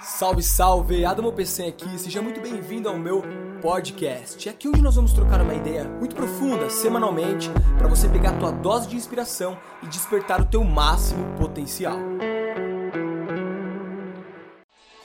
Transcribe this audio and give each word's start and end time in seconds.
Salve, 0.00 0.42
salve! 0.42 1.04
Adamo 1.04 1.32
PC 1.32 1.64
aqui, 1.64 1.98
seja 1.98 2.20
muito 2.20 2.40
bem-vindo 2.40 2.88
ao 2.88 2.98
meu 2.98 3.22
podcast. 3.62 4.46
É 4.46 4.52
aqui 4.52 4.68
onde 4.68 4.82
nós 4.82 4.94
vamos 4.94 5.12
trocar 5.12 5.40
uma 5.40 5.54
ideia 5.54 5.84
muito 5.84 6.14
profunda, 6.14 6.68
semanalmente, 6.68 7.50
para 7.78 7.88
você 7.88 8.06
pegar 8.08 8.30
a 8.30 8.38
tua 8.38 8.52
dose 8.52 8.88
de 8.88 8.96
inspiração 8.96 9.56
e 9.82 9.86
despertar 9.86 10.40
o 10.40 10.44
teu 10.44 10.62
máximo 10.62 11.24
potencial. 11.38 11.98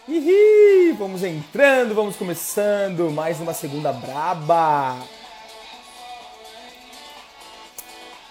Ih, 0.07 0.93
vamos 0.99 1.23
entrando, 1.23 1.95
vamos 1.95 2.17
começando 2.17 3.09
mais 3.11 3.39
uma 3.39 3.53
segunda 3.53 3.93
braba. 3.93 4.97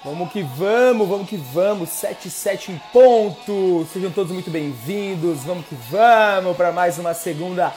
Vamos 0.03 0.32
que 0.32 0.43
vamos, 0.43 1.07
vamos 1.07 1.29
que 1.29 1.37
vamos, 1.37 1.91
7 1.91 2.30
7 2.30 2.73
em 2.73 2.80
ponto. 2.91 3.87
Sejam 3.93 4.11
todos 4.11 4.32
muito 4.32 4.50
bem-vindos. 4.50 5.45
Vamos 5.45 5.67
que 5.67 5.75
vamos 5.91 6.57
para 6.57 6.73
mais 6.73 6.99
uma 6.99 7.12
segunda 7.12 7.71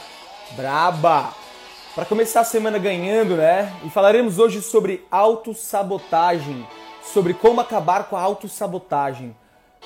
braba. 0.56 1.34
Para 1.94 2.06
começar 2.06 2.40
a 2.40 2.44
semana 2.44 2.78
ganhando, 2.78 3.36
né? 3.36 3.70
E 3.84 3.90
falaremos 3.90 4.38
hoje 4.38 4.62
sobre 4.62 5.04
autossabotagem, 5.10 6.66
sobre 7.12 7.34
como 7.34 7.60
acabar 7.60 8.04
com 8.04 8.16
a 8.16 8.22
autossabotagem. 8.22 9.36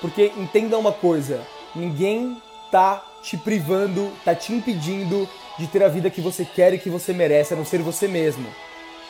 Porque 0.01 0.33
entenda 0.37 0.79
uma 0.79 0.93
coisa, 0.93 1.41
ninguém 1.75 2.41
tá 2.71 3.05
te 3.21 3.37
privando, 3.37 4.13
tá 4.25 4.33
te 4.33 4.53
impedindo 4.53 5.29
de 5.59 5.67
ter 5.67 5.83
a 5.83 5.89
vida 5.89 6.09
que 6.09 6.21
você 6.21 6.45
quer 6.45 6.73
e 6.73 6.79
que 6.79 6.89
você 6.89 7.13
merece, 7.13 7.55
a 7.55 7.57
não 7.57 7.65
ser 7.65 7.83
você 7.83 8.07
mesmo. 8.07 8.47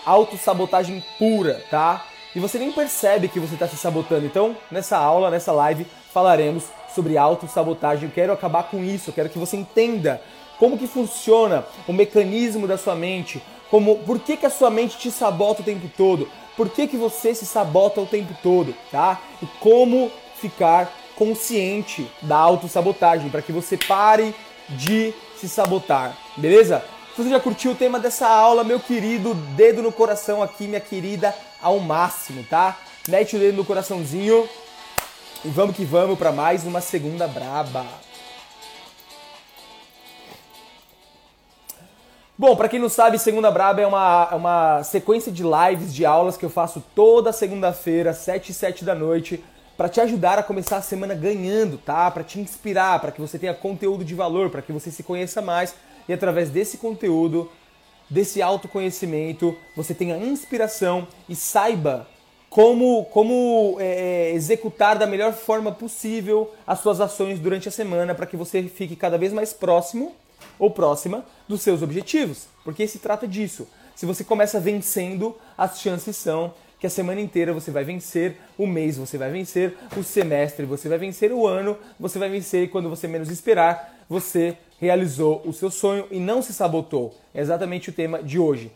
Autossabotagem 0.07 1.05
pura, 1.19 1.63
tá? 1.71 2.07
E 2.35 2.41
você 2.41 2.59
nem 2.59 2.73
percebe 2.73 3.29
que 3.29 3.41
você 3.41 3.55
está 3.55 3.67
se 3.67 3.77
sabotando. 3.77 4.27
Então, 4.27 4.57
nessa 4.71 4.97
aula, 4.97 5.31
nessa 5.31 5.53
live, 5.53 5.87
falaremos 6.13 6.65
sobre 6.95 7.17
autossabotagem. 7.17 8.09
Eu 8.09 8.15
quero 8.15 8.33
acabar 8.33 8.65
com 8.65 8.83
isso, 8.83 9.11
eu 9.11 9.15
quero 9.15 9.29
que 9.29 9.39
você 9.39 9.57
entenda 9.57 10.21
como 10.59 10.77
que 10.77 10.87
funciona 10.87 11.65
o 11.87 11.93
mecanismo 11.93 12.67
da 12.67 12.77
sua 12.77 12.95
mente, 12.95 13.43
como 13.71 13.97
por 13.99 14.19
que, 14.19 14.37
que 14.37 14.47
a 14.47 14.51
sua 14.51 14.71
mente 14.71 14.99
te 14.99 15.11
sabota 15.11 15.63
o 15.63 15.65
tempo 15.65 15.89
todo, 15.97 16.29
por 16.57 16.69
que, 16.69 16.89
que 16.89 16.97
você 16.97 17.35
se 17.35 17.47
sabota 17.47 18.01
o 18.01 18.07
tempo 18.07 18.35
todo, 18.43 18.75
tá? 18.91 19.21
E 19.41 19.47
como 19.61 20.11
ficar 20.37 20.93
consciente 21.17 22.11
da 22.23 22.37
autossabotagem, 22.37 23.31
para 23.31 23.43
que 23.43 23.53
você 23.53 23.77
pare 23.77 24.35
de 24.69 25.15
se 25.37 25.49
sabotar, 25.49 26.17
beleza? 26.37 26.85
Você 27.19 27.31
já 27.31 27.41
curtiu 27.41 27.73
o 27.73 27.75
tema 27.75 27.99
dessa 27.99 28.29
aula, 28.29 28.63
meu 28.63 28.79
querido, 28.79 29.35
dedo 29.35 29.83
no 29.83 29.91
coração 29.91 30.41
aqui, 30.41 30.69
minha 30.69 30.79
querida, 30.79 31.35
ao 31.61 31.81
máximo, 31.81 32.45
tá? 32.45 32.79
Mete 33.09 33.35
o 33.35 33.41
dedo 33.41 33.57
no 33.57 33.65
coraçãozinho 33.65 34.49
e 35.45 35.49
vamos 35.49 35.75
que 35.75 35.85
vamos 35.85 36.17
para 36.17 36.31
mais 36.31 36.65
uma 36.65 36.81
segunda 36.81 37.27
braba. 37.27 37.85
Bom, 42.39 42.55
para 42.55 42.69
quem 42.69 42.79
não 42.79 42.89
sabe, 42.89 43.19
Segunda 43.19 43.51
Braba 43.51 43.81
é 43.81 43.87
uma, 43.89 44.35
uma 44.37 44.85
sequência 44.85 45.33
de 45.33 45.43
lives, 45.43 45.93
de 45.93 46.07
aulas 46.07 46.37
que 46.37 46.45
eu 46.45 46.51
faço 46.51 46.81
toda 46.95 47.33
segunda-feira, 47.33 48.15
7 48.15 48.53
e 48.53 48.55
7 48.55 48.85
da 48.85 48.95
noite, 48.95 49.43
para 49.77 49.89
te 49.89 50.01
ajudar 50.01 50.39
a 50.39 50.43
começar 50.45 50.77
a 50.77 50.83
semana 50.83 51.17
ganhando, 51.17 51.79
tá? 51.79 52.09
Para 52.13 52.23
te 52.23 52.39
inspirar, 52.39 53.01
para 53.01 53.11
que 53.11 53.21
você 53.21 53.41
tenha 53.41 53.55
conteúdo 53.55 54.05
de 54.05 54.15
valor, 54.15 54.51
para 54.51 54.63
que 54.63 54.71
você 54.71 54.93
se 54.93 55.03
conheça 55.03 55.43
mais 55.43 55.75
e 56.09 56.13
através 56.13 56.51
desse 56.51 56.79
conteúdo, 56.79 57.51
desse 58.09 58.41
autoconhecimento, 58.41 59.57
você 59.77 59.95
tenha 59.95 60.17
inspiração 60.17 61.07
e 61.29 61.37
saiba 61.37 62.09
como, 62.49 63.05
como 63.07 63.77
é, 63.79 64.31
é, 64.31 64.33
executar 64.33 64.99
da 64.99 65.07
melhor 65.07 65.33
forma 65.35 65.71
possível 65.71 66.53
as 66.67 66.81
suas 66.81 67.01
ações 67.01 67.39
durante 67.39 67.69
a 67.69 67.73
semana 67.73 68.15
para 68.15 68.27
que 68.27 68.37
você 68.37 68.63
fique 68.63 68.97
cada 68.97 69.19
vez 69.19 69.33
mais 69.33 69.53
próximo 69.53 70.15
ou 70.59 70.71
próxima 70.71 71.25
dos 71.47 71.61
seus 71.61 71.83
objetivos. 71.83 72.47
Porque 72.65 72.87
se 72.87 72.99
trata 72.99 73.29
disso. 73.29 73.69
Se 73.95 74.07
você 74.07 74.25
começa 74.25 74.59
vencendo, 74.59 75.37
as 75.57 75.81
chances 75.81 76.17
são 76.17 76.55
que 76.79 76.87
a 76.87 76.91
semana 76.91 77.21
inteira 77.21 77.53
você 77.53 77.71
vai 77.71 77.83
vencer, 77.83 78.37
o 78.57 78.67
mês 78.67 78.97
você 78.97 79.19
vai 79.19 79.31
vencer, 79.31 79.77
o 79.97 80.03
semestre 80.03 80.65
você 80.65 80.89
vai 80.89 80.97
vencer, 80.97 81.33
o 81.33 81.47
ano 81.47 81.77
você 81.99 82.19
vai 82.19 82.29
vencer 82.29 82.63
e 82.63 82.69
quando 82.69 82.89
você 82.89 83.09
menos 83.09 83.31
esperar, 83.31 84.05
você 84.09 84.57
realizou 84.81 85.43
o 85.45 85.53
seu 85.53 85.71
sonho 85.71 86.07
e 86.11 86.19
não 86.19 86.41
se 86.41 86.53
sabotou. 86.53 87.15
É 87.35 87.41
exatamente 87.41 87.91
o 87.91 87.93
tema 87.93 88.23
de 88.23 88.39
hoje. 88.39 88.73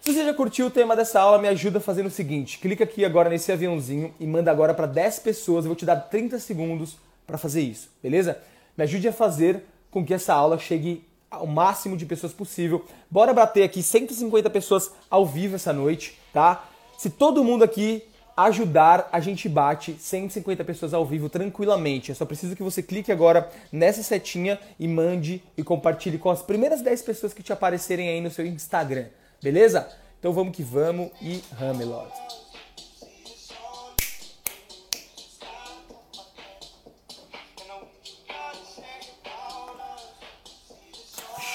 Se 0.00 0.14
você 0.14 0.24
já 0.24 0.32
curtiu 0.32 0.66
o 0.66 0.70
tema 0.70 0.96
dessa 0.96 1.20
aula, 1.20 1.38
me 1.38 1.48
ajuda 1.48 1.78
fazendo 1.80 2.06
o 2.06 2.10
seguinte: 2.10 2.58
clica 2.58 2.84
aqui 2.84 3.04
agora 3.04 3.28
nesse 3.28 3.52
aviãozinho 3.52 4.14
e 4.18 4.26
manda 4.26 4.50
agora 4.50 4.72
para 4.72 4.86
10 4.86 5.18
pessoas. 5.18 5.64
Eu 5.64 5.70
vou 5.70 5.76
te 5.76 5.84
dar 5.84 5.96
30 5.96 6.38
segundos 6.38 6.96
para 7.26 7.36
fazer 7.36 7.60
isso, 7.60 7.90
beleza? 8.02 8.40
Me 8.76 8.84
ajude 8.84 9.08
a 9.08 9.12
fazer 9.12 9.64
com 9.90 10.04
que 10.04 10.14
essa 10.14 10.32
aula 10.32 10.58
chegue 10.58 11.04
ao 11.30 11.46
máximo 11.46 11.96
de 11.96 12.06
pessoas 12.06 12.32
possível. 12.32 12.84
Bora 13.10 13.32
bater 13.32 13.62
aqui 13.62 13.82
150 13.82 14.48
pessoas 14.50 14.90
ao 15.08 15.26
vivo 15.26 15.56
essa 15.56 15.72
noite, 15.72 16.18
tá? 16.32 16.64
Se 16.98 17.10
todo 17.10 17.44
mundo 17.44 17.62
aqui 17.62 18.02
ajudar, 18.36 19.08
a 19.12 19.20
gente 19.20 19.48
bate 19.48 19.96
150 19.98 20.64
pessoas 20.64 20.94
ao 20.94 21.04
vivo 21.04 21.28
tranquilamente. 21.28 22.10
Eu 22.10 22.14
só 22.14 22.24
preciso 22.24 22.56
que 22.56 22.62
você 22.62 22.82
clique 22.82 23.12
agora 23.12 23.48
nessa 23.72 24.02
setinha 24.02 24.58
e 24.78 24.88
mande 24.88 25.42
e 25.56 25.62
compartilhe 25.62 26.18
com 26.18 26.30
as 26.30 26.42
primeiras 26.42 26.82
10 26.82 27.02
pessoas 27.02 27.34
que 27.34 27.42
te 27.42 27.52
aparecerem 27.52 28.08
aí 28.08 28.20
no 28.20 28.30
seu 28.30 28.46
Instagram. 28.46 29.06
Beleza? 29.42 29.88
Então 30.18 30.32
vamos 30.32 30.54
que 30.54 30.62
vamos 30.62 31.10
e 31.20 31.42
Ramelot. 31.58 32.10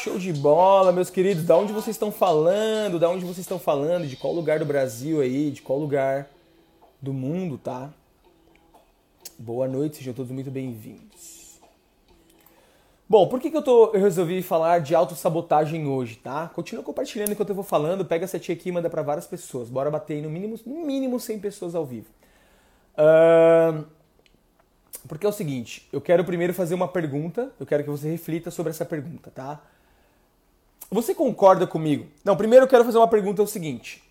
Show 0.04 0.20
de 0.20 0.32
bola, 0.34 0.92
meus 0.92 1.10
queridos. 1.10 1.46
Da 1.46 1.58
onde 1.58 1.74
vocês 1.74 1.96
estão 1.96 2.12
falando? 2.12 3.00
Da 3.00 3.10
onde 3.10 3.26
vocês 3.26 3.40
estão 3.40 3.58
falando? 3.58 4.08
De 4.08 4.16
qual 4.16 4.34
lugar 4.34 4.60
do 4.60 4.66
Brasil 4.66 5.20
aí? 5.20 5.50
De 5.50 5.64
qual 5.64 5.80
lugar 5.80 6.30
do 7.02 7.14
mundo, 7.14 7.58
tá? 7.58 7.90
Boa 9.38 9.68
noite, 9.68 9.98
sejam 9.98 10.14
todos 10.14 10.32
muito 10.32 10.50
bem-vindos. 10.50 11.60
Bom, 13.08 13.28
por 13.28 13.40
que, 13.40 13.52
que 13.52 13.58
eu, 13.58 13.62
tô, 13.62 13.92
eu 13.94 14.02
resolvi 14.02 14.42
falar 14.42 14.80
de 14.80 14.96
autossabotagem 14.96 15.86
hoje, 15.88 16.16
tá? 16.16 16.48
Continua 16.50 16.84
compartilhando 16.84 17.32
enquanto 17.32 17.50
eu 17.50 17.56
vou 17.56 17.64
falando, 17.64 18.04
pega 18.04 18.24
essa 18.24 18.40
tia 18.40 18.56
aqui 18.56 18.70
e 18.70 18.72
manda 18.72 18.90
para 18.90 19.04
várias 19.04 19.28
pessoas. 19.28 19.70
Bora 19.70 19.92
bater 19.92 20.16
aí 20.16 20.22
no 20.22 20.30
mínimo, 20.30 20.60
no 20.66 20.86
mínimo 20.86 21.20
100 21.20 21.40
pessoas 21.40 21.76
ao 21.76 21.86
vivo. 21.86 22.08
Uh, 22.98 23.86
porque 25.08 25.26
é 25.26 25.30
o 25.30 25.34
seguinte, 25.34 25.88
eu 25.94 26.02
quero 26.02 26.24
primeiro 26.24 26.54
fazer 26.54 26.74
uma 26.74 26.88
pergunta, 26.88 27.52
eu 27.60 27.66
quero 27.66 27.84
que 27.84 27.90
você 27.90 28.10
reflita 28.10 28.50
sobre 28.50 28.72
essa 28.72 28.86
pergunta, 28.86 29.30
tá? 29.30 29.62
Você 30.90 31.14
concorda 31.14 31.68
comigo? 31.68 32.08
Não, 32.24 32.36
primeiro 32.36 32.66
eu 32.66 32.70
quero 32.70 32.86
fazer 32.86 32.98
uma 32.98 33.08
pergunta 33.08 33.42
é 33.42 33.46
o 33.46 33.48
seguinte. 33.48 34.02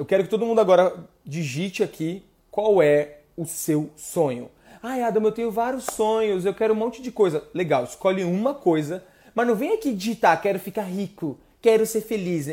Eu 0.00 0.06
quero 0.06 0.24
que 0.24 0.30
todo 0.30 0.46
mundo 0.46 0.62
agora 0.62 0.94
digite 1.26 1.82
aqui 1.82 2.22
qual 2.50 2.82
é 2.82 3.18
o 3.36 3.44
seu 3.44 3.90
sonho. 3.94 4.50
Ai, 4.82 5.02
Adam, 5.02 5.22
eu 5.22 5.30
tenho 5.30 5.50
vários 5.50 5.84
sonhos, 5.84 6.46
eu 6.46 6.54
quero 6.54 6.72
um 6.72 6.76
monte 6.76 7.02
de 7.02 7.12
coisa. 7.12 7.44
Legal, 7.52 7.84
escolhe 7.84 8.24
uma 8.24 8.54
coisa, 8.54 9.04
mas 9.34 9.46
não 9.46 9.54
vem 9.54 9.74
aqui 9.74 9.92
digitar, 9.92 10.40
quero 10.40 10.58
ficar 10.58 10.84
rico, 10.84 11.38
quero 11.60 11.84
ser 11.84 12.00
feliz. 12.00 12.48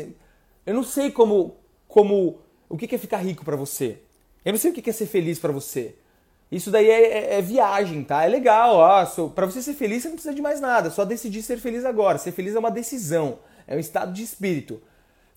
Eu 0.66 0.74
não 0.74 0.82
sei 0.82 1.10
como, 1.10 1.56
como, 1.88 2.36
o 2.68 2.76
que 2.76 2.94
é 2.94 2.98
ficar 2.98 3.16
rico 3.16 3.46
para 3.46 3.56
você. 3.56 3.96
Eu 4.44 4.52
não 4.52 4.58
sei 4.58 4.70
o 4.70 4.74
que 4.74 4.90
é 4.90 4.92
ser 4.92 5.06
feliz 5.06 5.38
para 5.38 5.50
você. 5.50 5.94
Isso 6.52 6.70
daí 6.70 6.90
é, 6.90 7.02
é, 7.02 7.38
é, 7.38 7.40
viagem, 7.40 8.04
tá? 8.04 8.26
É 8.26 8.28
legal, 8.28 8.74
ó. 8.74 9.28
Para 9.30 9.46
você 9.46 9.62
ser 9.62 9.72
feliz, 9.72 10.02
você 10.02 10.08
não 10.08 10.16
precisa 10.16 10.34
de 10.34 10.42
mais 10.42 10.60
nada. 10.60 10.90
Só 10.90 11.02
decidir 11.02 11.40
ser 11.40 11.56
feliz 11.56 11.86
agora. 11.86 12.18
Ser 12.18 12.32
feliz 12.32 12.54
é 12.54 12.58
uma 12.58 12.70
decisão, 12.70 13.38
é 13.66 13.74
um 13.74 13.78
estado 13.78 14.12
de 14.12 14.22
espírito. 14.22 14.82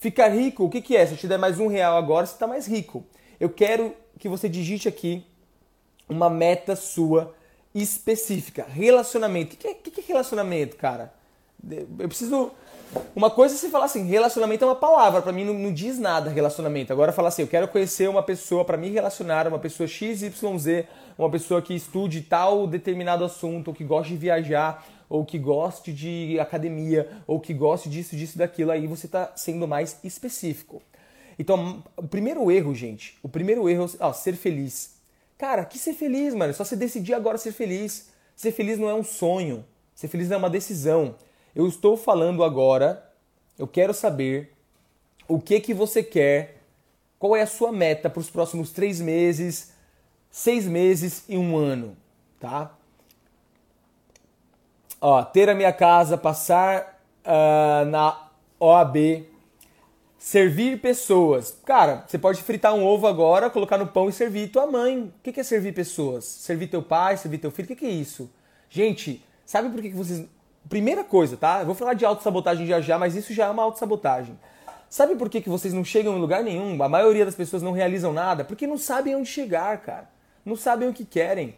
Ficar 0.02 0.30
rico, 0.30 0.64
o 0.64 0.70
que, 0.70 0.82
que 0.82 0.98
é? 0.98 1.06
Se 1.06 1.14
eu 1.14 1.18
te 1.18 1.28
der 1.28 1.38
mais 1.38 1.60
um 1.60 1.68
real 1.68 1.96
agora, 1.96 2.26
você 2.26 2.34
está 2.34 2.48
mais 2.48 2.66
rico. 2.66 3.06
Eu 3.40 3.52
quero 3.52 3.94
que 4.18 4.28
você 4.28 4.50
digite 4.50 4.88
aqui 4.88 5.24
uma 6.10 6.28
meta 6.28 6.76
sua 6.76 7.36
específica. 7.74 8.66
Relacionamento. 8.68 9.54
O 9.54 9.58
que, 9.60 9.76
que, 9.76 9.92
que 9.92 10.02
é 10.02 10.04
relacionamento, 10.08 10.76
cara? 10.76 11.14
Eu 11.70 12.08
preciso. 12.08 12.52
Uma 13.16 13.30
coisa 13.30 13.54
é 13.54 13.58
você 13.60 13.70
falar 13.70 13.86
assim, 13.86 14.04
relacionamento 14.08 14.64
é 14.64 14.68
uma 14.68 14.76
palavra, 14.76 15.22
para 15.22 15.32
mim 15.32 15.46
não, 15.46 15.54
não, 15.54 15.72
diz 15.72 16.00
nada 16.00 16.32
relacionamento. 16.32 16.92
Agora 16.92 17.12
falar 17.12 17.28
assim, 17.28 17.44
eu 17.44 17.48
quero 17.48 17.68
conhecer 17.68 18.10
uma 18.10 18.24
pessoa 18.24 18.66
para 18.66 18.78
me 18.78 18.90
relacionar, 18.90 19.48
uma 19.48 19.60
pessoa 19.60 19.88
XYZ, 19.88 20.34
uma 21.16 21.30
pessoa 21.30 21.62
que 21.62 21.76
estude 21.76 22.22
tal 22.22 22.66
determinado 22.66 23.24
assunto, 23.24 23.72
que 23.72 23.84
goste 23.84 24.14
de 24.14 24.18
viajar, 24.18 24.84
ou 25.12 25.26
que 25.26 25.38
goste 25.38 25.92
de 25.92 26.40
academia, 26.40 27.06
ou 27.28 27.38
que 27.38 27.54
goste 27.54 27.90
disso, 27.90 28.16
disso, 28.16 28.38
daquilo, 28.38 28.72
aí 28.72 28.88
você 28.88 29.08
está 29.08 29.34
sendo 29.36 29.68
mais 29.68 30.00
específico. 30.06 30.82
Então, 31.38 31.84
o 31.98 32.08
primeiro 32.08 32.50
erro, 32.50 32.74
gente, 32.74 33.20
o 33.22 33.28
primeiro 33.28 33.68
erro 33.68 33.90
é 34.00 34.14
ser 34.14 34.38
feliz. 34.38 34.96
Cara, 35.38 35.66
que 35.66 35.78
ser 35.78 35.92
feliz, 35.92 36.34
mano? 36.34 36.52
É 36.52 36.54
só 36.54 36.64
você 36.64 36.78
decidir 36.78 37.14
agora 37.14 37.38
ser 37.38 37.52
feliz. 37.52 38.10
Ser 38.38 38.54
feliz 38.54 38.80
não 38.80 38.88
é 38.88 38.94
um 38.94 39.04
sonho. 39.04 39.66
Ser 39.94 40.08
feliz 40.08 40.30
não 40.30 40.36
é 40.36 40.38
uma 40.38 40.50
decisão. 40.50 41.16
Eu 41.54 41.68
estou 41.68 41.98
falando 41.98 42.42
agora, 42.42 43.12
eu 43.60 43.68
quero 43.68 43.94
saber 43.94 44.54
o 45.28 45.42
que 45.42 45.60
que 45.60 45.74
você 45.74 46.02
quer, 46.02 46.62
qual 47.20 47.36
é 47.36 47.42
a 47.42 47.48
sua 47.48 47.74
meta 47.74 48.10
para 48.10 48.22
os 48.22 48.30
próximos 48.30 48.72
três 48.72 49.02
meses, 49.02 49.74
seis 50.30 50.66
meses 50.66 51.26
e 51.28 51.36
um 51.38 51.58
ano, 51.58 51.98
tá? 52.40 52.78
Ó, 55.04 55.24
ter 55.24 55.50
a 55.50 55.56
minha 55.56 55.74
casa, 55.74 56.16
passar 56.16 57.02
uh, 57.26 57.86
na 57.86 58.30
OAB, 58.60 59.26
servir 60.20 60.80
pessoas. 60.80 61.58
Cara, 61.66 62.04
você 62.06 62.20
pode 62.20 62.44
fritar 62.44 62.76
um 62.76 62.86
ovo 62.86 63.08
agora, 63.08 63.50
colocar 63.50 63.80
no 63.80 63.88
pão 63.88 64.08
e 64.08 64.14
servir 64.14 64.50
tua 64.50 64.68
mãe. 64.68 65.12
O 65.18 65.32
que 65.32 65.40
é 65.40 65.44
servir 65.44 65.74
pessoas? 65.74 66.26
Servir 66.26 66.68
teu 66.68 66.84
pai, 66.84 67.18
servir 67.18 67.40
teu 67.40 67.50
filho? 67.50 67.74
O 67.74 67.76
que 67.76 67.84
é 67.84 67.90
isso? 67.90 68.30
Gente, 68.70 69.26
sabe 69.44 69.70
por 69.70 69.82
que 69.82 69.90
vocês. 69.90 70.24
Primeira 70.70 71.04
coisa, 71.04 71.36
tá? 71.36 71.62
Eu 71.62 71.66
vou 71.66 71.74
falar 71.74 71.96
de 71.96 72.06
autossabotagem 72.06 72.68
já 72.68 72.80
já, 72.80 73.00
mas 73.00 73.16
isso 73.16 73.34
já 73.34 73.48
é 73.48 73.50
uma 73.50 73.64
autossabotagem. 73.64 74.38
Sabe 74.88 75.16
por 75.16 75.30
que, 75.30 75.42
vocês 75.50 75.74
não 75.74 75.84
chegam 75.84 76.16
em 76.16 76.20
lugar 76.20 76.44
nenhum? 76.44 76.84
A 76.84 76.88
maioria 76.88 77.26
das 77.26 77.34
pessoas 77.34 77.64
não 77.64 77.72
realizam 77.72 78.14
nada? 78.14 78.44
Porque 78.44 78.68
não 78.68 78.78
sabem 78.78 79.16
onde 79.16 79.28
chegar, 79.28 79.82
cara. 79.82 80.10
Não 80.46 80.56
sabem 80.56 80.88
o 80.88 80.94
que 80.94 81.06
querem. 81.06 81.56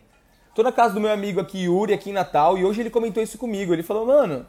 Tô 0.53 0.61
na 0.61 0.71
casa 0.71 0.93
do 0.93 0.99
meu 0.99 1.11
amigo 1.11 1.39
aqui, 1.39 1.63
Yuri, 1.63 1.93
aqui 1.93 2.11
em 2.11 2.13
Natal, 2.13 2.55
e 2.59 2.63
hoje 2.63 2.79
ele 2.79 2.91
comentou 2.91 3.23
isso 3.23 3.39
comigo. 3.39 3.73
Ele 3.73 3.81
falou, 3.81 4.05
mano, 4.05 4.45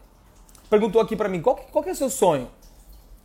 perguntou 0.68 1.00
aqui 1.00 1.16
pra 1.16 1.30
mim, 1.30 1.40
qual 1.40 1.56
que, 1.56 1.64
qual 1.72 1.82
que 1.82 1.88
é 1.88 1.92
o 1.92 1.96
seu 1.96 2.10
sonho? 2.10 2.50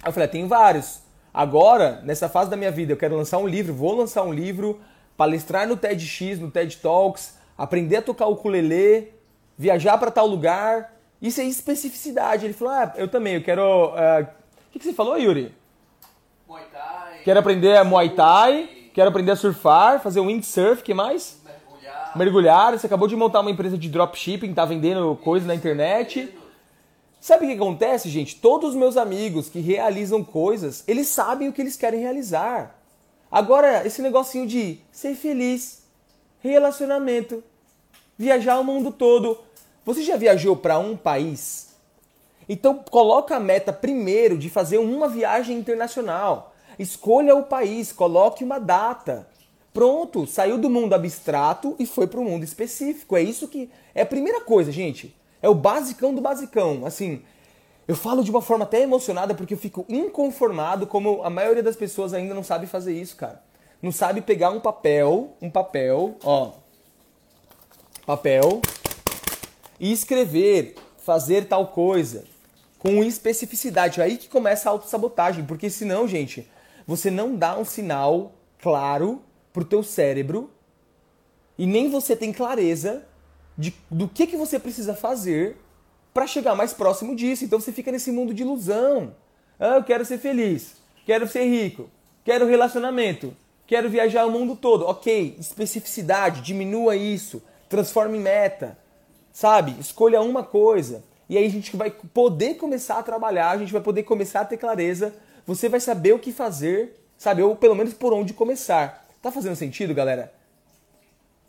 Aí 0.02 0.08
eu 0.08 0.14
falei, 0.14 0.30
ah, 0.30 0.32
tem 0.32 0.48
vários. 0.48 1.02
Agora, 1.34 2.00
nessa 2.06 2.30
fase 2.30 2.50
da 2.50 2.56
minha 2.56 2.72
vida, 2.72 2.94
eu 2.94 2.98
quero 2.98 3.18
lançar 3.18 3.38
um 3.38 3.46
livro, 3.46 3.74
vou 3.74 3.94
lançar 3.94 4.24
um 4.24 4.32
livro, 4.32 4.80
palestrar 5.18 5.68
no 5.68 5.76
TEDx, 5.76 6.40
no 6.40 6.50
TED 6.50 6.78
Talks, 6.78 7.38
aprender 7.58 7.98
a 7.98 8.02
tocar 8.02 8.28
o 8.28 8.32
ukulele, 8.32 9.12
viajar 9.58 9.98
para 9.98 10.10
tal 10.10 10.26
lugar. 10.26 10.96
Isso 11.22 11.42
é 11.42 11.44
especificidade. 11.44 12.46
Ele 12.46 12.54
falou, 12.54 12.74
ah, 12.74 12.94
eu 12.96 13.10
também, 13.10 13.36
eu 13.36 13.44
quero... 13.44 13.90
Uh... 13.90 14.24
O 14.24 14.72
que, 14.72 14.80
que 14.80 14.86
você 14.86 14.94
falou, 14.94 15.18
Yuri? 15.18 15.54
Muay 16.48 16.64
Thai. 16.72 17.24
Quero 17.26 17.40
aprender 17.40 17.76
a 17.76 17.84
Muay 17.84 18.12
Thai, 18.12 18.70
quero 18.94 19.10
aprender 19.10 19.32
a 19.32 19.36
surfar, 19.36 20.00
fazer 20.00 20.22
windsurf, 20.22 20.82
que 20.82 20.94
mais? 20.94 21.39
Mergulhar, 22.16 22.78
você 22.78 22.86
acabou 22.86 23.08
de 23.08 23.16
montar 23.16 23.42
uma 23.42 23.52
empresa 23.52 23.78
de 23.78 23.90
dropshipping, 23.90 24.54
tá 24.54 24.66
vendendo 24.66 25.16
coisa 25.24 25.46
na 25.46 25.56
internet. 25.56 26.34
Sabe 27.20 27.46
o 27.46 27.48
que 27.50 27.56
acontece, 27.56 28.10
gente? 28.10 28.36
Todos 28.36 28.70
os 28.72 28.76
meus 28.76 28.98
amigos 28.98 29.50
que 29.50 29.60
realizam 29.60 30.24
coisas, 30.24 30.84
eles 30.88 31.08
sabem 31.08 31.50
o 31.50 31.54
que 31.54 31.62
eles 31.62 31.76
querem 31.76 32.00
realizar. 32.00 32.80
Agora, 33.32 33.86
esse 33.86 34.02
negocinho 34.02 34.48
de 34.48 34.80
ser 34.92 35.16
feliz, 35.16 35.84
relacionamento, 36.40 37.44
viajar 38.18 38.60
o 38.60 38.64
mundo 38.64 38.92
todo. 38.92 39.38
Você 39.86 40.04
já 40.04 40.16
viajou 40.18 40.56
para 40.56 40.80
um 40.80 40.98
país? 40.98 41.76
Então 42.48 42.84
coloca 42.90 43.36
a 43.36 43.40
meta 43.40 43.72
primeiro 43.72 44.38
de 44.38 44.50
fazer 44.50 44.80
uma 44.80 45.08
viagem 45.08 45.58
internacional. 45.58 46.56
Escolha 46.80 47.36
o 47.36 47.44
país, 47.44 47.92
coloque 47.92 48.44
uma 48.44 48.60
data. 48.60 49.28
Pronto, 49.74 50.26
saiu 50.26 50.58
do 50.58 50.70
mundo 50.70 50.94
abstrato 50.94 51.76
e 51.78 51.86
foi 51.86 52.08
para 52.08 52.20
o 52.20 52.24
mundo 52.24 52.44
específico. 52.44 53.16
É 53.16 53.22
isso 53.22 53.48
que 53.48 53.70
é 53.94 54.02
a 54.02 54.06
primeira 54.06 54.42
coisa, 54.42 54.72
gente. 54.72 55.16
É 55.42 55.48
o 55.48 55.56
basicão 55.56 56.14
do 56.14 56.22
basicão. 56.22 56.86
Assim, 56.86 57.22
eu 57.88 57.96
falo 57.96 58.24
de 58.24 58.32
uma 58.32 58.42
forma 58.42 58.66
até 58.66 58.82
emocionada 58.82 59.34
porque 59.34 59.54
eu 59.54 59.58
fico 59.58 59.86
inconformado 59.88 60.88
como 60.88 61.24
a 61.24 61.30
maioria 61.30 61.64
das 61.64 61.76
pessoas 61.76 62.14
ainda 62.14 62.34
não 62.34 62.44
sabe 62.44 62.68
fazer 62.68 62.94
isso, 62.94 63.16
cara. 63.16 63.44
Não 63.82 63.92
sabe 63.92 64.22
pegar 64.22 64.50
um 64.50 64.60
papel, 64.60 65.38
um 65.42 65.50
papel, 65.50 66.18
ó, 66.24 66.52
papel 68.06 68.62
e 69.80 69.92
escrever, 69.92 70.76
fazer 70.98 71.46
tal 71.46 71.68
coisa 71.68 72.26
com 72.78 73.04
especificidade. 73.04 74.02
É 74.02 74.04
aí 74.04 74.18
que 74.18 74.28
começa 74.28 74.68
a 74.68 74.72
autossabotagem, 74.72 75.46
porque 75.46 75.70
senão, 75.70 76.08
gente, 76.08 76.50
você 76.86 77.10
não 77.10 77.36
dá 77.36 77.58
um 77.58 77.64
sinal 77.64 78.34
claro 78.62 79.22
pro 79.52 79.66
teu 79.66 79.84
cérebro 79.84 80.50
e 81.58 81.66
nem 81.66 81.90
você 81.90 82.16
tem 82.16 82.32
clareza 82.32 83.04
de, 83.58 83.74
do 83.92 84.08
que, 84.08 84.26
que 84.26 84.38
você 84.38 84.58
precisa 84.58 84.94
fazer 84.94 85.58
para 86.14 86.26
chegar 86.26 86.56
mais 86.56 86.74
próximo 86.74 87.16
disso. 87.16 87.44
Então 87.44 87.60
você 87.60 87.72
fica 87.72 87.92
nesse 87.92 88.12
mundo 88.12 88.34
de 88.34 88.44
ilusão. 88.44 89.14
Ah, 89.60 89.76
eu 89.76 89.84
quero 89.84 90.06
ser 90.06 90.18
feliz, 90.18 90.76
quero 91.06 91.28
ser 91.28 91.44
rico, 91.44 91.90
quero 92.24 92.46
relacionamento, 92.46 93.36
quero 93.68 93.90
viajar 93.90 94.26
o 94.26 94.32
mundo 94.32 94.56
todo. 94.56 94.86
Ok, 94.86 95.36
especificidade, 95.38 96.42
diminua 96.42 96.96
isso, 96.96 97.42
transforme 97.68 98.18
em 98.18 98.22
meta, 98.22 98.78
sabe? 99.34 99.76
Escolha 99.80 100.22
uma 100.22 100.44
coisa. 100.44 101.04
E 101.28 101.38
aí 101.38 101.46
a 101.46 101.50
gente 101.50 101.76
vai 101.76 101.92
poder 101.92 102.56
começar 102.56 102.98
a 102.98 103.04
trabalhar, 103.04 103.52
a 103.52 103.58
gente 103.58 103.74
vai 103.74 103.82
poder 103.82 104.04
começar 104.04 104.42
a 104.42 104.46
ter 104.46 104.58
clareza, 104.58 105.14
você 105.46 105.68
vai 105.68 105.82
saber 105.82 106.14
o 106.14 106.20
que 106.20 106.32
fazer, 106.32 107.04
sabe? 107.18 107.44
Ou 107.44 107.56
pelo 107.56 107.76
menos 107.76 107.94
por 107.94 108.14
onde 108.14 108.34
começar. 108.34 109.09
Tá 109.22 109.32
fazendo 109.32 109.56
sentido, 109.56 109.94
galera? 109.94 110.34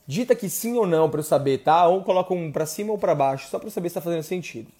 Dita 0.06 0.34
que 0.34 0.48
sim 0.48 0.76
ou 0.76 0.86
não 0.86 1.08
para 1.08 1.20
eu 1.20 1.24
saber, 1.24 1.58
tá? 1.58 1.86
Ou 1.86 2.02
coloca 2.02 2.34
um 2.34 2.50
para 2.50 2.66
cima 2.66 2.92
ou 2.92 2.98
para 2.98 3.14
baixo, 3.14 3.48
só 3.48 3.58
para 3.58 3.68
eu 3.68 3.72
saber 3.72 3.88
se 3.88 3.94
tá 3.94 4.00
fazendo 4.00 4.22
sentido. 4.22 4.70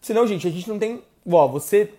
Senão, 0.00 0.26
gente, 0.26 0.46
a 0.46 0.50
gente 0.50 0.68
não 0.68 0.78
tem, 0.78 1.02
ó, 1.30 1.46
você 1.46 1.92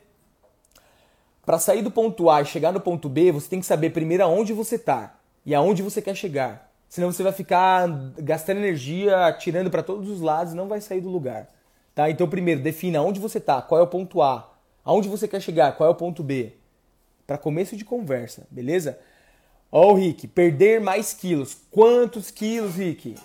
para 1.47 1.57
sair 1.57 1.81
do 1.81 1.89
ponto 1.89 2.29
A 2.29 2.41
e 2.41 2.45
chegar 2.45 2.73
no 2.73 2.81
ponto 2.81 3.07
B, 3.07 3.31
você 3.31 3.47
tem 3.47 3.61
que 3.61 3.65
saber 3.65 3.91
primeiro 3.91 4.21
aonde 4.21 4.51
você 4.51 4.77
tá 4.77 5.17
e 5.45 5.55
aonde 5.55 5.81
você 5.81 6.01
quer 6.01 6.13
chegar. 6.13 6.69
Senão 6.89 7.09
você 7.09 7.23
vai 7.23 7.31
ficar 7.31 7.87
gastando 8.17 8.57
energia, 8.57 9.27
atirando 9.27 9.71
para 9.71 9.81
todos 9.81 10.09
os 10.09 10.19
lados 10.19 10.51
e 10.51 10.57
não 10.57 10.67
vai 10.67 10.81
sair 10.81 10.99
do 10.99 11.07
lugar. 11.07 11.47
Tá? 11.95 12.09
Então, 12.09 12.27
primeiro, 12.27 12.61
defina 12.61 13.01
onde 13.01 13.21
você 13.21 13.39
tá, 13.39 13.61
qual 13.61 13.79
é 13.79 13.83
o 13.83 13.87
ponto 13.87 14.21
A, 14.21 14.53
aonde 14.83 15.07
você 15.07 15.25
quer 15.25 15.41
chegar, 15.41 15.71
qual 15.77 15.87
é 15.87 15.91
o 15.91 15.95
ponto 15.95 16.21
B. 16.21 16.53
Para 17.25 17.37
começo 17.37 17.77
de 17.77 17.85
conversa, 17.85 18.45
beleza? 18.51 18.99
Ó, 19.71 19.91
oh, 19.91 19.93
Rick, 19.95 20.27
perder 20.27 20.79
mais 20.79 21.13
quilos. 21.13 21.57
Quantos 21.69 22.31
quilos, 22.31 22.75
Rick? 22.75 23.15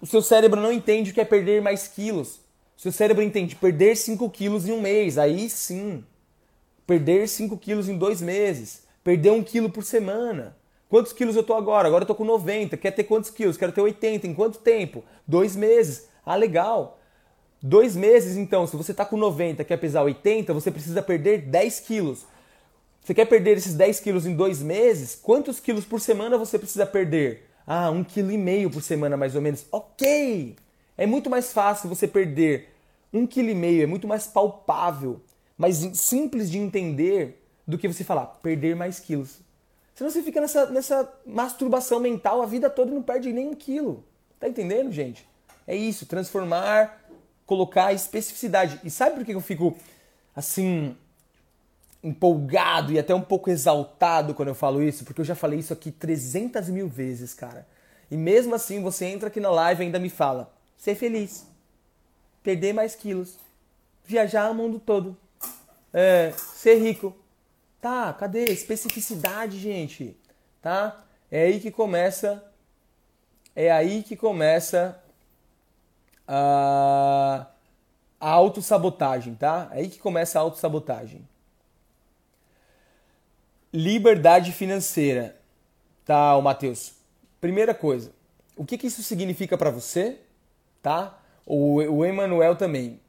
O 0.00 0.06
seu 0.06 0.22
cérebro 0.22 0.60
não 0.60 0.72
entende 0.72 1.10
o 1.10 1.14
que 1.14 1.20
é 1.20 1.24
perder 1.24 1.60
mais 1.60 1.88
quilos. 1.88 2.40
O 2.76 2.80
seu 2.80 2.92
cérebro 2.92 3.22
entende 3.22 3.56
perder 3.56 3.96
5 3.96 4.30
quilos 4.30 4.66
em 4.66 4.72
um 4.72 4.80
mês. 4.80 5.18
Aí 5.18 5.50
sim. 5.50 6.04
Perder 6.86 7.28
5 7.28 7.58
quilos 7.58 7.88
em 7.88 7.98
dois 7.98 8.22
meses. 8.22 8.84
Perder 9.04 9.32
1 9.32 9.34
um 9.34 9.42
quilo 9.42 9.68
por 9.68 9.84
semana. 9.84 10.56
Quantos 10.88 11.12
quilos 11.12 11.36
eu 11.36 11.42
tô 11.42 11.54
agora? 11.54 11.86
Agora 11.86 12.04
eu 12.04 12.06
tô 12.06 12.14
com 12.14 12.24
90. 12.24 12.76
Quer 12.76 12.92
ter 12.92 13.04
quantos 13.04 13.30
quilos? 13.30 13.56
Quero 13.56 13.72
ter 13.72 13.82
80. 13.82 14.26
Em 14.26 14.34
quanto 14.34 14.60
tempo? 14.60 15.04
Dois 15.26 15.54
meses. 15.54 16.08
Ah, 16.24 16.36
legal. 16.36 16.98
Dois 17.62 17.94
meses, 17.94 18.38
então, 18.38 18.66
se 18.66 18.74
você 18.74 18.94
tá 18.94 19.04
com 19.04 19.18
90, 19.18 19.62
quer 19.64 19.76
pesar 19.76 20.02
80, 20.02 20.54
você 20.54 20.70
precisa 20.70 21.02
perder 21.02 21.42
10 21.42 21.80
quilos. 21.80 22.24
Você 23.02 23.14
quer 23.14 23.24
perder 23.24 23.56
esses 23.56 23.74
10 23.74 24.00
quilos 24.00 24.26
em 24.26 24.34
dois 24.34 24.62
meses? 24.62 25.14
Quantos 25.14 25.58
quilos 25.58 25.84
por 25.84 26.00
semana 26.00 26.36
você 26.36 26.58
precisa 26.58 26.86
perder? 26.86 27.48
Ah, 27.66 27.90
um 27.90 28.04
quilo 28.04 28.30
e 28.30 28.38
meio 28.38 28.70
por 28.70 28.82
semana, 28.82 29.16
mais 29.16 29.34
ou 29.34 29.40
menos. 29.40 29.64
Ok! 29.72 30.56
É 30.96 31.06
muito 31.06 31.30
mais 31.30 31.52
fácil 31.52 31.88
você 31.88 32.06
perder 32.06 32.68
um 33.12 33.26
quilo 33.26 33.48
e 33.48 33.54
meio, 33.54 33.82
é 33.82 33.86
muito 33.86 34.06
mais 34.06 34.26
palpável, 34.26 35.20
mais 35.56 35.76
simples 35.94 36.50
de 36.50 36.58
entender 36.58 37.42
do 37.66 37.78
que 37.78 37.88
você 37.88 38.04
falar 38.04 38.26
perder 38.42 38.76
mais 38.76 39.00
quilos. 39.00 39.38
Senão 39.94 40.10
você 40.10 40.22
fica 40.22 40.40
nessa, 40.40 40.66
nessa 40.66 41.12
masturbação 41.26 42.00
mental 42.00 42.42
a 42.42 42.46
vida 42.46 42.70
toda 42.70 42.90
e 42.90 42.94
não 42.94 43.02
perde 43.02 43.32
nem 43.32 43.48
um 43.48 43.54
quilo. 43.54 44.04
Tá 44.38 44.48
entendendo, 44.48 44.90
gente? 44.92 45.28
É 45.66 45.76
isso, 45.76 46.06
transformar, 46.06 47.00
colocar 47.44 47.92
especificidade. 47.92 48.80
E 48.82 48.90
sabe 48.90 49.16
por 49.16 49.24
que 49.24 49.32
eu 49.32 49.40
fico 49.40 49.76
assim 50.34 50.96
empolgado 52.02 52.92
e 52.92 52.98
até 52.98 53.14
um 53.14 53.20
pouco 53.20 53.50
exaltado 53.50 54.34
quando 54.34 54.48
eu 54.48 54.54
falo 54.54 54.82
isso, 54.82 55.04
porque 55.04 55.20
eu 55.20 55.24
já 55.24 55.34
falei 55.34 55.58
isso 55.58 55.72
aqui 55.72 55.90
300 55.90 56.68
mil 56.68 56.88
vezes, 56.88 57.34
cara. 57.34 57.66
E 58.10 58.16
mesmo 58.16 58.54
assim 58.54 58.82
você 58.82 59.04
entra 59.04 59.28
aqui 59.28 59.38
na 59.38 59.50
live 59.50 59.82
e 59.82 59.86
ainda 59.86 59.98
me 59.98 60.08
fala: 60.08 60.52
ser 60.76 60.94
feliz, 60.94 61.46
perder 62.42 62.72
mais 62.72 62.94
quilos, 62.94 63.38
viajar 64.04 64.50
o 64.50 64.54
mundo 64.54 64.80
todo, 64.80 65.16
é, 65.92 66.32
ser 66.36 66.76
rico. 66.76 67.14
Tá, 67.80 68.12
cadê? 68.12 68.44
Especificidade, 68.44 69.58
gente. 69.58 70.14
Tá? 70.60 71.02
É 71.30 71.44
aí 71.44 71.60
que 71.60 71.70
começa. 71.70 72.44
É 73.56 73.70
aí 73.70 74.02
que 74.02 74.16
começa 74.16 75.00
a, 76.26 77.46
a 78.20 78.30
autossabotagem, 78.30 79.34
tá? 79.34 79.68
É 79.72 79.78
aí 79.78 79.88
que 79.88 79.98
começa 79.98 80.38
a 80.38 80.42
autossabotagem. 80.42 81.26
Liberdade 83.72 84.50
financeira. 84.50 85.36
Tá, 86.04 86.36
o 86.36 86.42
Matheus. 86.42 86.92
Primeira 87.40 87.72
coisa, 87.72 88.10
o 88.56 88.64
que, 88.64 88.76
que 88.76 88.88
isso 88.88 89.00
significa 89.00 89.56
para 89.56 89.70
você? 89.70 90.18
Tá? 90.82 91.22
O, 91.46 91.76
o 91.76 92.04
Emanuel 92.04 92.56
também. 92.56 93.00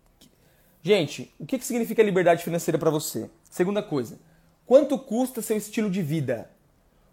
Gente, 0.83 1.33
o 1.39 1.47
que, 1.47 1.57
que 1.57 1.65
significa 1.65 2.03
liberdade 2.03 2.43
financeira 2.43 2.77
para 2.77 2.91
você? 2.91 3.27
Segunda 3.49 3.81
coisa, 3.81 4.19
quanto 4.67 4.99
custa 4.99 5.41
seu 5.41 5.57
estilo 5.57 5.89
de 5.89 6.03
vida? 6.03 6.47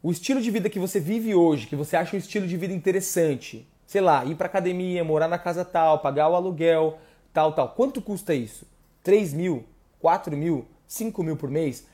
O 0.02 0.10
estilo 0.10 0.42
de 0.42 0.50
vida 0.50 0.68
que 0.68 0.78
você 0.78 1.00
vive 1.00 1.34
hoje, 1.34 1.66
que 1.66 1.74
você 1.74 1.96
acha 1.96 2.16
um 2.16 2.18
estilo 2.18 2.46
de 2.46 2.56
vida 2.56 2.74
interessante, 2.74 3.66
sei 3.86 4.02
lá, 4.02 4.26
ir 4.26 4.34
para 4.34 4.46
academia, 4.46 5.02
morar 5.02 5.26
na 5.26 5.38
casa 5.38 5.64
tal, 5.64 6.00
pagar 6.00 6.28
o 6.28 6.36
aluguel, 6.36 6.98
tal, 7.32 7.54
tal. 7.54 7.70
Quanto 7.70 8.02
custa 8.02 8.34
isso? 8.34 8.66
3 9.02 9.32
mil? 9.32 9.64
4 10.00 10.36
mil? 10.36 10.66
5 10.86 11.22
mil 11.22 11.36
por 11.36 11.50
mês? 11.50 11.86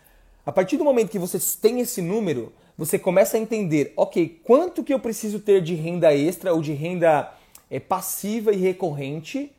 A 0.47 0.53
partir 0.53 0.77
do 0.77 0.85
momento 0.85 1.11
que 1.11 1.19
você 1.19 1.39
tem 1.61 1.81
esse 1.81 2.03
número, 2.03 2.53
você 2.77 2.99
começa 2.99 3.37
a 3.37 3.41
entender, 3.41 3.95
ok, 3.97 4.41
quanto 4.45 4.85
que 4.85 4.93
eu 4.93 5.01
preciso 5.01 5.41
ter 5.41 5.63
de 5.63 5.75
renda 5.75 6.15
extra 6.15 6.53
ou 6.53 6.61
de 6.61 6.73
renda 6.73 7.33
é, 7.71 7.81
passiva 7.81 8.53
e 8.53 8.57
recorrente 8.57 9.51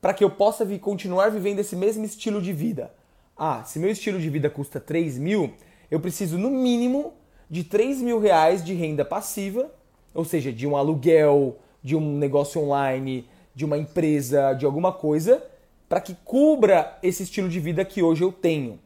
para 0.00 0.14
que 0.14 0.24
eu 0.24 0.30
possa 0.30 0.64
vi, 0.64 0.78
continuar 0.78 1.30
vivendo 1.30 1.58
esse 1.58 1.76
mesmo 1.76 2.04
estilo 2.04 2.40
de 2.40 2.52
vida? 2.52 2.94
Ah, 3.36 3.64
se 3.64 3.78
meu 3.78 3.90
estilo 3.90 4.18
de 4.18 4.30
vida 4.30 4.48
custa 4.48 4.80
3 4.80 5.18
mil, 5.18 5.52
eu 5.90 6.00
preciso 6.00 6.38
no 6.38 6.50
mínimo 6.50 7.12
de 7.50 7.62
3 7.62 8.00
mil 8.00 8.18
reais 8.18 8.64
de 8.64 8.72
renda 8.72 9.04
passiva, 9.04 9.70
ou 10.14 10.24
seja, 10.24 10.52
de 10.52 10.66
um 10.66 10.76
aluguel, 10.76 11.58
de 11.82 11.94
um 11.94 12.16
negócio 12.16 12.62
online, 12.62 13.28
de 13.54 13.64
uma 13.64 13.76
empresa, 13.76 14.54
de 14.54 14.64
alguma 14.64 14.92
coisa, 14.92 15.42
para 15.88 16.00
que 16.00 16.16
cubra 16.24 16.98
esse 17.02 17.24
estilo 17.24 17.48
de 17.48 17.60
vida 17.60 17.84
que 17.84 18.02
hoje 18.02 18.22
eu 18.22 18.32
tenho. 18.32 18.78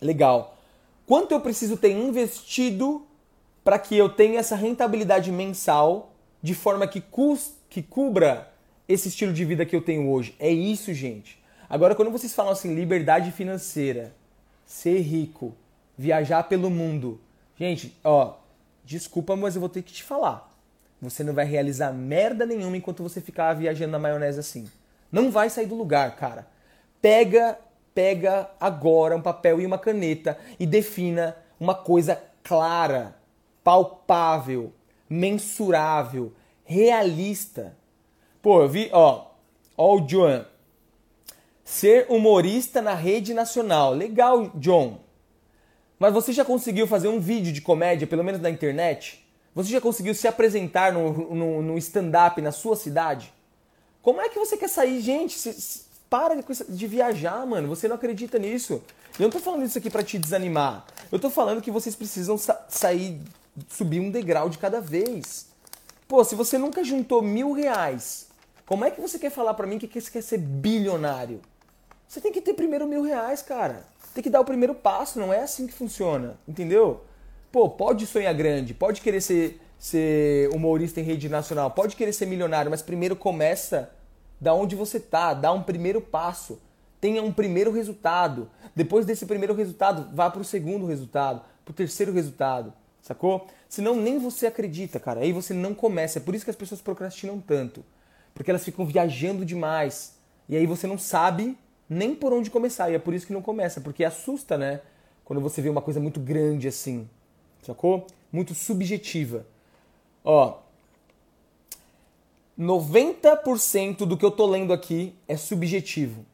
Legal. 0.00 0.56
Quanto 1.06 1.32
eu 1.32 1.40
preciso 1.40 1.76
ter 1.76 1.92
investido 1.92 3.06
para 3.62 3.78
que 3.78 3.96
eu 3.96 4.08
tenha 4.08 4.40
essa 4.40 4.56
rentabilidade 4.56 5.30
mensal 5.30 6.12
de 6.42 6.54
forma 6.54 6.86
que, 6.86 7.02
que 7.68 7.82
cubra 7.82 8.52
esse 8.88 9.08
estilo 9.08 9.32
de 9.32 9.44
vida 9.44 9.64
que 9.64 9.74
eu 9.74 9.82
tenho 9.82 10.10
hoje? 10.10 10.34
É 10.38 10.50
isso, 10.50 10.92
gente. 10.92 11.40
Agora, 11.68 11.94
quando 11.94 12.10
vocês 12.10 12.34
falam 12.34 12.52
assim, 12.52 12.74
liberdade 12.74 13.32
financeira, 13.32 14.14
ser 14.64 15.00
rico, 15.00 15.54
viajar 15.96 16.44
pelo 16.44 16.70
mundo, 16.70 17.20
gente, 17.58 17.96
ó, 18.04 18.34
desculpa, 18.84 19.34
mas 19.34 19.54
eu 19.54 19.60
vou 19.60 19.68
ter 19.68 19.82
que 19.82 19.92
te 19.92 20.02
falar. 20.02 20.52
Você 21.00 21.22
não 21.22 21.34
vai 21.34 21.44
realizar 21.44 21.92
merda 21.92 22.46
nenhuma 22.46 22.76
enquanto 22.76 23.02
você 23.02 23.20
ficar 23.20 23.52
viajando 23.54 23.92
na 23.92 23.98
maionese 23.98 24.40
assim. 24.40 24.68
Não 25.10 25.30
vai 25.30 25.50
sair 25.50 25.66
do 25.66 25.74
lugar, 25.74 26.16
cara. 26.16 26.46
Pega, 27.02 27.58
pega 27.96 28.50
agora 28.60 29.16
um 29.16 29.22
papel 29.22 29.58
e 29.58 29.64
uma 29.64 29.78
caneta 29.78 30.38
e 30.60 30.66
defina 30.66 31.34
uma 31.58 31.74
coisa 31.74 32.22
clara, 32.44 33.16
palpável, 33.64 34.70
mensurável, 35.08 36.30
realista. 36.62 37.74
Pô, 38.42 38.60
eu 38.60 38.68
vi, 38.68 38.90
ó, 38.92 39.28
ó 39.78 39.96
o 39.96 40.00
John. 40.02 40.44
Ser 41.64 42.04
humorista 42.10 42.82
na 42.82 42.92
rede 42.92 43.32
nacional. 43.32 43.94
Legal, 43.94 44.50
John. 44.56 45.00
Mas 45.98 46.12
você 46.12 46.34
já 46.34 46.44
conseguiu 46.44 46.86
fazer 46.86 47.08
um 47.08 47.18
vídeo 47.18 47.50
de 47.50 47.62
comédia, 47.62 48.06
pelo 48.06 48.22
menos 48.22 48.42
na 48.42 48.50
internet? 48.50 49.26
Você 49.54 49.70
já 49.70 49.80
conseguiu 49.80 50.14
se 50.14 50.28
apresentar 50.28 50.92
no, 50.92 51.34
no, 51.34 51.62
no 51.62 51.78
stand-up 51.78 52.42
na 52.42 52.52
sua 52.52 52.76
cidade? 52.76 53.32
Como 54.02 54.20
é 54.20 54.28
que 54.28 54.38
você 54.38 54.54
quer 54.58 54.68
sair, 54.68 55.00
gente? 55.00 55.38
Se, 55.38 55.54
se, 55.54 55.85
para 56.08 56.34
de, 56.68 56.86
viajar, 56.86 57.44
mano. 57.46 57.68
Você 57.68 57.88
não 57.88 57.96
acredita 57.96 58.38
nisso. 58.38 58.82
Eu 59.18 59.24
não 59.24 59.30
tô 59.30 59.38
falando 59.38 59.64
isso 59.64 59.78
aqui 59.78 59.90
para 59.90 60.02
te 60.02 60.18
desanimar. 60.18 60.84
Eu 61.10 61.18
tô 61.18 61.30
falando 61.30 61.62
que 61.62 61.70
vocês 61.70 61.94
precisam 61.94 62.36
sa 62.36 62.66
sair, 62.68 63.20
subir 63.68 64.00
um 64.00 64.10
degrau 64.10 64.48
de 64.48 64.58
cada 64.58 64.80
vez. 64.80 65.48
Pô, 66.06 66.22
se 66.22 66.34
você 66.34 66.58
nunca 66.58 66.84
juntou 66.84 67.22
mil 67.22 67.52
reais, 67.52 68.28
como 68.66 68.84
é 68.84 68.90
que 68.90 69.00
você 69.00 69.18
quer 69.18 69.30
falar 69.30 69.54
para 69.54 69.66
mim 69.66 69.78
que 69.78 70.00
você 70.00 70.10
quer 70.10 70.22
ser 70.22 70.38
bilionário? 70.38 71.40
Você 72.08 72.20
tem 72.20 72.32
que 72.32 72.40
ter 72.40 72.54
primeiro 72.54 72.86
mil 72.86 73.02
reais, 73.02 73.42
cara. 73.42 73.84
Tem 74.14 74.22
que 74.22 74.30
dar 74.30 74.40
o 74.40 74.44
primeiro 74.44 74.74
passo, 74.74 75.18
não 75.18 75.32
é 75.32 75.40
assim 75.40 75.66
que 75.66 75.72
funciona, 75.72 76.38
entendeu? 76.46 77.04
Pô, 77.50 77.68
pode 77.68 78.06
sonhar 78.06 78.32
grande, 78.34 78.72
pode 78.72 79.00
querer 79.00 79.20
ser, 79.20 79.60
ser 79.78 80.48
humorista 80.54 81.00
em 81.00 81.04
rede 81.04 81.28
nacional, 81.28 81.70
pode 81.70 81.96
querer 81.96 82.12
ser 82.12 82.26
milionário, 82.26 82.70
mas 82.70 82.82
primeiro 82.82 83.16
começa 83.16 83.90
da 84.40 84.54
onde 84.54 84.76
você 84.76 85.00
tá, 85.00 85.34
dá 85.34 85.52
um 85.52 85.62
primeiro 85.62 86.00
passo, 86.00 86.60
tenha 87.00 87.22
um 87.22 87.32
primeiro 87.32 87.70
resultado. 87.72 88.50
Depois 88.74 89.06
desse 89.06 89.26
primeiro 89.26 89.54
resultado, 89.54 90.14
vá 90.14 90.30
para 90.30 90.40
o 90.40 90.44
segundo 90.44 90.86
resultado, 90.86 91.42
para 91.64 91.72
o 91.72 91.74
terceiro 91.74 92.12
resultado, 92.12 92.72
sacou? 93.00 93.46
Senão 93.68 93.96
nem 93.96 94.18
você 94.18 94.46
acredita, 94.46 95.00
cara. 95.00 95.20
Aí 95.20 95.32
você 95.32 95.52
não 95.52 95.74
começa. 95.74 96.18
É 96.18 96.22
por 96.22 96.34
isso 96.34 96.44
que 96.44 96.50
as 96.50 96.56
pessoas 96.56 96.80
procrastinam 96.80 97.40
tanto, 97.40 97.84
porque 98.34 98.50
elas 98.50 98.64
ficam 98.64 98.84
viajando 98.86 99.44
demais. 99.44 100.16
E 100.48 100.56
aí 100.56 100.66
você 100.66 100.86
não 100.86 100.98
sabe 100.98 101.58
nem 101.88 102.14
por 102.14 102.32
onde 102.32 102.50
começar. 102.50 102.90
E 102.90 102.94
é 102.94 102.98
por 102.98 103.14
isso 103.14 103.26
que 103.26 103.32
não 103.32 103.42
começa, 103.42 103.80
porque 103.80 104.04
assusta, 104.04 104.56
né? 104.56 104.80
Quando 105.24 105.40
você 105.40 105.60
vê 105.60 105.68
uma 105.68 105.82
coisa 105.82 105.98
muito 105.98 106.20
grande 106.20 106.68
assim, 106.68 107.08
sacou? 107.62 108.06
Muito 108.30 108.54
subjetiva. 108.54 109.44
Ó, 110.24 110.58
90% 112.58 113.98
do 113.98 114.16
que 114.16 114.24
eu 114.24 114.30
tô 114.30 114.46
lendo 114.46 114.72
aqui 114.72 115.14
é 115.28 115.36
subjetivo. 115.36 116.24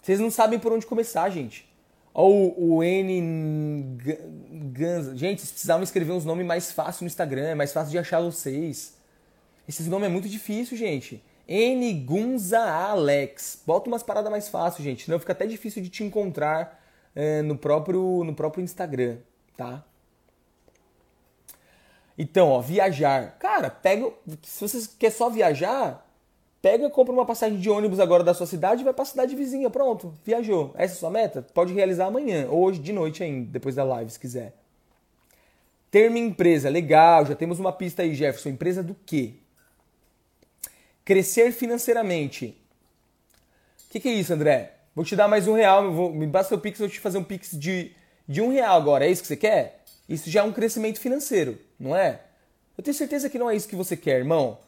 Vocês 0.00 0.20
não 0.20 0.30
sabem 0.30 0.58
por 0.58 0.72
onde 0.72 0.86
começar, 0.86 1.28
gente. 1.30 1.68
Ó, 2.14 2.28
o, 2.28 2.82
N. 2.82 3.96
Gans. 4.72 5.18
Gente, 5.18 5.40
vocês 5.40 5.52
precisavam 5.52 5.82
escrever 5.82 6.12
uns 6.12 6.24
nomes 6.24 6.46
mais 6.46 6.70
fáceis 6.72 7.00
no 7.00 7.06
Instagram, 7.06 7.48
é 7.48 7.54
mais 7.54 7.72
fácil 7.72 7.90
de 7.90 7.98
achar 7.98 8.20
vocês. 8.20 8.96
Esses 9.68 9.86
nomes 9.86 10.08
é 10.08 10.10
muito 10.10 10.28
difícil, 10.28 10.76
gente. 10.76 11.22
N 11.48 11.92
Gunza 12.04 12.60
Alex. 12.60 13.62
Bota 13.66 13.88
umas 13.88 14.02
paradas 14.02 14.30
mais 14.30 14.48
fáceis, 14.48 14.84
gente. 14.84 15.04
Senão 15.04 15.18
fica 15.18 15.32
até 15.32 15.46
difícil 15.46 15.82
de 15.82 15.88
te 15.88 16.04
encontrar 16.04 16.80
é, 17.14 17.42
no, 17.42 17.56
próprio, 17.56 18.22
no 18.24 18.34
próprio 18.34 18.62
Instagram, 18.62 19.18
tá? 19.56 19.84
Então, 22.16 22.48
ó, 22.48 22.60
viajar. 22.60 23.36
Cara, 23.38 23.70
pega. 23.70 24.10
Se 24.42 24.60
você 24.60 24.88
quer 24.98 25.10
só 25.10 25.30
viajar, 25.30 26.06
pega, 26.60 26.88
compra 26.90 27.12
uma 27.12 27.26
passagem 27.26 27.58
de 27.58 27.68
ônibus 27.68 27.98
agora 27.98 28.22
da 28.22 28.34
sua 28.34 28.46
cidade 28.46 28.82
e 28.82 28.84
vai 28.84 28.92
pra 28.92 29.04
cidade 29.04 29.34
vizinha. 29.34 29.68
Pronto, 29.70 30.14
viajou. 30.24 30.72
Essa 30.74 30.94
é 30.94 30.96
a 30.96 30.98
sua 31.00 31.10
meta? 31.10 31.42
Pode 31.42 31.72
realizar 31.72 32.06
amanhã, 32.06 32.46
ou 32.48 32.62
hoje 32.62 32.78
de 32.78 32.92
noite 32.92 33.22
ainda, 33.22 33.50
depois 33.50 33.74
da 33.74 33.84
live, 33.84 34.10
se 34.10 34.20
quiser. 34.20 34.54
Ter 35.90 36.10
minha 36.10 36.26
empresa, 36.26 36.70
legal, 36.70 37.26
já 37.26 37.34
temos 37.34 37.58
uma 37.58 37.72
pista 37.72 38.02
aí, 38.02 38.14
Jefferson. 38.14 38.48
Empresa 38.50 38.82
do 38.82 38.96
quê? 39.04 39.34
Crescer 41.04 41.52
financeiramente. 41.52 42.56
O 43.88 43.92
que, 43.92 44.00
que, 44.00 44.08
é 44.08 44.12
isso, 44.12 44.32
André? 44.32 44.72
Vou 44.94 45.04
te 45.04 45.14
dar 45.14 45.28
mais 45.28 45.46
um 45.46 45.52
real, 45.52 45.92
vou, 45.92 46.10
me 46.10 46.26
basta 46.26 46.54
o 46.54 46.58
Pix, 46.58 46.80
eu 46.80 46.86
vou 46.86 46.94
te 46.94 47.00
fazer 47.00 47.18
um 47.18 47.24
Pix 47.24 47.50
de, 47.52 47.92
de 48.26 48.40
um 48.40 48.50
real 48.50 48.76
agora. 48.76 49.04
É 49.04 49.10
isso 49.10 49.20
que 49.20 49.28
você 49.28 49.36
quer? 49.36 49.82
Isso 50.08 50.30
já 50.30 50.40
é 50.40 50.42
um 50.42 50.52
crescimento 50.52 50.98
financeiro, 50.98 51.58
não 51.82 51.96
é? 51.96 52.20
Eu 52.78 52.84
tenho 52.84 52.94
certeza 52.94 53.28
que 53.28 53.38
não 53.38 53.50
é 53.50 53.56
isso 53.56 53.68
que 53.68 53.74
você 53.74 53.96
quer, 53.96 54.18
irmão. 54.18 54.58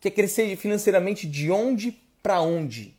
Quer 0.00 0.10
crescer 0.10 0.54
financeiramente 0.56 1.26
de 1.26 1.50
onde 1.50 1.96
para 2.22 2.40
onde? 2.40 2.94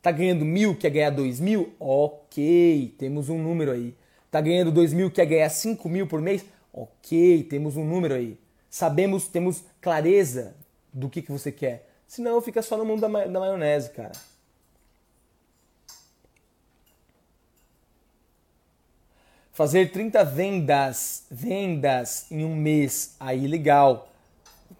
Tá 0.00 0.10
ganhando 0.10 0.44
mil, 0.44 0.74
quer 0.74 0.90
ganhar 0.90 1.10
dois 1.10 1.38
mil? 1.38 1.74
Ok, 1.78 2.94
temos 2.98 3.28
um 3.28 3.38
número 3.38 3.72
aí. 3.72 3.94
Tá 4.30 4.40
ganhando 4.40 4.72
dois 4.72 4.92
mil, 4.92 5.10
quer 5.10 5.26
ganhar 5.26 5.48
cinco 5.50 5.88
mil 5.88 6.06
por 6.06 6.20
mês? 6.20 6.44
Ok, 6.72 7.44
temos 7.44 7.76
um 7.76 7.84
número 7.84 8.14
aí. 8.14 8.38
Sabemos, 8.68 9.28
temos 9.28 9.62
clareza 9.80 10.56
do 10.92 11.08
que, 11.08 11.22
que 11.22 11.30
você 11.30 11.52
quer. 11.52 11.88
Senão 12.08 12.40
fica 12.40 12.62
só 12.62 12.76
no 12.76 12.84
mundo 12.84 13.00
da, 13.00 13.08
ma 13.08 13.26
da 13.26 13.38
maionese, 13.38 13.90
cara. 13.90 14.12
Fazer 19.54 19.92
30 19.92 20.24
vendas, 20.24 21.26
vendas 21.30 22.26
em 22.28 22.44
um 22.44 22.56
mês, 22.56 23.14
aí 23.20 23.46
legal. 23.46 24.08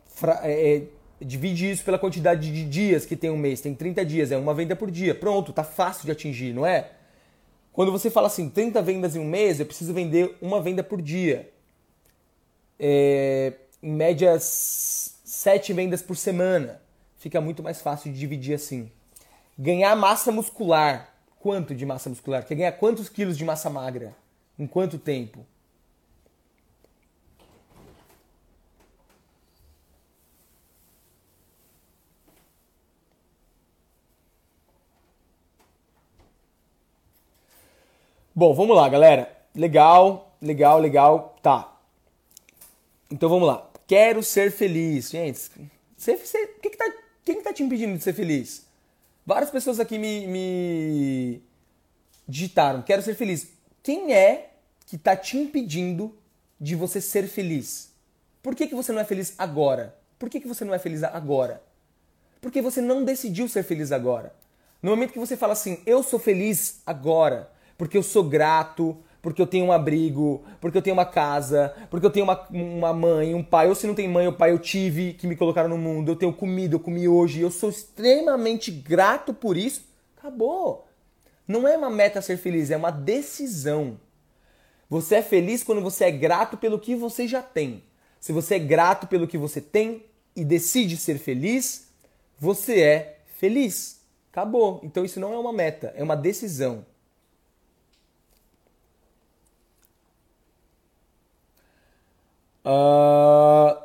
Fra 0.05 0.41
é, 0.43 0.79
é, 0.79 0.83
divide 1.21 1.71
isso 1.71 1.85
pela 1.85 1.97
quantidade 1.97 2.53
de 2.53 2.65
dias 2.65 3.07
que 3.07 3.15
tem 3.15 3.31
um 3.31 3.37
mês. 3.37 3.61
Tem 3.61 3.73
30 3.73 4.05
dias, 4.05 4.33
é 4.33 4.37
uma 4.37 4.53
venda 4.53 4.75
por 4.75 4.91
dia. 4.91 5.15
Pronto, 5.15 5.53
tá 5.53 5.63
fácil 5.63 6.07
de 6.07 6.11
atingir, 6.11 6.53
não 6.53 6.67
é? 6.67 6.91
Quando 7.73 7.93
você 7.93 8.11
fala 8.11 8.27
assim, 8.27 8.51
30 8.51 8.83
vendas 8.83 9.15
em 9.15 9.21
um 9.21 9.25
mês, 9.25 9.61
eu 9.61 9.67
preciso 9.67 9.95
vender 9.95 10.37
uma 10.43 10.61
venda 10.61 10.83
por 10.83 11.01
dia. 11.01 11.49
É, 12.77 13.53
em 13.81 13.93
média, 13.93 14.37
7 14.41 15.73
vendas 15.73 16.03
por 16.03 16.17
semana 16.17 16.83
fica 17.17 17.41
muito 17.41 17.63
mais 17.63 17.81
fácil 17.81 18.13
de 18.13 18.19
dividir 18.19 18.55
assim. 18.55 18.91
Ganhar 19.57 19.95
massa 19.95 20.33
muscular. 20.33 21.15
Quanto 21.39 21.77
de 21.77 21.87
massa 21.87 22.11
muscular? 22.11 22.45
Quer 22.45 22.57
ganhar 22.57 22.73
quantos 22.73 23.09
quilos 23.09 23.39
de 23.39 23.45
massa 23.45 23.71
magra? 23.71 24.24
Em 24.59 24.67
quanto 24.67 24.99
tempo? 24.99 25.45
Bom, 38.35 38.53
vamos 38.53 38.77
lá, 38.77 38.89
galera. 38.89 39.33
Legal, 39.55 40.37
legal, 40.43 40.81
legal. 40.81 41.37
Tá. 41.41 41.77
Então 43.11 43.29
vamos 43.29 43.47
lá. 43.47 43.71
Quero 43.87 44.23
ser 44.23 44.51
feliz. 44.51 45.11
Gente, 45.11 45.51
que 46.61 46.71
que 46.71 46.77
tá 46.77 46.93
quem 47.25 47.39
está 47.39 47.53
te 47.53 47.63
impedindo 47.63 47.97
de 47.97 48.03
ser 48.03 48.13
feliz? 48.13 48.67
Várias 49.25 49.51
pessoas 49.51 49.81
aqui 49.81 49.99
me, 49.99 50.27
me 50.27 51.43
digitaram, 52.29 52.83
quero 52.83 53.03
ser 53.03 53.15
feliz. 53.15 53.54
Quem 53.85 54.15
é 54.15 54.53
que 54.87 54.97
está 54.97 55.15
te 55.15 55.37
impedindo 55.37 56.17
de 56.59 56.75
você 56.75 57.03
ser 57.03 57.29
feliz? 57.29 57.93
Por 58.43 58.55
que, 58.55 58.67
que 58.67 58.75
você 58.75 58.91
não 58.93 59.01
é 59.03 59.05
feliz 59.05 59.35
agora? 59.37 59.95
Por 60.19 60.31
que, 60.31 60.41
que 60.41 60.49
você 60.49 60.65
não 60.65 60.73
é 60.73 60.79
feliz 60.79 61.03
agora? 61.03 61.63
Porque 62.41 62.63
você 62.63 62.81
não 62.81 63.05
decidiu 63.05 63.47
ser 63.47 63.63
feliz 63.63 63.93
agora. 63.93 64.35
No 64.83 64.89
momento 64.91 65.13
que 65.13 65.19
você 65.19 65.37
fala 65.37 65.53
assim, 65.53 65.83
eu 65.85 66.03
sou 66.03 66.19
feliz 66.19 66.81
agora, 66.87 67.51
porque 67.77 67.99
eu 67.99 68.03
sou 68.03 68.25
grato, 68.25 68.97
porque 69.21 69.43
eu 69.43 69.47
tenho 69.47 69.67
um 69.67 69.73
abrigo, 69.73 70.43
porque 70.63 70.79
eu 70.79 70.83
tenho 70.83 70.97
uma 70.97 71.05
casa, 71.05 71.75
porque 71.91 72.07
eu 72.07 72.11
tenho 72.11 72.25
uma, 72.25 72.49
uma 72.51 72.93
mãe, 72.95 73.35
um 73.35 73.45
pai, 73.45 73.69
ou 73.69 73.75
se 73.75 73.87
não 73.87 73.95
tem 73.95 74.09
mãe 74.09 74.27
ou 74.27 74.33
pai, 74.33 74.51
eu 74.51 74.59
tive, 74.59 75.13
que 75.13 75.27
me 75.27 75.37
colocaram 75.37 75.69
no 75.69 75.77
mundo, 75.77 76.11
eu 76.11 76.17
tenho 76.17 76.33
comida, 76.33 76.75
eu 76.75 76.81
comi 76.81 77.07
hoje, 77.07 77.43
eu 77.43 77.51
sou 77.51 77.69
extremamente 77.69 78.71
grato 78.71 79.35
por 79.35 79.59
isso, 79.59 79.87
acabou. 80.17 80.87
Não 81.47 81.69
é 81.69 81.77
uma 81.77 81.91
meta 81.91 82.23
ser 82.23 82.37
feliz, 82.39 82.71
é 82.71 82.77
uma 82.77 82.91
decisão. 82.91 84.01
Você 84.89 85.17
é 85.17 85.23
feliz 85.23 85.63
quando 85.63 85.81
você 85.81 86.05
é 86.05 86.11
grato 86.11 86.57
pelo 86.57 86.79
que 86.79 86.95
você 86.95 87.27
já 87.29 87.43
tem. 87.43 87.83
Se 88.21 88.33
você 88.33 88.55
é 88.55 88.59
grato 88.59 89.07
pelo 89.07 89.29
que 89.29 89.37
você 89.37 89.61
tem 89.61 90.05
e 90.35 90.45
decide 90.45 90.97
ser 90.97 91.19
feliz, 91.19 91.89
você 92.39 92.81
é 92.81 93.19
feliz. 93.39 94.01
Acabou. 94.31 94.81
Então 94.83 95.05
isso 95.05 95.21
não 95.21 95.33
é 95.33 95.39
uma 95.39 95.53
meta, 95.53 95.93
é 95.97 96.03
uma 96.03 96.17
decisão. 96.17 96.87
Uh, 102.65 103.77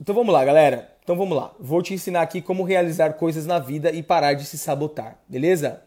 então 0.00 0.14
vamos 0.14 0.32
lá, 0.32 0.44
galera. 0.44 0.96
Então 1.04 1.16
vamos 1.16 1.36
lá. 1.36 1.54
Vou 1.60 1.82
te 1.82 1.94
ensinar 1.94 2.22
aqui 2.22 2.40
como 2.40 2.64
realizar 2.64 3.12
coisas 3.12 3.46
na 3.46 3.58
vida 3.58 3.90
e 3.92 4.02
parar 4.02 4.34
de 4.34 4.44
se 4.44 4.58
sabotar, 4.58 5.20
beleza? 5.28 5.85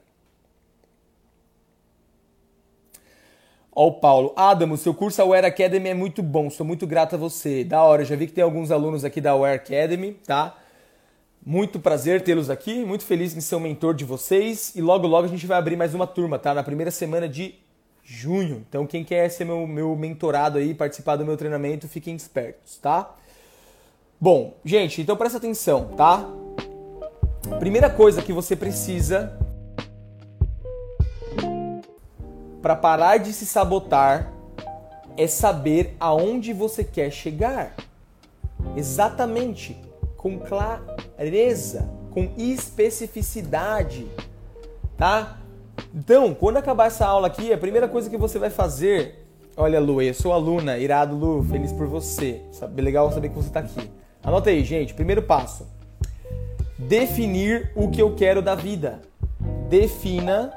Ó 3.81 3.87
o 3.87 3.93
Paulo. 3.93 4.33
Adamo, 4.35 4.75
seu 4.75 4.93
curso 4.93 5.21
Aware 5.21 5.45
Academy 5.45 5.87
é 5.87 5.93
muito 5.93 6.21
bom. 6.21 6.49
Sou 6.49 6.65
muito 6.65 6.85
grato 6.85 7.15
a 7.15 7.17
você. 7.17 7.63
Da 7.63 7.81
hora. 7.81 8.03
Já 8.03 8.13
vi 8.13 8.27
que 8.27 8.33
tem 8.33 8.43
alguns 8.43 8.71
alunos 8.71 9.05
aqui 9.05 9.21
da 9.21 9.31
Aware 9.31 9.55
Academy, 9.55 10.19
tá? 10.27 10.57
Muito 11.45 11.79
prazer 11.79 12.21
tê-los 12.21 12.49
aqui. 12.49 12.83
Muito 12.83 13.05
feliz 13.05 13.37
em 13.37 13.39
ser 13.39 13.55
o 13.55 13.59
mentor 13.61 13.93
de 13.93 14.03
vocês. 14.03 14.75
E 14.75 14.81
logo, 14.81 15.07
logo 15.07 15.27
a 15.27 15.29
gente 15.29 15.47
vai 15.47 15.57
abrir 15.57 15.77
mais 15.77 15.95
uma 15.95 16.05
turma, 16.05 16.37
tá? 16.37 16.53
Na 16.53 16.61
primeira 16.61 16.91
semana 16.91 17.29
de 17.29 17.55
junho. 18.03 18.65
Então, 18.67 18.85
quem 18.85 19.05
quer 19.05 19.29
ser 19.29 19.45
meu, 19.45 19.65
meu 19.65 19.95
mentorado 19.95 20.57
aí, 20.57 20.73
participar 20.73 21.15
do 21.15 21.23
meu 21.23 21.37
treinamento, 21.37 21.87
fiquem 21.87 22.17
espertos, 22.17 22.75
tá? 22.79 23.15
Bom, 24.19 24.57
gente, 24.65 25.01
então 25.01 25.15
presta 25.15 25.37
atenção, 25.37 25.85
tá? 25.95 26.29
Primeira 27.59 27.89
coisa 27.89 28.21
que 28.21 28.33
você 28.33 28.57
precisa 28.57 29.39
para 32.61 32.75
parar 32.75 33.17
de 33.17 33.33
se 33.33 33.45
sabotar 33.45 34.31
é 35.17 35.27
saber 35.27 35.95
aonde 35.99 36.53
você 36.53 36.83
quer 36.83 37.11
chegar. 37.11 37.75
Exatamente, 38.75 39.77
com 40.15 40.37
clareza, 40.39 41.89
com 42.11 42.31
especificidade, 42.37 44.07
tá? 44.97 45.37
Então, 45.93 46.33
quando 46.33 46.57
acabar 46.57 46.87
essa 46.87 47.05
aula 47.05 47.27
aqui, 47.27 47.51
a 47.51 47.57
primeira 47.57 47.87
coisa 47.87 48.09
que 48.09 48.17
você 48.17 48.37
vai 48.37 48.49
fazer, 48.49 49.25
olha, 49.55 49.79
Lu, 49.79 50.01
eu 50.01 50.13
sou 50.13 50.31
aluna, 50.31 50.77
irado, 50.77 51.15
Lu, 51.15 51.43
feliz 51.43 51.71
por 51.71 51.87
você. 51.87 52.41
Sabe, 52.51 52.81
legal 52.81 53.11
saber 53.11 53.29
que 53.29 53.35
você 53.35 53.47
está 53.47 53.61
aqui. 53.61 53.89
Anota 54.23 54.49
aí, 54.49 54.63
gente. 54.63 54.93
Primeiro 54.93 55.21
passo: 55.21 55.65
definir 56.77 57.71
o 57.75 57.89
que 57.89 58.01
eu 58.01 58.15
quero 58.15 58.41
da 58.41 58.55
vida. 58.55 59.01
Defina 59.69 60.51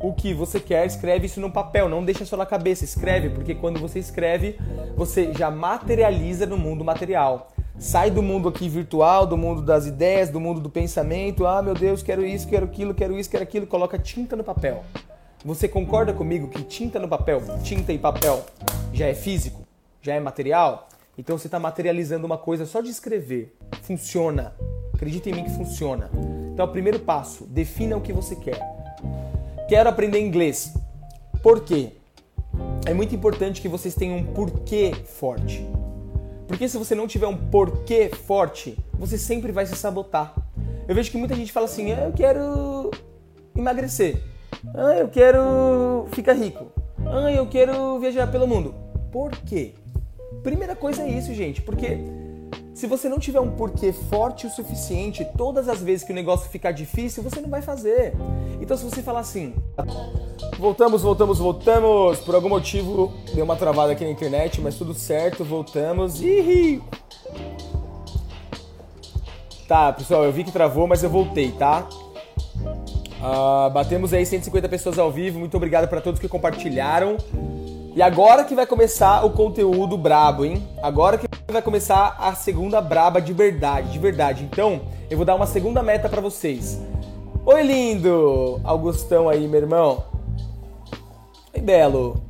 o 0.00 0.12
que 0.12 0.34
você 0.34 0.60
quer, 0.60 0.86
escreve 0.86 1.26
isso 1.26 1.40
no 1.40 1.50
papel, 1.50 1.88
não 1.88 2.04
deixa 2.04 2.24
só 2.24 2.36
na 2.36 2.46
cabeça, 2.46 2.84
escreve, 2.84 3.30
porque 3.30 3.54
quando 3.54 3.80
você 3.80 3.98
escreve, 3.98 4.58
você 4.94 5.32
já 5.32 5.50
materializa 5.50 6.46
no 6.46 6.56
mundo 6.56 6.84
material. 6.84 7.52
Sai 7.78 8.10
do 8.10 8.22
mundo 8.22 8.48
aqui 8.48 8.68
virtual, 8.68 9.26
do 9.26 9.36
mundo 9.36 9.60
das 9.60 9.86
ideias, 9.86 10.30
do 10.30 10.40
mundo 10.40 10.60
do 10.60 10.70
pensamento. 10.70 11.46
Ah, 11.46 11.60
meu 11.60 11.74
Deus, 11.74 12.02
quero 12.02 12.24
isso, 12.24 12.48
quero 12.48 12.64
aquilo, 12.64 12.94
quero 12.94 13.18
isso, 13.18 13.28
quero 13.28 13.42
aquilo. 13.42 13.66
Coloca 13.66 13.98
tinta 13.98 14.34
no 14.34 14.42
papel. 14.42 14.82
Você 15.44 15.68
concorda 15.68 16.12
comigo 16.12 16.48
que 16.48 16.62
tinta 16.62 16.98
no 16.98 17.06
papel, 17.06 17.42
tinta 17.62 17.92
e 17.92 17.98
papel 17.98 18.44
já 18.92 19.06
é 19.06 19.14
físico, 19.14 19.62
já 20.00 20.14
é 20.14 20.20
material? 20.20 20.88
Então 21.18 21.36
você 21.36 21.46
está 21.46 21.58
materializando 21.58 22.26
uma 22.26 22.38
coisa 22.38 22.64
só 22.64 22.80
de 22.80 22.88
escrever. 22.88 23.54
Funciona. 23.82 24.54
Acredita 24.94 25.28
em 25.28 25.34
mim 25.34 25.44
que 25.44 25.50
funciona. 25.50 26.10
Então, 26.52 26.66
primeiro 26.68 26.98
passo: 26.98 27.44
defina 27.44 27.96
o 27.96 28.00
que 28.00 28.14
você 28.14 28.34
quer. 28.34 28.75
Quero 29.68 29.88
aprender 29.88 30.20
inglês. 30.20 30.72
Por 31.42 31.64
quê? 31.64 31.90
É 32.86 32.94
muito 32.94 33.14
importante 33.14 33.60
que 33.60 33.68
vocês 33.68 33.96
tenham 33.96 34.18
um 34.18 34.24
porquê 34.24 34.92
forte. 35.04 35.66
Porque 36.46 36.68
se 36.68 36.78
você 36.78 36.94
não 36.94 37.08
tiver 37.08 37.26
um 37.26 37.36
porquê 37.36 38.08
forte, 38.08 38.78
você 38.94 39.18
sempre 39.18 39.50
vai 39.50 39.66
se 39.66 39.74
sabotar. 39.74 40.32
Eu 40.86 40.94
vejo 40.94 41.10
que 41.10 41.18
muita 41.18 41.34
gente 41.34 41.50
fala 41.50 41.66
assim: 41.66 41.90
ah, 41.90 42.04
eu 42.04 42.12
quero 42.12 42.92
emagrecer. 43.56 44.22
Ah, 44.72 44.94
eu 44.94 45.08
quero 45.08 46.06
ficar 46.12 46.34
rico. 46.34 46.66
Ah, 47.04 47.32
eu 47.32 47.46
quero 47.48 47.98
viajar 47.98 48.30
pelo 48.30 48.46
mundo. 48.46 48.72
Por 49.10 49.32
quê? 49.32 49.74
Primeira 50.44 50.76
coisa 50.76 51.02
é 51.02 51.08
isso, 51.08 51.34
gente, 51.34 51.60
porque 51.60 51.98
se 52.76 52.86
você 52.86 53.08
não 53.08 53.18
tiver 53.18 53.40
um 53.40 53.50
porquê 53.50 53.90
forte 53.90 54.46
o 54.46 54.50
suficiente, 54.50 55.26
todas 55.36 55.66
as 55.66 55.82
vezes 55.82 56.04
que 56.04 56.12
o 56.12 56.14
negócio 56.14 56.50
ficar 56.50 56.72
difícil, 56.72 57.22
você 57.22 57.40
não 57.40 57.48
vai 57.48 57.62
fazer. 57.62 58.14
Então, 58.60 58.76
se 58.76 58.84
você 58.84 59.02
falar 59.02 59.20
assim, 59.20 59.54
voltamos, 60.58 61.00
voltamos, 61.00 61.38
voltamos, 61.38 62.20
por 62.20 62.34
algum 62.34 62.50
motivo 62.50 63.14
deu 63.34 63.44
uma 63.44 63.56
travada 63.56 63.92
aqui 63.92 64.04
na 64.04 64.10
internet, 64.10 64.60
mas 64.60 64.76
tudo 64.76 64.92
certo, 64.92 65.42
voltamos. 65.42 66.20
Ih! 66.20 66.82
Tá, 69.66 69.92
pessoal, 69.92 70.24
eu 70.24 70.32
vi 70.32 70.44
que 70.44 70.52
travou, 70.52 70.86
mas 70.86 71.02
eu 71.02 71.08
voltei, 71.08 71.52
tá? 71.52 71.88
Uh, 73.18 73.70
batemos 73.70 74.12
aí 74.12 74.24
150 74.24 74.68
pessoas 74.68 74.98
ao 74.98 75.10
vivo. 75.10 75.38
Muito 75.38 75.56
obrigado 75.56 75.88
para 75.88 76.00
todos 76.00 76.20
que 76.20 76.28
compartilharam. 76.28 77.16
E 77.96 78.02
agora 78.02 78.44
que 78.44 78.54
vai 78.54 78.66
começar 78.66 79.24
o 79.24 79.30
conteúdo 79.30 79.96
brabo, 79.96 80.44
hein? 80.44 80.62
Agora 80.82 81.16
que 81.16 81.25
vai 81.52 81.62
começar 81.62 82.16
a 82.18 82.34
segunda 82.34 82.80
braba 82.80 83.20
de 83.20 83.32
verdade, 83.32 83.92
de 83.92 83.98
verdade. 83.98 84.44
Então, 84.44 84.82
eu 85.08 85.16
vou 85.16 85.24
dar 85.24 85.34
uma 85.34 85.46
segunda 85.46 85.82
meta 85.82 86.08
para 86.08 86.20
vocês. 86.20 86.80
Oi, 87.44 87.62
lindo! 87.62 88.60
Augustão 88.64 89.28
aí, 89.28 89.46
meu 89.46 89.60
irmão. 89.60 90.04
Oi, 91.54 91.60
belo. 91.60 92.20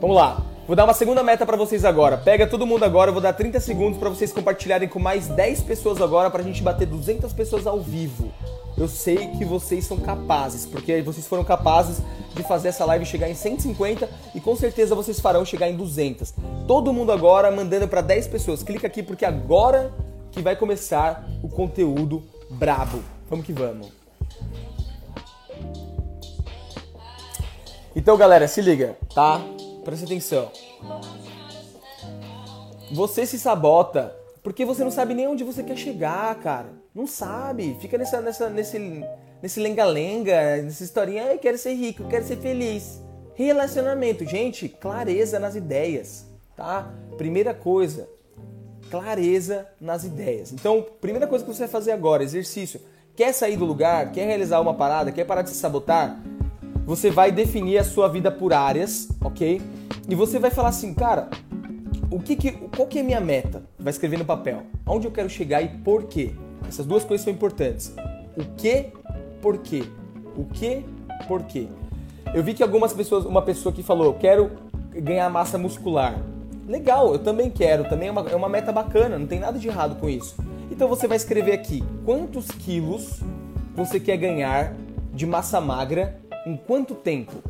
Vamos 0.00 0.16
lá. 0.16 0.42
Vou 0.66 0.76
dar 0.76 0.84
uma 0.84 0.94
segunda 0.94 1.22
meta 1.22 1.46
para 1.46 1.56
vocês 1.56 1.84
agora. 1.84 2.16
Pega 2.16 2.46
todo 2.46 2.66
mundo 2.66 2.84
agora, 2.84 3.10
eu 3.10 3.12
vou 3.12 3.22
dar 3.22 3.32
30 3.32 3.60
segundos 3.60 3.98
para 3.98 4.08
vocês 4.08 4.32
compartilharem 4.32 4.88
com 4.88 4.98
mais 4.98 5.28
10 5.28 5.62
pessoas 5.62 6.00
agora 6.00 6.30
pra 6.30 6.42
gente 6.42 6.62
bater 6.62 6.86
200 6.86 7.32
pessoas 7.32 7.66
ao 7.66 7.80
vivo. 7.80 8.32
Eu 8.76 8.88
sei 8.88 9.28
que 9.28 9.44
vocês 9.44 9.84
são 9.84 9.98
capazes, 9.98 10.64
porque 10.64 11.02
vocês 11.02 11.26
foram 11.26 11.44
capazes 11.44 12.02
de 12.34 12.42
fazer 12.42 12.68
essa 12.68 12.84
live 12.84 13.04
chegar 13.04 13.28
em 13.28 13.34
150 13.34 14.08
e 14.34 14.40
com 14.40 14.56
certeza 14.56 14.94
vocês 14.94 15.20
farão 15.20 15.44
chegar 15.44 15.68
em 15.68 15.76
200. 15.76 16.32
Todo 16.66 16.92
mundo 16.92 17.12
agora 17.12 17.50
mandando 17.50 17.86
para 17.88 18.00
10 18.00 18.28
pessoas. 18.28 18.62
Clica 18.62 18.86
aqui 18.86 19.02
porque 19.02 19.24
agora 19.24 19.92
que 20.30 20.40
vai 20.40 20.56
começar 20.56 21.28
o 21.42 21.48
conteúdo 21.48 22.22
brabo. 22.50 23.02
Vamos 23.28 23.44
que 23.44 23.52
vamos. 23.52 23.88
Então, 27.94 28.16
galera, 28.16 28.46
se 28.46 28.62
liga, 28.62 28.96
tá? 29.14 29.40
Presta 29.84 30.06
atenção. 30.06 30.50
Você 32.92 33.26
se 33.26 33.38
sabota 33.38 34.16
porque 34.42 34.64
você 34.64 34.82
não 34.82 34.90
sabe 34.90 35.12
nem 35.12 35.28
onde 35.28 35.44
você 35.44 35.62
quer 35.62 35.76
chegar, 35.76 36.34
cara. 36.36 36.79
Não 36.94 37.06
sabe. 37.06 37.76
Fica 37.80 37.96
nessa, 37.96 38.20
nessa, 38.20 38.50
nesse, 38.50 39.04
nesse 39.42 39.60
lenga-lenga, 39.60 40.62
nessa 40.62 40.82
historinha. 40.82 41.24
Eu 41.24 41.38
quero 41.38 41.56
ser 41.56 41.74
rico, 41.74 42.02
eu 42.02 42.08
quero 42.08 42.24
ser 42.24 42.36
feliz. 42.36 43.00
Relacionamento, 43.34 44.24
gente, 44.26 44.68
clareza 44.68 45.38
nas 45.38 45.54
ideias, 45.56 46.26
tá? 46.56 46.92
Primeira 47.16 47.54
coisa, 47.54 48.08
clareza 48.90 49.66
nas 49.80 50.04
ideias. 50.04 50.52
Então, 50.52 50.84
primeira 51.00 51.26
coisa 51.26 51.44
que 51.44 51.50
você 51.50 51.60
vai 51.60 51.68
fazer 51.68 51.92
agora, 51.92 52.22
exercício. 52.22 52.80
Quer 53.16 53.32
sair 53.32 53.56
do 53.56 53.64
lugar? 53.64 54.12
Quer 54.12 54.26
realizar 54.26 54.60
uma 54.60 54.74
parada? 54.74 55.12
Quer 55.12 55.24
parar 55.24 55.42
de 55.42 55.50
se 55.50 55.56
sabotar? 55.56 56.20
Você 56.84 57.10
vai 57.10 57.30
definir 57.30 57.78
a 57.78 57.84
sua 57.84 58.08
vida 58.08 58.30
por 58.30 58.52
áreas, 58.52 59.08
ok? 59.24 59.62
E 60.08 60.14
você 60.14 60.38
vai 60.38 60.50
falar 60.50 60.70
assim, 60.70 60.92
cara, 60.92 61.30
o 62.10 62.18
que, 62.18 62.34
que 62.34 62.52
qual 62.52 62.88
que 62.88 62.98
é 62.98 63.02
a 63.02 63.04
minha 63.04 63.20
meta? 63.20 63.62
Vai 63.78 63.92
escrever 63.92 64.18
no 64.18 64.24
papel. 64.24 64.64
Onde 64.86 65.06
eu 65.06 65.12
quero 65.12 65.30
chegar 65.30 65.62
e 65.62 65.68
por 65.68 66.04
quê? 66.04 66.34
Essas 66.70 66.86
duas 66.86 67.04
coisas 67.04 67.24
são 67.24 67.32
importantes. 67.32 67.92
O 68.36 68.44
que, 68.56 68.92
por 69.42 69.58
quê? 69.58 69.82
O 70.36 70.44
que, 70.44 70.84
por 71.26 71.42
quê? 71.42 71.66
Eu 72.32 72.44
vi 72.44 72.54
que 72.54 72.62
algumas 72.62 72.92
pessoas, 72.92 73.24
uma 73.24 73.42
pessoa 73.42 73.72
que 73.72 73.82
falou, 73.82 74.14
quero 74.14 74.52
ganhar 74.94 75.28
massa 75.28 75.58
muscular. 75.58 76.16
Legal, 76.68 77.12
eu 77.12 77.18
também 77.18 77.50
quero, 77.50 77.88
também 77.88 78.06
é 78.06 78.12
uma, 78.12 78.30
é 78.30 78.36
uma 78.36 78.48
meta 78.48 78.70
bacana, 78.70 79.18
não 79.18 79.26
tem 79.26 79.40
nada 79.40 79.58
de 79.58 79.66
errado 79.66 79.96
com 79.96 80.08
isso. 80.08 80.36
Então 80.70 80.86
você 80.86 81.08
vai 81.08 81.16
escrever 81.16 81.54
aqui 81.54 81.82
quantos 82.04 82.46
quilos 82.46 83.18
você 83.74 83.98
quer 83.98 84.16
ganhar 84.16 84.72
de 85.12 85.26
massa 85.26 85.60
magra 85.60 86.20
em 86.46 86.56
quanto 86.56 86.94
tempo? 86.94 87.42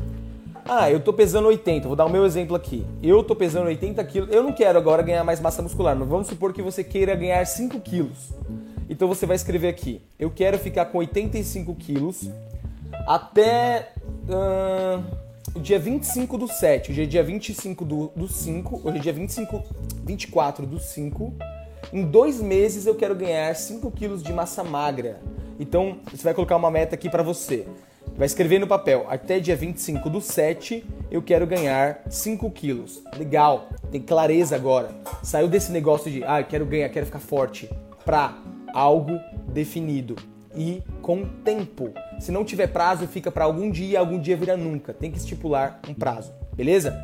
Ah, 0.64 0.90
eu 0.90 0.98
tô 0.98 1.12
pesando 1.12 1.48
80, 1.48 1.87
vou 1.87 1.96
dar 1.96 2.06
o 2.06 2.11
meu 2.11 2.24
exemplo 2.24 2.56
aqui. 2.56 2.87
Eu 3.02 3.22
tô 3.22 3.37
pesando 3.37 3.66
80 3.66 4.02
quilos, 4.04 4.30
eu 4.33 4.42
não 4.42 4.52
quero 4.52 4.78
agora 4.78 5.02
ganhar 5.02 5.24
mais 5.24 5.40
massa 5.40 5.61
muscular, 5.61 5.94
mas 5.94 6.09
vamos 6.09 6.26
supor 6.26 6.54
que 6.54 6.62
você 6.62 6.83
queira 6.83 7.14
ganhar 7.14 7.44
5 7.44 7.78
quilos. 7.80 8.33
Então 8.90 9.07
você 9.07 9.24
vai 9.24 9.37
escrever 9.37 9.68
aqui: 9.68 10.03
eu 10.18 10.31
quero 10.31 10.59
ficar 10.59 10.87
com 10.87 10.98
85 10.98 11.74
quilos 11.76 12.29
até 13.07 13.92
uh, 14.29 15.61
dia 15.61 15.79
25 15.79 16.37
do 16.37 16.48
7, 16.48 16.90
hoje 16.90 17.03
é 17.05 17.07
dia 17.07 17.22
25 17.22 17.85
do, 17.85 18.12
do 18.14 18.29
5, 18.29 18.83
hoje 18.85 18.98
é 18.98 19.00
dia 19.00 19.12
25, 19.12 19.62
24 20.05 20.66
do 20.66 20.81
5. 20.81 21.33
Em 21.92 22.05
dois 22.05 22.40
meses 22.40 22.85
eu 22.85 22.94
quero 22.94 23.14
ganhar 23.14 23.55
5 23.55 23.90
quilos 23.92 24.22
de 24.22 24.33
massa 24.33 24.64
magra. 24.64 25.20
Então 25.59 25.98
você 26.11 26.24
vai 26.24 26.35
colocar 26.35 26.57
uma 26.57 26.70
meta 26.70 26.96
aqui 26.96 27.09
para 27.09 27.22
você. 27.22 27.66
Vai 28.16 28.26
escrever 28.26 28.59
no 28.59 28.66
papel, 28.66 29.07
até 29.09 29.38
dia 29.38 29.55
25 29.55 30.11
do 30.11 30.20
7 30.20 30.85
eu 31.11 31.22
quero 31.22 31.46
ganhar 31.46 32.03
5 32.09 32.50
quilos. 32.50 33.03
Legal, 33.16 33.68
tem 33.90 34.00
clareza 34.00 34.57
agora. 34.57 34.90
Saiu 35.22 35.46
desse 35.46 35.70
negócio 35.70 36.11
de, 36.11 36.24
ah, 36.24 36.40
eu 36.40 36.44
quero 36.44 36.66
ganhar, 36.66 36.88
quero 36.88 37.07
ficar 37.07 37.18
forte, 37.18 37.70
pra 38.05 38.37
algo 38.74 39.18
definido 39.52 40.16
e 40.54 40.83
com 41.02 41.24
tempo. 41.44 41.92
Se 42.18 42.33
não 42.33 42.44
tiver 42.44 42.68
prazo, 42.68 43.06
fica 43.06 43.30
para 43.30 43.44
algum 43.44 43.70
dia, 43.70 43.98
algum 43.98 44.18
dia 44.18 44.37
vira 44.37 44.56
nunca. 44.56 44.92
Tem 44.92 45.11
que 45.11 45.18
estipular 45.18 45.80
um 45.88 45.94
prazo, 45.94 46.33
beleza? 46.54 46.98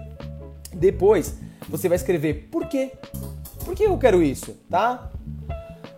Depois, 0.74 1.38
você 1.68 1.88
vai 1.88 1.96
escrever 1.96 2.48
por 2.50 2.66
quê? 2.66 2.92
Por 3.64 3.74
que 3.74 3.84
eu 3.84 3.98
quero 3.98 4.22
isso, 4.22 4.56
tá? 4.68 5.10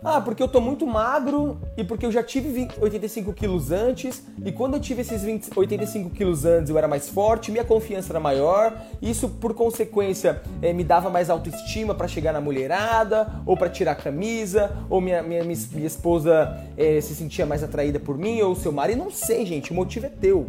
Ah, 0.03 0.21
porque 0.21 0.41
eu 0.41 0.47
tô 0.47 0.61
muito 0.61 0.87
magro 0.87 1.59
e 1.77 1.83
porque 1.83 2.07
eu 2.07 2.13
já 2.13 2.23
tive 2.23 2.51
20, 2.51 2.81
85 2.81 3.33
quilos 3.33 3.73
antes 3.73 4.23
e 4.45 4.53
quando 4.53 4.75
eu 4.75 4.81
tive 4.81 5.03
esses 5.03 5.23
20, 5.23 5.51
85 5.57 6.11
quilos 6.11 6.45
antes 6.45 6.71
eu 6.71 6.79
era 6.79 6.87
mais 6.87 7.09
forte, 7.09 7.51
minha 7.51 7.65
confiança 7.65 8.13
era 8.13 8.21
maior, 8.21 8.81
isso 9.03 9.29
por 9.29 9.55
consequência 9.55 10.41
é, 10.63 10.73
me 10.73 10.85
dava 10.85 11.11
mais 11.11 11.29
autoestima 11.29 11.97
para 11.97 12.07
chegar 12.07 12.33
na 12.33 12.41
mulherada 12.41 13.43
ou 13.45 13.57
para 13.57 13.69
tirar 13.69 13.93
a 13.93 13.97
camisa 13.97 14.71
ou 14.89 15.01
minha, 15.01 15.21
minha, 15.21 15.43
minha 15.43 15.87
esposa 15.87 16.57
é, 16.77 17.01
se 17.01 17.15
sentia 17.17 17.45
mais 17.45 17.65
atraída 17.65 17.99
por 17.99 18.17
mim 18.17 18.41
ou 18.41 18.55
seu 18.55 18.71
marido, 18.71 18.99
não 18.99 19.11
sei 19.11 19.45
gente, 19.45 19.73
o 19.73 19.75
motivo 19.75 20.07
é 20.07 20.11
teu. 20.11 20.47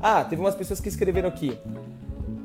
Ah, 0.00 0.24
teve 0.24 0.40
umas 0.40 0.54
pessoas 0.54 0.80
que 0.80 0.88
escreveram 0.88 1.28
aqui. 1.28 1.58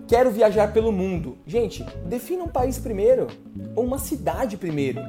Quero 0.08 0.32
viajar 0.32 0.72
pelo 0.72 0.92
mundo. 0.92 1.38
Gente, 1.46 1.84
defina 2.06 2.44
um 2.44 2.48
país 2.48 2.78
primeiro 2.78 3.28
ou 3.76 3.84
uma 3.84 3.98
cidade 3.98 4.56
primeiro. 4.56 5.02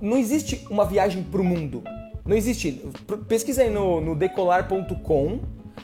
Não 0.00 0.16
existe 0.16 0.66
uma 0.70 0.84
viagem 0.84 1.22
para 1.22 1.40
o 1.40 1.44
mundo. 1.44 1.82
Não 2.24 2.36
existe. 2.36 2.84
Pesquisa 3.28 3.62
aí 3.62 3.70
no, 3.70 4.00
no 4.00 4.14
decolar.com 4.14 5.40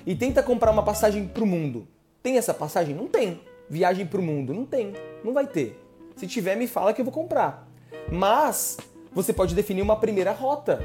e 0.07 0.15
tenta 0.15 0.43
comprar 0.43 0.71
uma 0.71 0.83
passagem 0.83 1.27
para 1.27 1.43
o 1.43 1.47
mundo. 1.47 1.87
Tem 2.23 2.37
essa 2.37 2.55
passagem? 2.55 2.95
Não 2.95 3.07
tem. 3.07 3.41
Viagem 3.69 4.07
para 4.07 4.21
o 4.21 4.23
mundo? 4.23 4.55
Não 4.55 4.65
tem. 4.65 4.95
Não 5.25 5.33
vai 5.33 5.47
ter. 5.47 5.81
Se 6.17 6.27
tiver, 6.27 6.57
me 6.57 6.67
fala 6.67 6.93
que 6.93 7.01
eu 7.01 7.05
vou 7.05 7.13
comprar. 7.13 7.69
Mas 8.11 8.77
você 9.13 9.33
pode 9.33 9.55
definir 9.55 9.83
uma 9.83 9.97
primeira 9.97 10.33
rota 10.33 10.81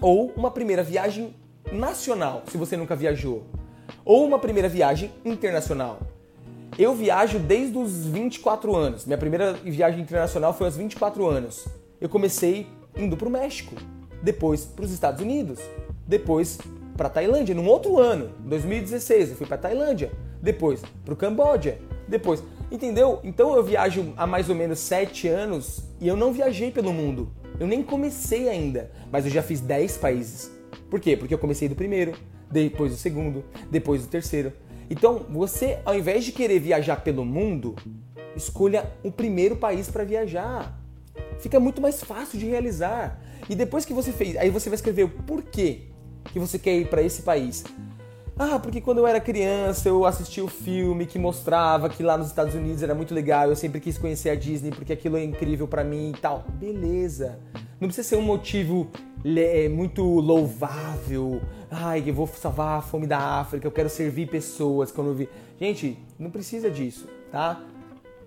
ou 0.00 0.32
uma 0.36 0.50
primeira 0.50 0.82
viagem 0.82 1.34
nacional, 1.70 2.42
se 2.50 2.56
você 2.56 2.76
nunca 2.76 2.96
viajou, 2.96 3.44
ou 4.04 4.26
uma 4.26 4.38
primeira 4.38 4.68
viagem 4.68 5.12
internacional. 5.24 6.00
Eu 6.76 6.94
viajo 6.94 7.38
desde 7.38 7.78
os 7.78 8.06
24 8.06 8.74
anos. 8.74 9.06
Minha 9.06 9.18
primeira 9.18 9.52
viagem 9.52 10.00
internacional 10.00 10.52
foi 10.52 10.66
aos 10.66 10.76
24 10.76 11.24
anos 11.26 11.66
eu 12.02 12.08
comecei 12.08 12.66
indo 12.96 13.16
para 13.16 13.28
o 13.28 13.30
México, 13.30 13.76
depois 14.20 14.64
para 14.64 14.84
os 14.84 14.90
Estados 14.90 15.22
Unidos, 15.22 15.60
depois 16.04 16.58
para 16.96 17.08
Tailândia, 17.08 17.54
num 17.54 17.68
outro 17.68 17.96
ano, 17.96 18.30
2016, 18.40 19.30
eu 19.30 19.36
fui 19.36 19.46
para 19.46 19.56
Tailândia, 19.56 20.10
depois 20.42 20.82
para 21.04 21.14
o 21.14 21.16
Camboja, 21.16 21.78
depois, 22.08 22.42
entendeu? 22.72 23.20
Então 23.22 23.54
eu 23.54 23.62
viajo 23.62 24.12
há 24.16 24.26
mais 24.26 24.48
ou 24.48 24.56
menos 24.56 24.80
sete 24.80 25.28
anos 25.28 25.84
e 26.00 26.08
eu 26.08 26.16
não 26.16 26.32
viajei 26.32 26.72
pelo 26.72 26.92
mundo, 26.92 27.30
eu 27.60 27.68
nem 27.68 27.84
comecei 27.84 28.48
ainda, 28.48 28.90
mas 29.12 29.24
eu 29.24 29.30
já 29.30 29.40
fiz 29.40 29.60
10 29.60 29.98
países. 29.98 30.50
Por 30.90 30.98
quê? 30.98 31.16
Porque 31.16 31.32
eu 31.32 31.38
comecei 31.38 31.68
do 31.68 31.76
primeiro, 31.76 32.14
depois 32.50 32.90
do 32.90 32.98
segundo, 32.98 33.44
depois 33.70 34.02
do 34.02 34.08
terceiro. 34.08 34.52
Então, 34.90 35.24
você, 35.30 35.78
ao 35.84 35.94
invés 35.94 36.24
de 36.24 36.32
querer 36.32 36.58
viajar 36.58 36.96
pelo 36.96 37.24
mundo, 37.24 37.76
escolha 38.34 38.92
o 39.04 39.12
primeiro 39.12 39.54
país 39.54 39.88
para 39.88 40.02
viajar 40.02 40.81
fica 41.38 41.58
muito 41.58 41.80
mais 41.80 42.02
fácil 42.02 42.38
de 42.38 42.46
realizar. 42.46 43.20
E 43.48 43.54
depois 43.54 43.84
que 43.84 43.92
você 43.92 44.12
fez, 44.12 44.36
aí 44.36 44.50
você 44.50 44.68
vai 44.68 44.76
escrever 44.76 45.04
o 45.04 45.08
porquê 45.08 45.82
que 46.32 46.38
você 46.38 46.58
quer 46.58 46.76
ir 46.76 46.88
para 46.88 47.02
esse 47.02 47.22
país. 47.22 47.64
Ah, 48.38 48.58
porque 48.58 48.80
quando 48.80 48.98
eu 48.98 49.06
era 49.06 49.20
criança 49.20 49.88
eu 49.88 50.06
assisti 50.06 50.40
o 50.40 50.48
filme 50.48 51.04
que 51.04 51.18
mostrava 51.18 51.88
que 51.88 52.02
lá 52.02 52.16
nos 52.16 52.28
Estados 52.28 52.54
Unidos 52.54 52.82
era 52.82 52.94
muito 52.94 53.14
legal, 53.14 53.48
eu 53.48 53.56
sempre 53.56 53.78
quis 53.78 53.98
conhecer 53.98 54.30
a 54.30 54.34
Disney 54.34 54.70
porque 54.70 54.92
aquilo 54.92 55.18
é 55.18 55.24
incrível 55.24 55.68
para 55.68 55.84
mim 55.84 56.12
e 56.16 56.20
tal. 56.20 56.44
Beleza. 56.54 57.38
Não 57.78 57.88
precisa 57.88 58.08
ser 58.08 58.16
um 58.16 58.22
motivo 58.22 58.90
é, 59.24 59.68
muito 59.68 60.02
louvável. 60.02 61.42
Ai, 61.70 62.04
eu 62.06 62.14
vou 62.14 62.26
salvar 62.26 62.78
a 62.78 62.82
fome 62.82 63.06
da 63.06 63.18
África, 63.18 63.66
eu 63.66 63.72
quero 63.72 63.88
servir 63.88 64.28
pessoas 64.28 64.90
quando 64.90 65.08
eu 65.08 65.14
vi. 65.14 65.28
Gente, 65.60 65.98
não 66.18 66.30
precisa 66.30 66.70
disso, 66.70 67.08
tá? 67.30 67.60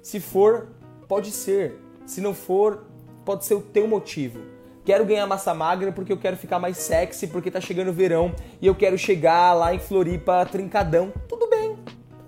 Se 0.01 0.19
for, 0.19 0.67
pode 1.07 1.31
ser. 1.31 1.84
Se 2.05 2.21
não 2.21 2.33
for, 2.33 2.85
pode 3.23 3.45
ser 3.45 3.55
o 3.55 3.61
teu 3.61 3.87
motivo. 3.87 4.39
Quero 4.83 5.03
ganhar 5.03 5.25
massa 5.25 5.53
magra 5.53 5.91
porque 5.91 6.13
eu 6.13 6.17
quero 6.17 6.37
ficar 6.37 6.59
mais 6.59 6.77
sexy, 6.77 7.27
porque 7.27 7.49
tá 7.49 7.59
chegando 7.59 7.89
o 7.89 7.93
verão 7.93 8.33
e 8.61 8.67
eu 8.67 8.75
quero 8.75 8.97
chegar 8.97 9.53
lá 9.53 9.73
em 9.73 9.79
Floripa 9.79 10.45
trincadão. 10.45 11.11
Tudo 11.27 11.49
bem, 11.49 11.75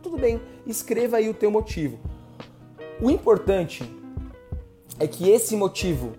tudo 0.02 0.18
bem. 0.18 0.42
Escreva 0.66 1.18
aí 1.18 1.30
o 1.30 1.36
teu 1.36 1.52
motivo. 1.52 2.00
O 3.00 3.12
importante 3.12 3.84
é 5.00 5.06
que 5.06 5.30
esse 5.30 5.56
motivo 5.56 6.14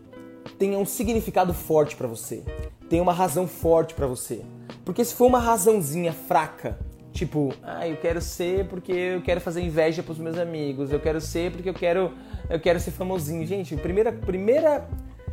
tenha 0.59 0.79
um 0.79 0.87
significado 0.87 1.53
forte 1.53 1.97
para 1.97 2.07
você, 2.07 2.45
tenha 2.89 3.03
uma 3.03 3.13
razão 3.13 3.49
forte 3.49 3.95
para 3.95 4.07
você. 4.07 4.43
Porque 4.85 5.05
se 5.05 5.15
for 5.15 5.27
uma 5.27 5.41
razãozinha 5.41 6.13
fraca, 6.13 6.79
tipo, 7.19 7.53
ah, 7.63 7.87
eu 7.87 7.97
quero 7.97 8.21
ser 8.21 8.67
porque 8.67 8.93
eu 8.93 9.23
quero 9.23 9.41
fazer 9.41 9.61
inveja 9.61 10.03
pros 10.03 10.19
meus 10.19 10.39
amigos, 10.39 10.93
eu 10.93 11.01
quero 11.01 11.21
ser 11.21 11.51
porque 11.51 11.69
eu 11.69 11.75
quero 11.75 12.13
eu 12.49 12.59
quero 12.61 12.81
ser 12.81 12.93
famosinho. 12.93 13.47
Gente, 13.47 13.77
primeira, 13.77 14.13
primeira 14.13 14.89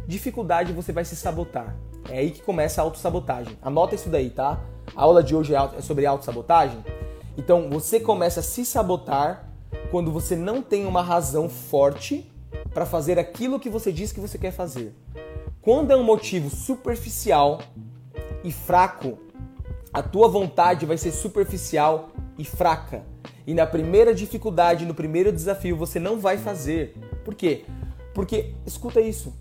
dificuldade 0.08 0.74
você 0.74 0.92
vai 0.92 1.06
se 1.06 1.16
sabotar. 1.16 1.76
É 2.10 2.20
aí 2.20 2.32
que 2.32 2.42
começa 2.42 2.82
a 2.82 2.84
autossabotagem. 2.84 3.58
Anota 3.62 3.96
isso 3.96 4.10
daí, 4.10 4.30
tá? 4.30 4.60
A 4.96 5.02
aula 5.02 5.24
de 5.24 5.36
hoje 5.36 5.56
é, 5.56 5.58
é 5.78 5.82
sobre 5.82 6.06
autossabotagem. 6.06 6.84
Então, 7.38 7.70
você 7.70 8.00
começa 8.00 8.40
a 8.40 8.44
se 8.44 8.66
sabotar 8.66 9.50
quando 9.92 10.12
você 10.12 10.36
não 10.36 10.62
tem 10.62 10.86
uma 10.86 11.02
razão 11.02 11.50
forte 11.50 12.32
para 12.74 12.86
fazer 12.86 13.18
aquilo 13.18 13.60
que 13.60 13.70
você 13.70 13.92
diz 13.92 14.12
que 14.12 14.20
você 14.20 14.38
quer 14.38 14.52
fazer. 14.52 14.94
Quando 15.62 15.92
é 15.92 15.98
um 15.98 16.04
motivo 16.04 16.50
superficial 16.50 17.60
e 18.44 18.52
fraco, 18.52 19.18
a 19.96 20.04
tua 20.04 20.28
vontade 20.28 20.86
vai 20.86 20.98
ser 20.98 21.14
superficial 21.14 22.10
e 22.38 22.44
fraca. 22.44 23.06
E 23.48 23.54
na 23.54 23.66
primeira 23.66 24.14
dificuldade, 24.14 24.86
no 24.86 24.94
primeiro 24.94 25.32
desafio, 25.32 25.78
você 25.78 26.02
não 26.02 26.20
vai 26.20 26.38
fazer. 26.38 26.98
Por 27.24 27.34
quê? 27.34 27.64
Porque, 28.14 28.54
escuta 28.66 29.00
isso, 29.00 29.34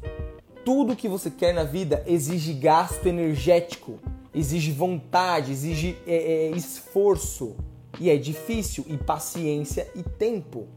tudo 0.65 0.95
que 0.95 1.09
você 1.09 1.29
quer 1.29 1.53
na 1.53 1.65
vida 1.65 2.05
exige 2.07 2.53
gasto 2.53 3.05
energético, 3.07 3.99
exige 4.33 4.71
vontade, 4.71 5.51
exige 5.51 5.97
é, 6.07 6.15
é, 6.15 6.51
esforço. 6.51 7.57
E 7.99 8.09
é 8.09 8.17
difícil, 8.17 8.85
e 8.87 8.97
paciência 8.97 9.91
e 9.93 10.05
tempo. 10.05 10.69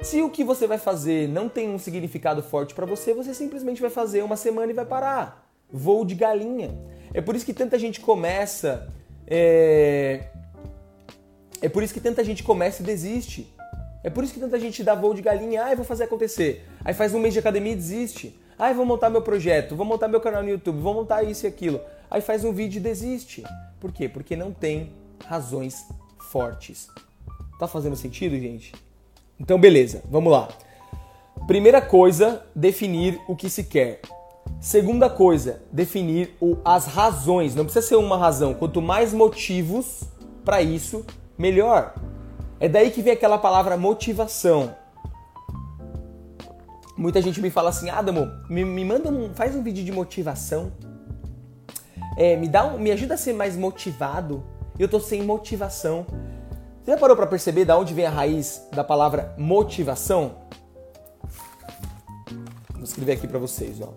Se 0.00 0.22
o 0.22 0.30
que 0.30 0.42
você 0.42 0.66
vai 0.66 0.78
fazer 0.78 1.28
não 1.28 1.46
tem 1.46 1.68
um 1.68 1.78
significado 1.78 2.42
forte 2.42 2.74
para 2.74 2.86
você, 2.86 3.12
você 3.12 3.34
simplesmente 3.34 3.82
vai 3.82 3.90
fazer 3.90 4.22
uma 4.22 4.36
semana 4.36 4.72
e 4.72 4.74
vai 4.74 4.86
parar. 4.86 5.46
Voo 5.70 6.06
de 6.06 6.14
galinha. 6.14 6.74
É 7.12 7.20
por 7.20 7.36
isso 7.36 7.44
que 7.44 7.52
tanta 7.52 7.78
gente 7.78 8.00
começa 8.00 8.90
é, 9.30 10.24
é 11.62 11.68
por 11.68 11.82
isso 11.82 11.94
que 11.94 12.00
tanta 12.00 12.24
gente 12.24 12.42
começa 12.42 12.82
e 12.82 12.84
desiste. 12.84 13.46
É 14.02 14.10
por 14.10 14.24
isso 14.24 14.34
que 14.34 14.40
tanta 14.40 14.58
gente 14.58 14.82
dá 14.82 14.94
voo 14.94 15.14
de 15.14 15.22
galinha, 15.22 15.64
ah, 15.64 15.74
vou 15.74 15.84
fazer 15.84 16.04
acontecer. 16.04 16.66
Aí 16.84 16.92
faz 16.92 17.14
um 17.14 17.20
mês 17.20 17.34
de 17.34 17.38
academia 17.38 17.72
e 17.72 17.76
desiste. 17.76 18.38
Ah, 18.58 18.72
vou 18.72 18.84
montar 18.84 19.08
meu 19.08 19.22
projeto, 19.22 19.76
vou 19.76 19.86
montar 19.86 20.08
meu 20.08 20.20
canal 20.20 20.42
no 20.42 20.48
YouTube, 20.48 20.80
vou 20.80 20.94
montar 20.94 21.22
isso 21.22 21.46
e 21.46 21.48
aquilo. 21.48 21.80
Aí 22.10 22.20
faz 22.20 22.44
um 22.44 22.52
vídeo 22.52 22.78
e 22.78 22.82
desiste. 22.82 23.44
Por 23.78 23.92
quê? 23.92 24.08
Porque 24.08 24.34
não 24.34 24.52
tem 24.52 24.92
razões 25.24 25.86
fortes. 26.30 26.88
Tá 27.58 27.68
fazendo 27.68 27.94
sentido, 27.94 28.38
gente? 28.38 28.74
Então, 29.38 29.58
beleza, 29.58 30.02
vamos 30.10 30.32
lá. 30.32 30.48
Primeira 31.46 31.80
coisa, 31.80 32.44
definir 32.54 33.20
o 33.28 33.36
que 33.36 33.48
se 33.48 33.64
quer. 33.64 34.00
Segunda 34.58 35.08
coisa, 35.08 35.62
definir 35.70 36.36
o, 36.40 36.56
as 36.64 36.86
razões. 36.86 37.54
Não 37.54 37.64
precisa 37.64 37.86
ser 37.86 37.96
uma 37.96 38.16
razão. 38.16 38.54
Quanto 38.54 38.80
mais 38.80 39.12
motivos 39.12 40.04
para 40.44 40.62
isso, 40.62 41.04
melhor. 41.38 41.94
É 42.58 42.68
daí 42.68 42.90
que 42.90 43.00
vem 43.00 43.12
aquela 43.12 43.38
palavra 43.38 43.76
motivação. 43.76 44.74
Muita 46.96 47.22
gente 47.22 47.40
me 47.40 47.48
fala 47.48 47.70
assim, 47.70 47.88
Adamo, 47.88 48.30
me, 48.50 48.62
me 48.62 48.84
manda 48.84 49.08
um, 49.08 49.32
faz 49.34 49.56
um 49.56 49.62
vídeo 49.62 49.82
de 49.82 49.90
motivação. 49.90 50.70
É, 52.16 52.36
me 52.36 52.46
dá 52.46 52.66
um, 52.66 52.78
me 52.78 52.90
ajuda 52.90 53.14
a 53.14 53.16
ser 53.16 53.32
mais 53.32 53.56
motivado. 53.56 54.44
Eu 54.78 54.86
tô 54.86 55.00
sem 55.00 55.22
motivação. 55.22 56.04
Você 56.82 56.90
já 56.90 56.98
parou 56.98 57.16
para 57.16 57.26
perceber 57.26 57.64
da 57.64 57.78
onde 57.78 57.94
vem 57.94 58.04
a 58.04 58.10
raiz 58.10 58.66
da 58.74 58.84
palavra 58.84 59.34
motivação? 59.38 60.36
Vou 62.74 62.84
escrever 62.84 63.12
aqui 63.12 63.26
para 63.26 63.38
vocês, 63.38 63.80
ó. 63.80 63.94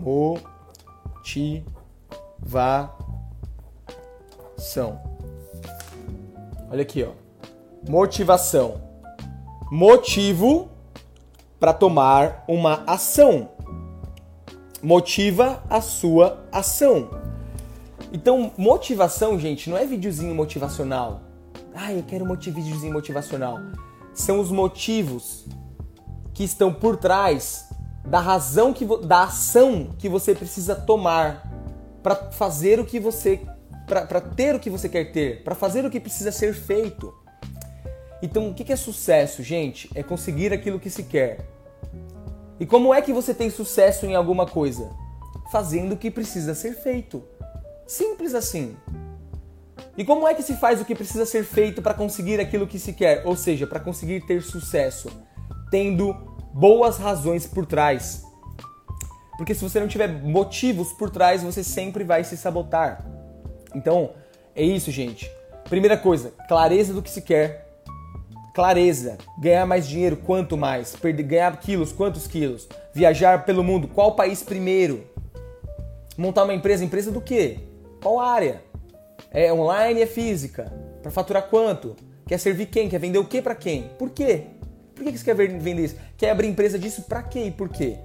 Motivação. 0.00 1.70
Olha 6.70 6.82
aqui, 6.82 7.02
ó. 7.02 7.12
Motivação. 7.88 8.80
Motivo 9.70 10.68
para 11.58 11.72
tomar 11.72 12.44
uma 12.48 12.82
ação. 12.86 13.50
Motiva 14.82 15.62
a 15.68 15.80
sua 15.80 16.44
ação. 16.50 17.10
Então, 18.12 18.52
motivação, 18.56 19.38
gente, 19.38 19.70
não 19.70 19.76
é 19.76 19.86
videozinho 19.86 20.34
motivacional. 20.34 21.20
Ah, 21.74 21.92
eu 21.92 22.02
quero 22.02 22.24
um 22.24 22.34
videozinho 22.34 22.92
motivacional. 22.92 23.58
São 24.12 24.40
os 24.40 24.50
motivos 24.50 25.46
que 26.34 26.42
estão 26.42 26.72
por 26.72 26.96
trás 26.96 27.69
da 28.04 28.20
razão 28.20 28.72
que 28.72 28.84
da 29.04 29.24
ação 29.24 29.94
que 29.98 30.08
você 30.08 30.34
precisa 30.34 30.74
tomar 30.74 31.48
para 32.02 32.16
fazer 32.32 32.80
o 32.80 32.84
que 32.84 32.98
você 32.98 33.40
para 33.86 34.20
ter 34.20 34.54
o 34.54 34.60
que 34.60 34.70
você 34.70 34.88
quer 34.88 35.10
ter, 35.10 35.42
para 35.42 35.54
fazer 35.54 35.84
o 35.84 35.90
que 35.90 35.98
precisa 35.98 36.30
ser 36.30 36.54
feito. 36.54 37.12
Então, 38.22 38.48
o 38.48 38.54
que 38.54 38.72
é 38.72 38.76
sucesso, 38.76 39.42
gente? 39.42 39.90
É 39.96 40.02
conseguir 40.02 40.52
aquilo 40.52 40.78
que 40.78 40.88
se 40.88 41.02
quer. 41.02 41.44
E 42.60 42.66
como 42.66 42.94
é 42.94 43.02
que 43.02 43.12
você 43.12 43.34
tem 43.34 43.50
sucesso 43.50 44.06
em 44.06 44.14
alguma 44.14 44.46
coisa? 44.46 44.90
Fazendo 45.50 45.94
o 45.94 45.96
que 45.96 46.10
precisa 46.10 46.54
ser 46.54 46.74
feito. 46.74 47.24
Simples 47.86 48.34
assim. 48.34 48.76
E 49.96 50.04
como 50.04 50.28
é 50.28 50.34
que 50.34 50.42
se 50.42 50.54
faz 50.54 50.80
o 50.80 50.84
que 50.84 50.94
precisa 50.94 51.26
ser 51.26 51.42
feito 51.42 51.82
para 51.82 51.94
conseguir 51.94 52.38
aquilo 52.38 52.66
que 52.66 52.78
se 52.78 52.92
quer? 52.92 53.26
Ou 53.26 53.34
seja, 53.34 53.66
para 53.66 53.80
conseguir 53.80 54.20
ter 54.26 54.42
sucesso? 54.42 55.10
Tendo 55.70 56.14
boas 56.52 56.98
razões 56.98 57.46
por 57.46 57.66
trás. 57.66 58.24
Porque 59.36 59.54
se 59.54 59.62
você 59.62 59.80
não 59.80 59.88
tiver 59.88 60.08
motivos 60.08 60.92
por 60.92 61.10
trás, 61.10 61.42
você 61.42 61.64
sempre 61.64 62.04
vai 62.04 62.24
se 62.24 62.36
sabotar. 62.36 63.04
Então, 63.74 64.10
é 64.54 64.62
isso, 64.62 64.90
gente. 64.90 65.30
Primeira 65.68 65.96
coisa, 65.96 66.32
clareza 66.48 66.92
do 66.92 67.02
que 67.02 67.10
se 67.10 67.22
quer. 67.22 67.66
Clareza. 68.54 69.16
Ganhar 69.38 69.64
mais 69.64 69.88
dinheiro, 69.88 70.16
quanto 70.16 70.56
mais? 70.56 70.94
Perder, 70.96 71.22
ganhar 71.22 71.56
quilos, 71.58 71.92
quantos 71.92 72.26
quilos? 72.26 72.68
Viajar 72.92 73.44
pelo 73.44 73.62
mundo, 73.62 73.88
qual 73.88 74.16
país 74.16 74.42
primeiro? 74.42 75.06
Montar 76.18 76.44
uma 76.44 76.52
empresa, 76.52 76.84
empresa 76.84 77.10
do 77.10 77.20
quê? 77.20 77.60
Qual 78.02 78.20
área? 78.20 78.62
É 79.30 79.52
online, 79.52 80.02
é 80.02 80.06
física? 80.06 80.72
Para 81.00 81.10
faturar 81.10 81.44
quanto? 81.44 81.96
Quer 82.26 82.38
servir 82.38 82.66
quem? 82.66 82.88
Quer 82.88 82.98
vender 82.98 83.18
o 83.18 83.24
que 83.24 83.40
para 83.40 83.54
quem? 83.54 83.90
Por 83.98 84.10
quê? 84.10 84.48
Por 85.00 85.10
que 85.10 85.16
você 85.16 85.24
quer 85.24 85.34
vender 85.34 85.82
isso? 85.82 85.96
Quer 86.14 86.28
abrir 86.28 86.46
empresa 86.46 86.78
disso 86.78 87.04
para 87.08 87.22
quê 87.22 87.44
e 87.44 87.50
por 87.50 87.70
quê? 87.70 87.96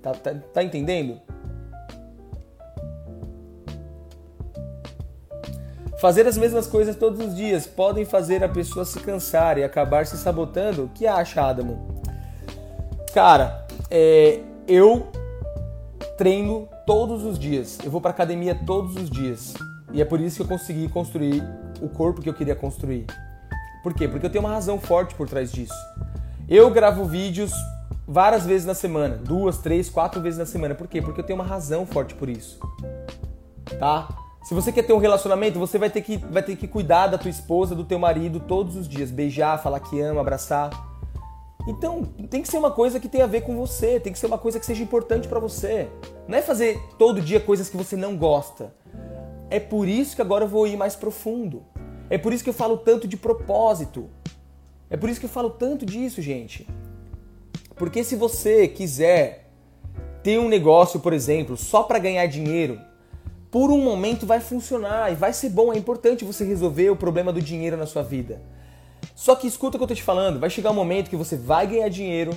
Tá, 0.00 0.12
tá, 0.12 0.32
tá 0.32 0.62
entendendo? 0.62 1.20
Fazer 6.00 6.28
as 6.28 6.38
mesmas 6.38 6.68
coisas 6.68 6.94
todos 6.94 7.18
os 7.18 7.34
dias 7.34 7.66
podem 7.66 8.04
fazer 8.04 8.44
a 8.44 8.48
pessoa 8.48 8.84
se 8.84 9.00
cansar 9.00 9.58
e 9.58 9.64
acabar 9.64 10.06
se 10.06 10.16
sabotando. 10.16 10.84
O 10.84 10.88
que 10.90 11.08
acha, 11.08 11.42
Adamo? 11.42 12.00
Cara, 13.12 13.66
é, 13.90 14.38
eu 14.68 15.08
treino 16.16 16.68
todos 16.86 17.24
os 17.24 17.36
dias. 17.36 17.80
Eu 17.82 17.90
vou 17.90 18.00
para 18.00 18.12
academia 18.12 18.54
todos 18.54 18.94
os 18.94 19.10
dias. 19.10 19.54
E 19.92 20.00
é 20.00 20.04
por 20.04 20.20
isso 20.20 20.36
que 20.36 20.42
eu 20.42 20.46
consegui 20.56 20.88
construir 20.88 21.42
o 21.82 21.88
corpo 21.88 22.22
que 22.22 22.28
eu 22.28 22.34
queria 22.34 22.54
construir. 22.54 23.06
Por 23.82 23.92
quê? 23.92 24.06
Porque 24.06 24.24
eu 24.24 24.30
tenho 24.30 24.44
uma 24.44 24.52
razão 24.52 24.78
forte 24.78 25.16
por 25.16 25.28
trás 25.28 25.50
disso. 25.50 25.74
Eu 26.48 26.70
gravo 26.70 27.06
vídeos 27.06 27.52
várias 28.06 28.44
vezes 28.44 28.66
na 28.66 28.74
semana, 28.74 29.16
duas, 29.16 29.58
três, 29.58 29.88
quatro 29.88 30.20
vezes 30.20 30.38
na 30.38 30.44
semana. 30.44 30.74
Por 30.74 30.86
quê? 30.86 31.00
Porque 31.00 31.20
eu 31.20 31.24
tenho 31.24 31.38
uma 31.38 31.44
razão 31.44 31.86
forte 31.86 32.14
por 32.14 32.28
isso. 32.28 32.60
Tá? 33.78 34.08
Se 34.42 34.52
você 34.52 34.70
quer 34.70 34.82
ter 34.82 34.92
um 34.92 34.98
relacionamento, 34.98 35.58
você 35.58 35.78
vai 35.78 35.88
ter 35.88 36.02
que, 36.02 36.18
vai 36.18 36.42
ter 36.42 36.54
que 36.54 36.68
cuidar 36.68 37.06
da 37.06 37.16
tua 37.16 37.30
esposa, 37.30 37.74
do 37.74 37.82
teu 37.82 37.98
marido 37.98 38.40
todos 38.40 38.76
os 38.76 38.86
dias, 38.86 39.10
beijar, 39.10 39.62
falar 39.62 39.80
que 39.80 39.98
ama, 40.02 40.20
abraçar. 40.20 40.70
Então, 41.66 42.04
tem 42.28 42.42
que 42.42 42.48
ser 42.48 42.58
uma 42.58 42.70
coisa 42.70 43.00
que 43.00 43.08
tenha 43.08 43.24
a 43.24 43.26
ver 43.26 43.40
com 43.40 43.56
você, 43.56 43.98
tem 43.98 44.12
que 44.12 44.18
ser 44.18 44.26
uma 44.26 44.36
coisa 44.36 44.60
que 44.60 44.66
seja 44.66 44.82
importante 44.82 45.26
para 45.26 45.40
você. 45.40 45.88
Não 46.28 46.36
é 46.36 46.42
fazer 46.42 46.78
todo 46.98 47.22
dia 47.22 47.40
coisas 47.40 47.70
que 47.70 47.76
você 47.76 47.96
não 47.96 48.18
gosta. 48.18 48.74
É 49.48 49.58
por 49.58 49.88
isso 49.88 50.14
que 50.14 50.20
agora 50.20 50.44
eu 50.44 50.48
vou 50.48 50.66
ir 50.66 50.76
mais 50.76 50.94
profundo. 50.94 51.62
É 52.10 52.18
por 52.18 52.34
isso 52.34 52.44
que 52.44 52.50
eu 52.50 52.54
falo 52.54 52.76
tanto 52.76 53.08
de 53.08 53.16
propósito. 53.16 54.10
É 54.88 54.96
por 54.96 55.08
isso 55.08 55.20
que 55.20 55.26
eu 55.26 55.30
falo 55.30 55.50
tanto 55.50 55.84
disso, 55.84 56.20
gente. 56.22 56.66
Porque 57.76 58.04
se 58.04 58.16
você 58.16 58.68
quiser 58.68 59.50
ter 60.22 60.38
um 60.38 60.48
negócio, 60.48 61.00
por 61.00 61.12
exemplo, 61.12 61.56
só 61.56 61.82
para 61.82 61.98
ganhar 61.98 62.26
dinheiro, 62.26 62.80
por 63.50 63.70
um 63.70 63.82
momento 63.82 64.26
vai 64.26 64.40
funcionar 64.40 65.12
e 65.12 65.14
vai 65.14 65.32
ser 65.32 65.50
bom, 65.50 65.72
é 65.72 65.76
importante 65.76 66.24
você 66.24 66.44
resolver 66.44 66.90
o 66.90 66.96
problema 66.96 67.32
do 67.32 67.40
dinheiro 67.40 67.76
na 67.76 67.86
sua 67.86 68.02
vida. 68.02 68.42
Só 69.14 69.36
que 69.36 69.46
escuta 69.46 69.76
o 69.76 69.78
que 69.78 69.84
eu 69.84 69.88
tô 69.88 69.94
te 69.94 70.02
falando, 70.02 70.40
vai 70.40 70.50
chegar 70.50 70.70
um 70.70 70.74
momento 70.74 71.10
que 71.10 71.16
você 71.16 71.36
vai 71.36 71.66
ganhar 71.66 71.88
dinheiro, 71.88 72.32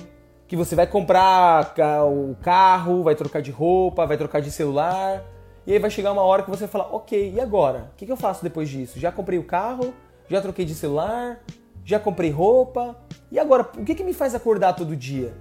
que 0.46 0.56
você 0.56 0.74
vai 0.74 0.86
comprar 0.86 1.74
o 2.06 2.36
carro, 2.40 3.02
vai 3.02 3.14
trocar 3.14 3.42
de 3.42 3.50
roupa, 3.50 4.06
vai 4.06 4.16
trocar 4.16 4.40
de 4.40 4.50
celular, 4.50 5.24
e 5.66 5.72
aí 5.72 5.78
vai 5.78 5.90
chegar 5.90 6.12
uma 6.12 6.22
hora 6.22 6.42
que 6.42 6.50
você 6.50 6.60
vai 6.60 6.68
falar, 6.68 6.94
ok, 6.94 7.34
e 7.34 7.40
agora? 7.40 7.90
O 7.92 7.96
que, 7.96 8.10
eu 8.10 8.16
faço 8.16 8.42
depois 8.42 8.68
disso? 8.68 8.98
Já 8.98 9.12
comprei 9.12 9.38
o 9.38 9.44
carro, 9.44 9.92
já 10.28 10.40
troquei 10.40 10.64
de 10.64 10.74
celular, 10.74 11.40
já 11.88 11.98
comprei 11.98 12.30
roupa, 12.30 12.98
e 13.32 13.38
agora, 13.38 13.62
o 13.78 13.82
que, 13.82 13.94
que 13.94 14.04
me 14.04 14.12
faz 14.12 14.34
acordar 14.34 14.74
todo 14.74 14.94
dia? 14.94 15.32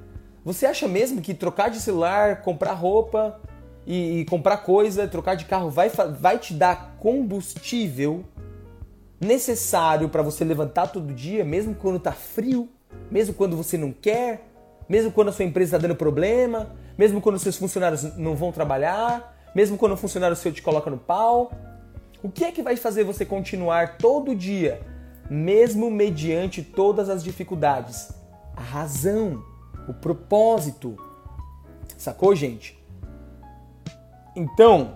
Você 0.45 0.65
acha 0.65 0.87
mesmo 0.87 1.21
que 1.21 1.33
trocar 1.33 1.69
de 1.69 1.77
celular, 1.81 2.41
comprar 2.41 2.71
roupa, 2.71 3.37
e, 3.85 4.21
e 4.21 4.25
comprar 4.25 4.55
coisa, 4.59 5.09
trocar 5.09 5.35
de 5.35 5.43
carro 5.43 5.69
vai, 5.69 5.89
vai 5.89 6.39
te 6.39 6.53
dar 6.53 6.95
combustível 7.01 8.23
necessário 9.19 10.07
para 10.07 10.21
você 10.21 10.45
levantar 10.45 10.87
todo 10.87 11.13
dia, 11.13 11.43
mesmo 11.43 11.75
quando 11.75 11.99
tá 11.99 12.13
frio, 12.13 12.69
mesmo 13.11 13.33
quando 13.33 13.57
você 13.57 13.77
não 13.77 13.91
quer, 13.91 14.47
mesmo 14.87 15.11
quando 15.11 15.27
a 15.27 15.31
sua 15.33 15.43
empresa 15.43 15.75
está 15.75 15.85
dando 15.85 15.97
problema, 15.97 16.73
mesmo 16.97 17.19
quando 17.19 17.37
seus 17.39 17.57
funcionários 17.57 18.15
não 18.15 18.37
vão 18.37 18.53
trabalhar, 18.53 19.35
mesmo 19.53 19.77
quando 19.77 19.93
o 19.93 19.97
funcionário 19.97 20.35
seu 20.37 20.53
te 20.53 20.61
coloca 20.61 20.89
no 20.89 20.97
pau. 20.97 21.51
O 22.23 22.31
que 22.31 22.45
é 22.45 22.53
que 22.53 22.61
vai 22.61 22.77
fazer 22.77 23.03
você 23.03 23.25
continuar 23.25 23.97
todo 23.97 24.33
dia, 24.33 24.79
mesmo 25.29 25.89
mediante 25.91 26.61
todas 26.61 27.09
as 27.09 27.23
dificuldades? 27.23 28.11
A 28.55 28.61
razão, 28.61 29.43
o 29.87 29.93
propósito. 29.93 30.97
Sacou, 31.97 32.35
gente? 32.35 32.77
Então, 34.35 34.93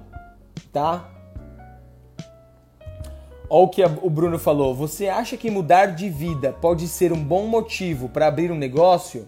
tá? 0.72 1.10
Olha 3.50 3.64
o 3.64 3.68
que 3.68 3.84
o 3.84 4.10
Bruno 4.10 4.40
falou. 4.40 4.74
Você 4.74 5.10
acha 5.10 5.36
que 5.36 5.52
mudar 5.52 5.88
de 5.88 6.10
vida 6.10 6.54
pode 6.54 6.88
ser 6.88 7.12
um 7.12 7.22
bom 7.22 7.48
motivo 7.48 8.08
para 8.08 8.28
abrir 8.28 8.52
um 8.52 8.58
negócio? 8.58 9.28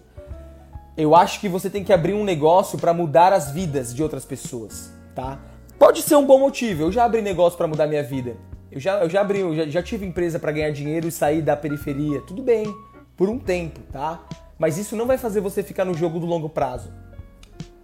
Eu 0.96 1.14
acho 1.14 1.40
que 1.40 1.48
você 1.48 1.68
tem 1.68 1.84
que 1.84 1.92
abrir 1.92 2.14
um 2.14 2.24
negócio 2.24 2.78
para 2.78 2.94
mudar 2.94 3.32
as 3.32 3.50
vidas 3.50 3.92
de 3.92 4.02
outras 4.02 4.24
pessoas, 4.24 4.90
tá? 5.14 5.40
Pode 5.78 6.00
ser 6.00 6.14
um 6.14 6.24
bom 6.24 6.38
motivo. 6.38 6.84
Eu 6.84 6.92
já 6.92 7.04
abri 7.04 7.20
negócio 7.20 7.58
para 7.58 7.66
mudar 7.66 7.86
minha 7.86 8.02
vida. 8.02 8.36
Eu 8.74 8.80
já, 8.80 8.98
eu 9.04 9.08
já 9.08 9.20
abri, 9.20 9.38
eu 9.38 9.54
já, 9.54 9.66
já 9.68 9.82
tive 9.84 10.04
empresa 10.04 10.36
para 10.36 10.50
ganhar 10.50 10.70
dinheiro 10.72 11.06
e 11.06 11.12
sair 11.12 11.40
da 11.40 11.56
periferia. 11.56 12.20
Tudo 12.22 12.42
bem, 12.42 12.74
por 13.16 13.28
um 13.28 13.38
tempo, 13.38 13.78
tá? 13.92 14.26
Mas 14.58 14.76
isso 14.76 14.96
não 14.96 15.06
vai 15.06 15.16
fazer 15.16 15.40
você 15.40 15.62
ficar 15.62 15.84
no 15.84 15.94
jogo 15.94 16.18
do 16.18 16.26
longo 16.26 16.48
prazo. 16.48 16.92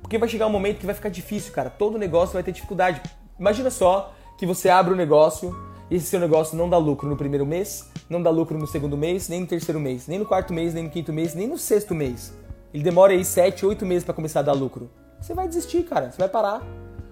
Porque 0.01 0.19
vai 0.19 0.29
chegar 0.29 0.49
um 0.49 0.51
momento 0.51 0.81
que 0.81 0.87
vai 0.87 0.95
ficar 0.97 1.09
difícil, 1.09 1.53
cara. 1.53 1.71
Todo 1.71 1.97
negócio 1.97 2.33
vai 2.33 2.43
ter 2.43 2.51
dificuldade. 2.51 3.01
Imagina 3.39 3.71
só 3.71 4.13
que 4.37 4.45
você 4.45 4.69
abre 4.69 4.93
um 4.93 4.97
negócio 4.97 5.57
e 5.89 5.95
esse 5.95 6.07
seu 6.07 6.19
negócio 6.19 6.59
não 6.59 6.69
dá 6.69 6.77
lucro 6.77 7.09
no 7.09 7.17
primeiro 7.17 7.47
mês, 7.47 7.89
não 8.09 8.21
dá 8.21 8.31
lucro 8.31 8.59
no 8.59 8.67
segundo 8.67 8.97
mês, 8.97 9.29
nem 9.29 9.43
no 9.43 9.47
terceiro 9.47 9.79
mês, 9.79 10.09
nem 10.09 10.19
no 10.19 10.27
quarto 10.27 10.53
mês, 10.53 10.75
nem 10.75 10.83
no 10.83 10.91
quinto 10.91 11.13
mês, 11.13 11.37
nem 11.37 11.47
no 11.47 11.57
sexto 11.57 11.95
mês. 11.95 12.37
Ele 12.75 12.83
demora 12.83 13.13
aí 13.13 13.25
sete, 13.25 13.65
oito 13.65 13.87
meses 13.87 14.03
para 14.03 14.15
começar 14.15 14.41
a 14.41 14.43
dar 14.43 14.55
lucro. 14.55 14.91
Você 15.21 15.35
vai 15.35 15.47
desistir, 15.47 15.85
cara. 15.85 16.11
Você 16.11 16.19
vai 16.19 16.29
parar. 16.29 16.67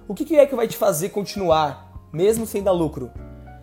O 0.08 0.14
que 0.14 0.34
é 0.34 0.46
que 0.46 0.56
vai 0.56 0.66
te 0.66 0.76
fazer 0.76 1.10
continuar, 1.10 2.08
mesmo 2.12 2.44
sem 2.44 2.60
dar 2.60 2.72
lucro? 2.72 3.12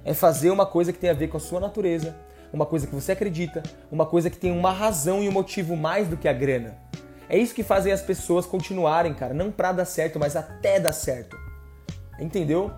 É 0.05 0.13
fazer 0.13 0.51
uma 0.51 0.65
coisa 0.65 0.93
que 0.93 0.99
tem 0.99 1.09
a 1.09 1.13
ver 1.13 1.27
com 1.27 1.35
a 1.35 1.39
sua 1.39 1.59
natureza, 1.59 2.15
uma 2.53 2.65
coisa 2.65 2.87
que 2.87 2.95
você 2.95 3.11
acredita, 3.11 3.61
uma 3.91 4.05
coisa 4.05 4.29
que 4.29 4.37
tem 4.37 4.51
uma 4.51 4.71
razão 4.71 5.21
e 5.21 5.27
um 5.27 5.31
motivo 5.31 5.75
mais 5.75 6.07
do 6.07 6.15
que 6.15 6.27
a 6.27 6.33
grana. 6.33 6.77
É 7.27 7.37
isso 7.37 7.53
que 7.55 7.63
fazem 7.63 7.91
as 7.91 8.01
pessoas 8.01 8.45
continuarem, 8.45 9.13
cara. 9.13 9.33
Não 9.33 9.51
pra 9.51 9.71
dar 9.71 9.85
certo, 9.85 10.19
mas 10.19 10.35
até 10.35 10.79
dar 10.79 10.93
certo. 10.93 11.35
Entendeu? 12.19 12.71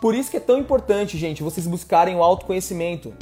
Por 0.00 0.14
isso 0.14 0.30
que 0.30 0.36
é 0.36 0.40
tão 0.40 0.58
importante, 0.58 1.18
gente, 1.18 1.42
vocês 1.42 1.66
buscarem 1.66 2.16
o 2.16 2.22
autoconhecimento. 2.22 3.12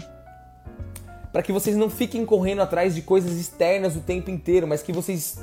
Para 1.33 1.43
que 1.43 1.51
vocês 1.51 1.77
não 1.77 1.91
fiquem 1.91 2.25
correndo 2.25 2.63
atrás 2.63 2.95
de 2.95 3.03
coisas 3.03 3.33
externas 3.33 3.97
o 3.97 4.01
tempo 4.01 4.31
inteiro, 4.31 4.67
mas 4.67 4.83
que 4.83 4.93
vocês 4.93 5.39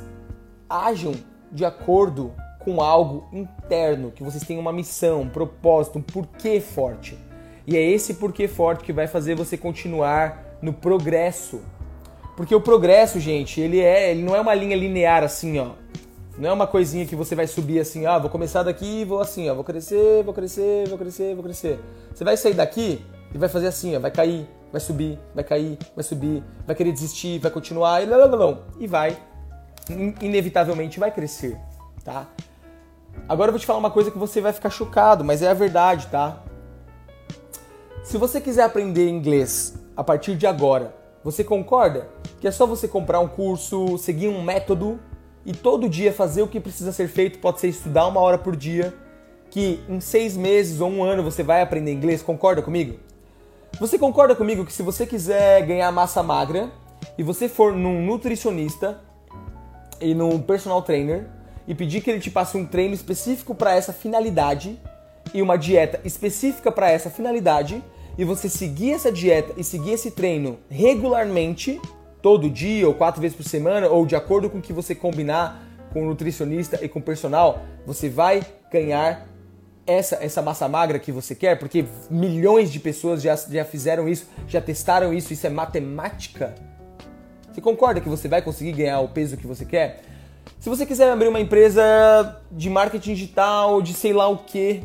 ajam 0.70 1.13
de 1.52 1.65
acordo 1.65 2.34
com 2.60 2.80
algo 2.80 3.28
interno, 3.34 4.12
que 4.12 4.24
vocês 4.24 4.44
tenham 4.44 4.62
uma 4.62 4.72
missão, 4.72 5.22
um 5.22 5.30
propósito, 5.30 6.00
um 6.00 6.02
porquê 6.02 6.62
forte. 6.62 7.17
E 7.72 7.78
é 7.78 7.82
esse 7.82 8.16
porquê 8.16 8.48
forte 8.48 8.84
que 8.84 8.92
vai 8.92 9.08
fazer 9.08 9.34
você 9.36 9.58
continuar 9.58 10.58
no 10.62 10.74
progresso 10.74 11.62
porque 12.36 12.56
o 12.56 12.62
progresso, 12.62 13.20
gente, 13.20 13.60
ele 13.60 13.80
é, 13.80 14.12
ele 14.12 14.24
não 14.24 14.36
é 14.36 14.42
uma 14.42 14.56
linha 14.56 14.76
linear 14.76 15.24
assim, 15.24 15.60
ó. 15.60 15.74
Não 16.38 16.50
é 16.50 16.54
uma 16.54 16.66
coisinha 16.66 17.06
que 17.06 17.16
você 17.16 17.36
vai 17.36 17.46
subir 17.46 17.80
assim, 17.80 18.06
ah, 18.06 18.18
vou 18.18 18.30
começar 18.30 18.64
daqui 18.64 19.02
e 19.02 19.06
vou 19.06 19.20
assim, 19.20 19.50
ó, 19.50 19.54
vou 19.54 19.64
crescer, 19.64 20.24
vou 20.24 20.34
crescer, 20.34 20.88
vou 20.88 20.98
crescer, 20.98 21.36
vou 21.36 21.44
crescer. 21.44 21.80
Você 22.12 22.24
vai 22.24 22.38
sair 22.38 22.54
daqui 22.54 23.06
e 23.32 23.38
vai 23.38 23.50
fazer 23.50 23.68
assim, 23.68 23.96
ó, 23.96 24.00
vai 24.00 24.10
cair, 24.10 24.48
vai 24.72 24.80
subir, 24.80 25.20
vai 25.36 25.44
cair, 25.44 25.78
vai 25.94 26.04
subir, 26.04 26.44
vai 26.66 26.76
querer 26.76 26.92
desistir, 26.92 27.38
vai 27.38 27.52
continuar 27.52 28.02
e 28.02 28.08
não, 28.08 28.28
não, 28.28 28.38
não, 28.38 28.60
e 28.80 28.88
vai 28.88 29.18
inevitavelmente 30.20 31.00
vai 31.00 31.12
crescer, 31.12 31.58
tá? 32.04 32.28
Agora 33.28 33.50
eu 33.50 33.54
vou 33.54 33.60
te 33.60 33.66
falar 33.66 33.78
uma 33.78 33.92
coisa 33.92 34.10
que 34.10 34.18
você 34.18 34.42
vai 34.42 34.54
ficar 34.54 34.70
chocado, 34.70 35.24
mas 35.24 35.42
é 35.42 35.50
a 35.50 35.54
verdade, 35.54 36.08
tá? 36.08 36.42
Se 38.04 38.18
você 38.18 38.42
quiser 38.42 38.64
aprender 38.64 39.08
inglês 39.08 39.76
a 39.96 40.04
partir 40.04 40.36
de 40.36 40.48
agora, 40.48 40.94
você 41.24 41.44
concorda 41.44 42.10
que 42.40 42.48
é 42.48 42.52
só 42.52 42.66
você 42.66 42.88
comprar 42.88 43.20
um 43.20 43.28
curso, 43.28 43.96
seguir 44.00 44.28
um 44.28 44.42
método 44.42 45.00
e 45.46 45.54
todo 45.54 45.88
dia 45.88 46.12
fazer 46.12 46.42
o 46.42 46.48
que 46.48 46.60
precisa 46.60 46.92
ser 46.92 47.08
feito? 47.08 47.38
Pode 47.38 47.60
ser 47.60 47.68
estudar 47.68 48.08
uma 48.08 48.20
hora 48.20 48.40
por 48.40 48.56
dia, 48.56 48.92
que 49.52 49.80
em 49.88 50.00
seis 50.00 50.36
meses 50.36 50.82
ou 50.82 50.90
um 50.90 51.04
ano 51.04 51.22
você 51.22 51.44
vai 51.44 51.62
aprender 51.62 51.94
inglês? 51.94 52.24
Concorda 52.24 52.64
comigo? 52.64 53.00
Você 53.80 54.00
concorda 54.00 54.36
comigo 54.36 54.66
que 54.66 54.74
se 54.74 54.82
você 54.82 55.06
quiser 55.06 55.64
ganhar 55.68 55.92
massa 55.92 56.24
magra 56.24 56.72
e 57.18 57.24
você 57.24 57.48
for 57.48 57.72
num 57.72 58.04
nutricionista 58.04 59.00
e 60.02 60.16
num 60.16 60.42
personal 60.42 60.82
trainer 60.82 61.28
e 61.68 61.76
pedir 61.76 62.02
que 62.02 62.10
ele 62.10 62.20
te 62.20 62.32
passe 62.32 62.58
um 62.58 62.66
treino 62.66 62.96
específico 62.96 63.54
para 63.54 63.76
essa 63.76 63.94
finalidade 63.94 64.80
e 65.34 65.41
uma 65.41 65.58
dieta 65.58 66.00
específica 66.04 66.72
para 66.72 66.89
essa 66.89 67.10
finalidade 67.10 67.84
e 68.17 68.26
você 68.26 68.50
seguir 68.50 68.94
essa 68.94 69.12
dieta 69.12 69.54
e 69.58 69.63
seguir 69.63 69.91
esse 69.91 70.12
treino 70.12 70.60
regularmente, 70.70 71.80
todo 72.22 72.50
dia 72.50 72.88
ou 72.88 72.94
quatro 72.94 73.22
vezes 73.22 73.36
por 73.36 73.44
semana 73.44 73.88
ou 73.88 74.06
de 74.06 74.15
acordo 74.15 74.50
com 74.50 74.60
o 74.60 74.62
que 74.62 74.74
você 74.74 74.94
combinar 74.94 75.67
com 75.91 76.04
o 76.04 76.06
nutricionista 76.06 76.80
e 76.82 76.88
com 76.88 77.00
o 77.00 77.02
personal, 77.02 77.62
você 77.86 78.10
vai 78.10 78.41
ganhar 78.72 79.28
essa, 79.86 80.15
essa 80.22 80.41
massa 80.41 80.67
magra 80.67 81.00
que 81.00 81.12
você 81.12 81.36
quer, 81.36 81.58
porque 81.60 81.86
milhões 82.10 82.72
de 82.72 82.80
pessoas 82.80 83.22
já, 83.22 83.36
já 83.36 83.65
fizeram 83.65 84.08
isso, 84.08 84.28
já 84.48 84.62
testaram 84.62 85.13
isso, 85.13 85.34
isso 85.34 85.46
é 85.46 85.50
matemática. 85.50 86.56
Você 87.52 87.60
concorda 87.60 88.00
que 88.00 88.08
você 88.08 88.28
vai 88.28 88.41
conseguir 88.41 88.72
ganhar 88.72 89.02
o 89.02 89.10
peso 89.10 89.36
que 89.36 89.46
você 89.46 89.65
quer? 89.65 90.02
Se 90.60 90.70
você 90.70 90.86
quiser 90.86 91.12
abrir 91.12 91.28
uma 91.28 91.39
empresa 91.39 92.41
de 92.52 92.70
marketing 92.70 93.13
digital, 93.13 93.82
de 93.82 93.94
sei 93.94 94.13
lá 94.13 94.28
o 94.28 94.38
que, 94.38 94.84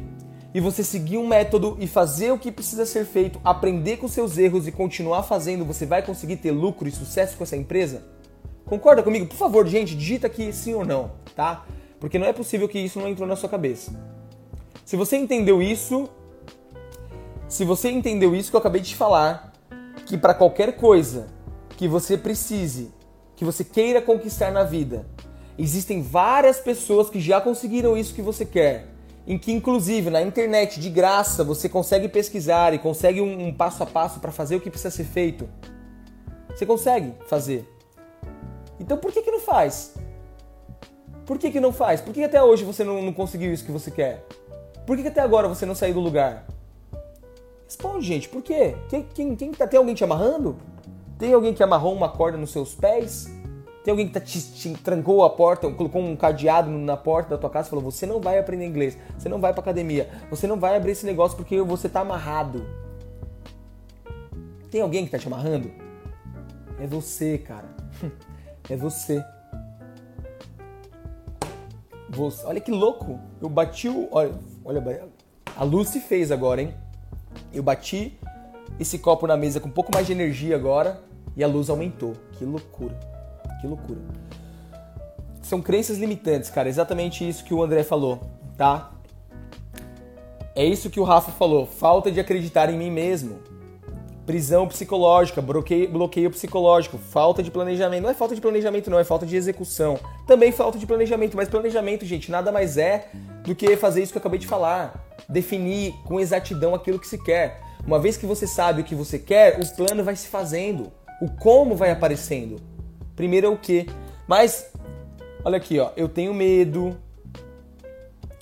e 0.57 0.61
você 0.61 0.83
seguir 0.83 1.19
um 1.19 1.27
método 1.27 1.77
e 1.79 1.87
fazer 1.87 2.33
o 2.33 2.39
que 2.39 2.51
precisa 2.51 2.87
ser 2.87 3.05
feito, 3.05 3.39
aprender 3.45 3.99
com 3.99 4.09
seus 4.09 4.39
erros 4.39 4.67
e 4.67 4.73
continuar 4.73 5.23
fazendo, 5.23 5.67
você 5.67 5.85
vai 5.85 6.01
conseguir 6.01 6.37
ter 6.37 6.51
lucro 6.51 6.89
e 6.89 6.91
sucesso 6.91 7.37
com 7.37 7.45
essa 7.45 7.59
empresa? 7.59 8.03
Concorda 8.65 9.03
comigo? 9.03 9.27
Por 9.27 9.37
favor, 9.37 9.67
gente, 9.67 9.95
digita 9.95 10.29
aqui 10.29 10.51
sim 10.55 10.73
ou 10.73 10.83
não, 10.83 11.11
tá? 11.35 11.67
Porque 12.01 12.19
não 12.19 12.27
é 12.27 12.33
possível 12.33 12.67
que 12.71 12.79
isso 12.79 12.99
não 12.99 13.07
entrou 13.07 13.29
na 13.29 13.37
sua 13.37 13.51
cabeça. 13.51 13.93
Se 14.83 14.97
você 14.97 15.19
entendeu 15.19 15.61
isso, 15.61 16.09
se 17.47 17.63
você 17.63 17.91
entendeu 17.91 18.35
isso 18.35 18.49
que 18.49 18.57
eu 18.57 18.61
acabei 18.61 18.81
de 18.81 18.97
falar, 18.97 19.53
que 20.07 20.17
para 20.17 20.33
qualquer 20.33 20.79
coisa 20.79 21.27
que 21.77 21.87
você 21.87 22.17
precise, 22.17 22.95
que 23.37 23.45
você 23.45 23.63
queira 23.63 24.01
conquistar 24.01 24.51
na 24.51 24.65
vida, 24.65 25.07
existem 25.59 26.01
várias 26.01 26.59
pessoas 26.59 27.11
que 27.11 27.21
já 27.21 27.43
conseguiram 27.43 27.95
isso 27.95 28.15
que 28.15 28.23
você 28.23 28.47
quer, 28.47 28.96
em 29.27 29.37
que 29.37 29.53
inclusive 29.53 30.09
na 30.09 30.23
internet 30.23 30.79
de 30.79 30.89
graça 30.89 31.43
você 31.43 31.69
consegue 31.69 32.09
pesquisar 32.09 32.73
e 32.73 32.79
consegue 32.79 33.21
um, 33.21 33.49
um 33.49 33.53
passo 33.53 33.83
a 33.83 33.87
passo 33.87 34.21
para 34.21 34.31
fazer 34.31 34.57
o 34.57 34.61
que 34.61 34.71
precisa 34.71 34.91
ser 34.91 35.05
feito. 35.05 35.49
Você 36.51 36.65
consegue 36.65 37.13
fazer. 37.27 37.69
Então 38.79 38.97
por 38.97 39.13
que 39.13 39.23
que 39.23 39.31
não 39.31 39.41
faz? 39.41 39.95
Por 41.27 41.39
que 41.39 41.51
que 41.51 41.59
não 41.59 41.73
faz? 41.73 42.01
Por 42.01 42.15
que, 42.15 42.21
que 42.21 42.27
até 42.27 42.41
hoje 42.41 42.65
você 42.65 42.85
não, 42.85 43.03
não 43.03 43.13
conseguiu 43.13 43.53
isso 43.53 43.65
que 43.65 43.73
você 43.73 43.91
quer? 43.91 44.25
Por 44.87 44.97
que, 44.97 45.03
que 45.03 45.09
até 45.09 45.21
agora 45.21 45.49
você 45.49 45.67
não 45.67 45.75
saiu 45.75 45.95
do 45.95 46.01
lugar? 46.01 46.47
Responde, 47.65 48.07
gente, 48.07 48.29
por 48.29 48.43
quê? 48.43 48.77
Quem, 48.89 49.03
quem, 49.13 49.35
quem 49.35 49.51
tá, 49.51 49.67
tem 49.67 49.77
alguém 49.77 49.97
te 49.97 50.05
amarrando? 50.05 50.57
Tem 51.19 51.33
alguém 51.33 51.53
que 51.53 51.65
amarrou 51.65 51.93
uma 51.93 52.09
corda 52.09 52.39
nos 52.39 52.53
seus 52.53 52.77
pés? 52.77 53.29
Tem 53.87 53.93
alguém 53.93 54.09
que 54.09 54.15
tá 54.15 54.21
te, 54.21 54.41
te 54.41 54.75
trancou 54.83 55.23
a 55.23 55.31
porta, 55.31 55.71
colocou 55.71 56.03
um 56.03 56.17
cadeado 56.17 56.69
na 56.69 56.97
porta 56.97 57.31
da 57.31 57.39
tua 57.39 57.49
casa 57.49 57.69
e 57.69 57.71
falou: 57.71 57.85
Você 57.85 58.05
não 58.05 58.21
vai 58.21 58.37
aprender 58.37 58.67
inglês, 58.67 58.99
você 59.17 59.29
não 59.29 59.41
vai 59.41 59.53
pra 59.53 59.63
academia, 59.63 60.11
você 60.29 60.49
não 60.49 60.59
vai 60.59 60.77
abrir 60.77 60.91
esse 60.91 61.07
negócio 61.07 61.37
porque 61.37 61.63
você 61.63 61.89
tá 61.89 62.01
amarrado. 62.01 62.67
Tem 64.73 64.81
alguém 64.81 65.05
que 65.05 65.13
tá 65.13 65.21
te 65.21 65.29
amarrando? 65.29 65.71
É 66.81 66.87
você, 66.89 67.39
cara. 67.39 67.69
É 68.69 68.77
você. 68.77 69.25
você. 72.11 72.45
Olha 72.45 72.61
que 72.61 72.73
louco. 72.73 73.21
Eu 73.41 73.49
bati 73.49 73.89
o. 73.89 74.09
Olha, 74.11 74.35
Olha, 74.65 75.09
a 75.57 75.63
luz 75.63 75.91
se 75.91 76.01
fez 76.01 76.33
agora, 76.33 76.61
hein? 76.61 76.75
Eu 77.55 77.63
bati 77.63 78.19
esse 78.81 78.99
copo 78.99 79.29
na 79.29 79.37
mesa 79.37 79.61
com 79.61 79.69
um 79.69 79.73
pouco 79.73 79.95
mais 79.95 80.09
de 80.09 80.13
energia 80.13 80.57
agora 80.57 81.01
e 81.37 81.45
a 81.45 81.47
luz 81.47 81.71
aumentou. 81.71 82.15
Que 82.33 82.45
loucura. 82.45 83.16
Que 83.61 83.67
loucura. 83.67 84.01
São 85.43 85.63
crenças 85.63 85.99
limitantes, 85.99 86.51
cara. 86.51 86.69
Exatamente 86.69 87.27
isso 87.27 87.45
que 87.45 87.55
o 87.55 87.63
André 87.63 87.83
falou, 87.85 88.21
tá? 88.57 88.91
É 90.57 90.65
isso 90.65 90.91
que 90.91 90.99
o 90.99 91.05
Rafa 91.05 91.31
falou. 91.31 91.67
Falta 91.67 92.11
de 92.11 92.19
acreditar 92.19 92.69
em 92.71 92.79
mim 92.79 92.91
mesmo. 92.91 93.39
Prisão 94.25 94.67
psicológica, 94.67 95.41
bloqueio, 95.41 95.89
bloqueio 95.89 96.31
psicológico, 96.31 96.99
falta 96.99 97.43
de 97.43 97.51
planejamento. 97.51 98.03
Não 98.03 98.11
é 98.11 98.15
falta 98.15 98.35
de 98.35 98.41
planejamento, 98.41 98.91
não, 98.91 98.99
é 98.99 99.05
falta 99.05 99.25
de 99.25 99.37
execução. 99.37 100.01
Também 100.27 100.51
falta 100.51 100.79
de 100.79 100.87
planejamento, 100.87 101.37
mas 101.37 101.49
planejamento, 101.49 102.05
gente, 102.05 102.31
nada 102.31 102.51
mais 102.51 102.77
é 102.77 103.09
do 103.45 103.55
que 103.55 103.77
fazer 103.77 104.03
isso 104.03 104.11
que 104.13 104.19
eu 104.19 104.21
acabei 104.21 104.41
de 104.41 104.47
falar. 104.49 105.07
Definir 105.29 105.95
com 106.05 106.19
exatidão 106.19 106.75
aquilo 106.75 106.99
que 106.99 107.07
se 107.07 107.23
quer. 107.23 107.61
Uma 107.87 108.01
vez 108.01 108.17
que 108.17 108.27
você 108.27 108.49
sabe 108.49 108.81
o 108.81 108.85
que 108.85 108.97
você 108.97 109.17
quer, 109.17 109.61
o 109.61 109.77
plano 109.77 110.03
vai 110.03 110.17
se 110.17 110.27
fazendo. 110.27 110.91
O 111.23 111.31
como 111.31 111.77
vai 111.77 111.93
aparecendo. 111.93 112.61
Primeiro 113.17 113.47
é 113.47 113.51
o 113.51 113.57
que. 113.57 113.87
Mas, 114.29 114.71
olha 115.43 115.57
aqui, 115.57 115.81
ó. 115.81 115.91
Eu 115.97 116.09
tenho 116.09 116.35
medo, 116.35 116.97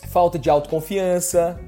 falta 0.08 0.38
de 0.38 0.50
autoconfiança, 0.50 1.58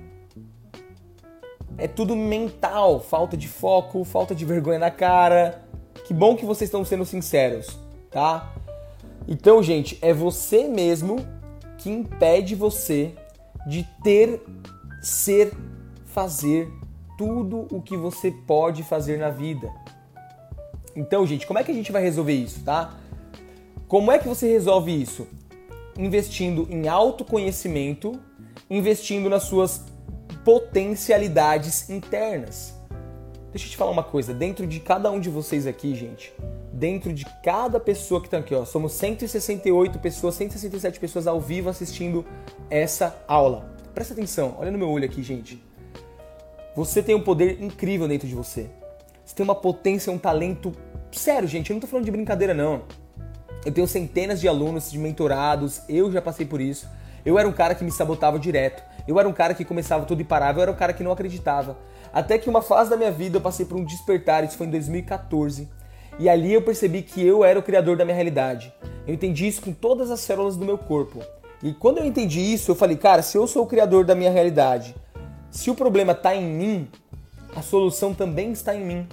é 1.78 1.86
tudo 1.86 2.16
mental, 2.16 3.00
falta 3.00 3.36
de 3.36 3.48
foco, 3.48 4.04
falta 4.04 4.34
de 4.34 4.44
vergonha 4.44 4.78
na 4.78 4.90
cara. 4.90 5.62
Que 6.04 6.12
bom 6.12 6.36
que 6.36 6.44
vocês 6.44 6.68
estão 6.68 6.84
sendo 6.84 7.04
sinceros, 7.04 7.78
tá? 8.10 8.54
Então, 9.28 9.62
gente, 9.62 9.98
é 10.00 10.12
você 10.12 10.68
mesmo 10.68 11.16
que 11.78 11.90
impede 11.90 12.54
você 12.54 13.14
de 13.66 13.86
ter, 14.02 14.40
ser, 15.02 15.52
fazer 16.06 16.68
tudo 17.18 17.66
o 17.70 17.82
que 17.82 17.96
você 17.96 18.30
pode 18.30 18.82
fazer 18.82 19.18
na 19.18 19.30
vida. 19.30 19.70
Então, 20.96 21.26
gente, 21.26 21.46
como 21.46 21.58
é 21.58 21.64
que 21.64 21.70
a 21.70 21.74
gente 21.74 21.92
vai 21.92 22.02
resolver 22.02 22.32
isso, 22.32 22.64
tá? 22.64 22.94
Como 23.86 24.10
é 24.10 24.18
que 24.18 24.26
você 24.26 24.48
resolve 24.48 24.90
isso? 24.90 25.28
Investindo 25.98 26.66
em 26.70 26.88
autoconhecimento, 26.88 28.18
investindo 28.70 29.28
nas 29.28 29.42
suas 29.42 29.84
potencialidades 30.42 31.90
internas. 31.90 32.74
Deixa 33.52 33.66
eu 33.66 33.70
te 33.70 33.76
falar 33.76 33.90
uma 33.90 34.02
coisa, 34.02 34.34
dentro 34.34 34.66
de 34.66 34.80
cada 34.80 35.10
um 35.10 35.20
de 35.20 35.30
vocês 35.30 35.66
aqui, 35.66 35.94
gente, 35.94 36.32
dentro 36.72 37.12
de 37.12 37.24
cada 37.42 37.78
pessoa 37.78 38.20
que 38.20 38.26
está 38.26 38.38
aqui, 38.38 38.54
ó, 38.54 38.64
somos 38.64 38.92
168 38.92 39.98
pessoas, 39.98 40.34
167 40.34 40.98
pessoas 40.98 41.26
ao 41.26 41.40
vivo 41.40 41.68
assistindo 41.68 42.24
essa 42.68 43.22
aula. 43.28 43.74
Presta 43.94 44.14
atenção, 44.14 44.56
olha 44.58 44.70
no 44.70 44.78
meu 44.78 44.90
olho 44.90 45.04
aqui, 45.04 45.22
gente. 45.22 45.62
Você 46.74 47.02
tem 47.02 47.14
um 47.14 47.22
poder 47.22 47.62
incrível 47.62 48.06
dentro 48.06 48.28
de 48.28 48.34
você. 48.34 48.68
Você 49.26 49.34
tem 49.34 49.42
uma 49.42 49.56
potência, 49.56 50.12
um 50.12 50.18
talento. 50.18 50.72
Sério, 51.10 51.48
gente, 51.48 51.70
eu 51.70 51.74
não 51.74 51.80
tô 51.80 51.88
falando 51.88 52.04
de 52.04 52.12
brincadeira, 52.12 52.54
não. 52.54 52.82
Eu 53.64 53.72
tenho 53.72 53.88
centenas 53.88 54.40
de 54.40 54.46
alunos, 54.46 54.92
de 54.92 54.98
mentorados, 55.00 55.82
eu 55.88 56.12
já 56.12 56.22
passei 56.22 56.46
por 56.46 56.60
isso. 56.60 56.88
Eu 57.24 57.36
era 57.36 57.48
um 57.48 57.52
cara 57.52 57.74
que 57.74 57.82
me 57.82 57.90
sabotava 57.90 58.38
direto. 58.38 58.84
Eu 59.08 59.18
era 59.18 59.28
um 59.28 59.32
cara 59.32 59.52
que 59.52 59.64
começava 59.64 60.04
tudo 60.04 60.20
e 60.20 60.24
parava. 60.24 60.60
Eu 60.60 60.62
era 60.62 60.70
um 60.70 60.76
cara 60.76 60.92
que 60.92 61.02
não 61.02 61.10
acreditava. 61.10 61.76
Até 62.12 62.38
que 62.38 62.48
uma 62.48 62.62
fase 62.62 62.88
da 62.88 62.96
minha 62.96 63.10
vida 63.10 63.38
eu 63.38 63.40
passei 63.40 63.66
por 63.66 63.76
um 63.76 63.84
despertar, 63.84 64.44
isso 64.44 64.56
foi 64.56 64.68
em 64.68 64.70
2014. 64.70 65.68
E 66.20 66.28
ali 66.28 66.52
eu 66.52 66.62
percebi 66.62 67.02
que 67.02 67.26
eu 67.26 67.44
era 67.44 67.58
o 67.58 67.62
criador 67.62 67.96
da 67.96 68.04
minha 68.04 68.14
realidade. 68.14 68.72
Eu 69.08 69.12
entendi 69.12 69.48
isso 69.48 69.60
com 69.60 69.72
todas 69.72 70.08
as 70.08 70.20
células 70.20 70.56
do 70.56 70.64
meu 70.64 70.78
corpo. 70.78 71.20
E 71.60 71.74
quando 71.74 71.98
eu 71.98 72.04
entendi 72.04 72.40
isso, 72.40 72.70
eu 72.70 72.76
falei, 72.76 72.96
cara, 72.96 73.22
se 73.22 73.36
eu 73.36 73.46
sou 73.48 73.64
o 73.64 73.66
criador 73.66 74.04
da 74.04 74.14
minha 74.14 74.30
realidade, 74.30 74.94
se 75.50 75.68
o 75.68 75.74
problema 75.74 76.12
está 76.12 76.32
em 76.34 76.44
mim, 76.44 76.88
a 77.56 77.62
solução 77.62 78.14
também 78.14 78.52
está 78.52 78.74
em 78.74 78.84
mim. 78.84 79.08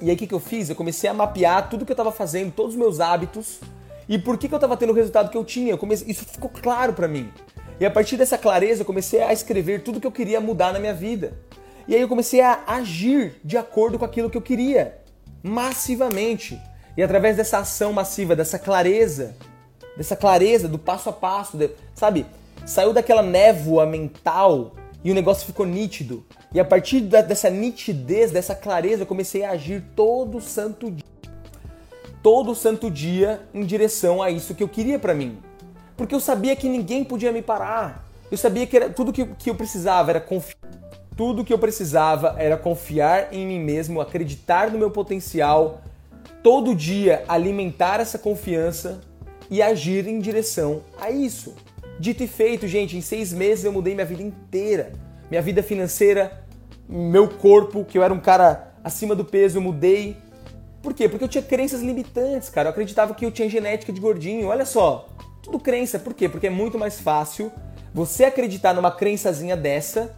E 0.00 0.10
aí 0.10 0.14
o 0.14 0.18
que, 0.18 0.26
que 0.26 0.34
eu 0.34 0.40
fiz? 0.40 0.68
Eu 0.68 0.76
comecei 0.76 1.08
a 1.08 1.14
mapear 1.14 1.68
tudo 1.68 1.84
que 1.84 1.92
eu 1.92 1.94
estava 1.94 2.12
fazendo, 2.12 2.52
todos 2.52 2.74
os 2.74 2.78
meus 2.78 3.00
hábitos, 3.00 3.60
e 4.08 4.18
por 4.18 4.36
que, 4.36 4.48
que 4.48 4.54
eu 4.54 4.58
estava 4.58 4.76
tendo 4.76 4.90
o 4.90 4.94
resultado 4.94 5.30
que 5.30 5.36
eu 5.36 5.44
tinha? 5.44 5.72
Eu 5.72 5.78
comecei, 5.78 6.10
isso 6.10 6.24
ficou 6.24 6.50
claro 6.50 6.92
para 6.92 7.08
mim. 7.08 7.32
E 7.80 7.86
a 7.86 7.90
partir 7.90 8.16
dessa 8.16 8.36
clareza 8.38 8.82
eu 8.82 8.86
comecei 8.86 9.22
a 9.22 9.32
escrever 9.32 9.82
tudo 9.82 10.00
que 10.00 10.06
eu 10.06 10.12
queria 10.12 10.40
mudar 10.40 10.72
na 10.72 10.78
minha 10.78 10.94
vida. 10.94 11.32
E 11.88 11.94
aí 11.94 12.00
eu 12.00 12.08
comecei 12.08 12.40
a 12.40 12.62
agir 12.66 13.36
de 13.44 13.56
acordo 13.56 13.98
com 13.98 14.04
aquilo 14.04 14.30
que 14.30 14.36
eu 14.36 14.42
queria, 14.42 14.98
massivamente. 15.42 16.60
E 16.96 17.02
através 17.02 17.36
dessa 17.36 17.58
ação 17.58 17.92
massiva, 17.92 18.36
dessa 18.36 18.58
clareza, 18.58 19.36
dessa 19.96 20.16
clareza 20.16 20.68
do 20.68 20.78
passo 20.78 21.08
a 21.08 21.12
passo, 21.12 21.56
de, 21.56 21.70
sabe? 21.94 22.26
Saiu 22.64 22.92
daquela 22.92 23.22
névoa 23.22 23.84
mental 23.84 24.72
E 25.04 25.10
o 25.10 25.14
negócio 25.14 25.46
ficou 25.46 25.66
nítido. 25.66 26.24
E 26.52 26.58
a 26.58 26.64
partir 26.64 27.00
dessa 27.02 27.50
nitidez, 27.50 28.30
dessa 28.30 28.54
clareza, 28.54 29.02
eu 29.02 29.06
comecei 29.06 29.44
a 29.44 29.50
agir 29.50 29.84
todo 29.94 30.40
santo 30.40 30.90
dia. 30.90 31.04
Todo 32.22 32.54
santo 32.54 32.90
dia 32.90 33.42
em 33.52 33.66
direção 33.66 34.22
a 34.22 34.30
isso 34.30 34.54
que 34.54 34.62
eu 34.62 34.68
queria 34.68 34.98
para 34.98 35.12
mim. 35.12 35.38
Porque 35.94 36.14
eu 36.14 36.20
sabia 36.20 36.56
que 36.56 36.70
ninguém 36.70 37.04
podia 37.04 37.30
me 37.30 37.42
parar. 37.42 38.08
Eu 38.30 38.38
sabia 38.38 38.66
que 38.66 38.76
era, 38.76 38.88
tudo 38.88 39.12
que, 39.12 39.26
que 39.26 39.50
eu 39.50 39.54
precisava 39.54 40.10
era 40.10 40.20
confiar. 40.20 40.56
Tudo 41.14 41.44
que 41.44 41.52
eu 41.52 41.58
precisava 41.58 42.34
era 42.38 42.56
confiar 42.56 43.32
em 43.32 43.46
mim 43.46 43.60
mesmo, 43.60 44.00
acreditar 44.00 44.70
no 44.70 44.78
meu 44.78 44.90
potencial, 44.90 45.82
todo 46.42 46.74
dia 46.74 47.24
alimentar 47.28 48.00
essa 48.00 48.18
confiança 48.18 49.00
e 49.48 49.62
agir 49.62 50.08
em 50.08 50.18
direção 50.18 50.82
a 51.00 51.10
isso. 51.10 51.54
Dito 51.98 52.22
e 52.22 52.26
feito, 52.26 52.66
gente, 52.66 52.96
em 52.96 53.00
seis 53.00 53.32
meses 53.32 53.64
eu 53.64 53.72
mudei 53.72 53.94
minha 53.94 54.06
vida 54.06 54.22
inteira. 54.22 54.92
Minha 55.30 55.42
vida 55.42 55.62
financeira, 55.62 56.44
meu 56.88 57.28
corpo, 57.28 57.84
que 57.84 57.96
eu 57.96 58.02
era 58.02 58.12
um 58.12 58.20
cara 58.20 58.74
acima 58.82 59.14
do 59.14 59.24
peso, 59.24 59.58
eu 59.58 59.62
mudei. 59.62 60.16
Por 60.82 60.92
quê? 60.92 61.08
Porque 61.08 61.24
eu 61.24 61.28
tinha 61.28 61.42
crenças 61.42 61.80
limitantes, 61.80 62.48
cara. 62.48 62.68
Eu 62.68 62.70
acreditava 62.70 63.14
que 63.14 63.24
eu 63.24 63.30
tinha 63.30 63.48
genética 63.48 63.92
de 63.92 64.00
gordinho. 64.00 64.48
Olha 64.48 64.66
só, 64.66 65.08
tudo 65.42 65.58
crença. 65.58 65.98
Por 65.98 66.12
quê? 66.14 66.28
Porque 66.28 66.48
é 66.48 66.50
muito 66.50 66.78
mais 66.78 67.00
fácil 67.00 67.50
você 67.94 68.24
acreditar 68.24 68.74
numa 68.74 68.90
crençazinha 68.90 69.56
dessa, 69.56 70.16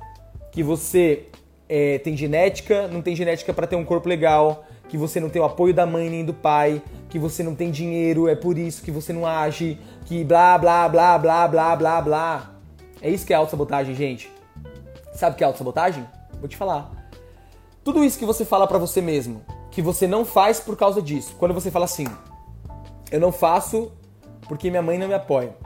que 0.50 0.62
você 0.62 1.24
é, 1.68 1.98
tem 1.98 2.16
genética, 2.16 2.88
não 2.88 3.02
tem 3.02 3.14
genética 3.14 3.52
para 3.52 3.66
ter 3.66 3.76
um 3.76 3.84
corpo 3.84 4.08
legal, 4.08 4.64
que 4.88 4.96
você 4.96 5.20
não 5.20 5.28
tem 5.28 5.42
o 5.42 5.44
apoio 5.44 5.74
da 5.74 5.84
mãe 5.84 6.08
nem 6.08 6.24
do 6.24 6.32
pai, 6.32 6.80
que 7.10 7.18
você 7.18 7.42
não 7.42 7.54
tem 7.54 7.70
dinheiro, 7.70 8.28
é 8.28 8.34
por 8.34 8.56
isso 8.56 8.82
que 8.82 8.90
você 8.90 9.12
não 9.12 9.26
age, 9.26 9.78
que 10.06 10.22
blá 10.22 10.56
blá 10.56 10.88
blá 10.88 11.18
blá 11.18 11.48
blá 11.48 11.76
blá 11.76 12.00
blá. 12.00 12.50
É 13.02 13.10
isso 13.10 13.26
que 13.26 13.32
é 13.32 13.36
autossabotagem, 13.36 13.94
gente. 13.94 14.32
Sabe 15.12 15.34
o 15.34 15.36
que 15.36 15.42
é 15.42 15.46
autossabotagem? 15.46 16.06
Vou 16.38 16.48
te 16.48 16.56
falar. 16.56 16.90
Tudo 17.82 18.04
isso 18.04 18.18
que 18.18 18.24
você 18.24 18.44
fala 18.44 18.68
para 18.68 18.78
você 18.78 19.00
mesmo, 19.00 19.42
que 19.70 19.82
você 19.82 20.06
não 20.06 20.24
faz 20.24 20.60
por 20.60 20.76
causa 20.76 21.02
disso. 21.02 21.34
Quando 21.38 21.52
você 21.52 21.72
fala 21.72 21.86
assim, 21.86 22.06
eu 23.10 23.18
não 23.18 23.32
faço 23.32 23.92
porque 24.48 24.70
minha 24.70 24.82
mãe 24.82 24.96
não 24.96 25.08
me 25.08 25.14
apoia. 25.14 25.56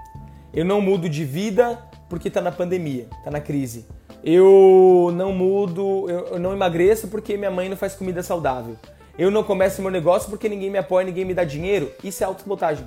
Eu 0.54 0.64
não 0.64 0.80
mudo 0.80 1.08
de 1.08 1.24
vida 1.24 1.78
porque 2.08 2.30
tá 2.30 2.40
na 2.40 2.50
pandemia, 2.50 3.08
tá 3.22 3.30
na 3.30 3.40
crise. 3.40 3.86
Eu 4.24 5.10
não 5.14 5.32
mudo, 5.32 6.08
eu 6.08 6.38
não 6.38 6.52
emagreço 6.52 7.08
porque 7.08 7.36
minha 7.36 7.50
mãe 7.50 7.68
não 7.68 7.76
faz 7.76 7.94
comida 7.94 8.22
saudável. 8.22 8.76
Eu 9.18 9.30
não 9.30 9.44
começo 9.44 9.82
meu 9.82 9.90
negócio 9.90 10.30
porque 10.30 10.48
ninguém 10.48 10.70
me 10.70 10.78
apoia, 10.78 11.04
ninguém 11.04 11.26
me 11.26 11.34
dá 11.34 11.44
dinheiro. 11.44 11.92
Isso 12.02 12.24
é 12.24 12.26
autossabotagem. 12.26 12.86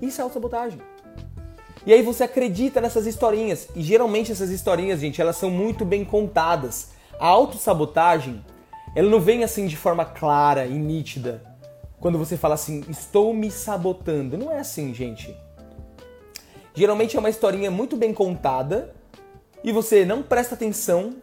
Isso 0.00 0.20
é 0.20 0.24
autossabotagem. 0.24 0.91
E 1.84 1.92
aí 1.92 2.02
você 2.02 2.24
acredita 2.24 2.80
nessas 2.80 3.06
historinhas. 3.06 3.68
E 3.74 3.82
geralmente 3.82 4.30
essas 4.30 4.50
historinhas, 4.50 5.00
gente, 5.00 5.20
elas 5.20 5.36
são 5.36 5.50
muito 5.50 5.84
bem 5.84 6.04
contadas. 6.04 6.90
A 7.18 7.26
autossabotagem, 7.26 8.44
ela 8.94 9.08
não 9.08 9.20
vem 9.20 9.42
assim 9.42 9.66
de 9.66 9.76
forma 9.76 10.04
clara 10.04 10.66
e 10.66 10.74
nítida. 10.74 11.42
Quando 12.00 12.18
você 12.18 12.36
fala 12.36 12.54
assim, 12.54 12.84
estou 12.88 13.34
me 13.34 13.50
sabotando. 13.50 14.36
Não 14.36 14.50
é 14.50 14.60
assim, 14.60 14.94
gente. 14.94 15.36
Geralmente 16.74 17.16
é 17.16 17.18
uma 17.20 17.30
historinha 17.30 17.70
muito 17.70 17.96
bem 17.96 18.14
contada 18.14 18.94
e 19.62 19.70
você 19.72 20.04
não 20.04 20.22
presta 20.22 20.54
atenção 20.54 21.14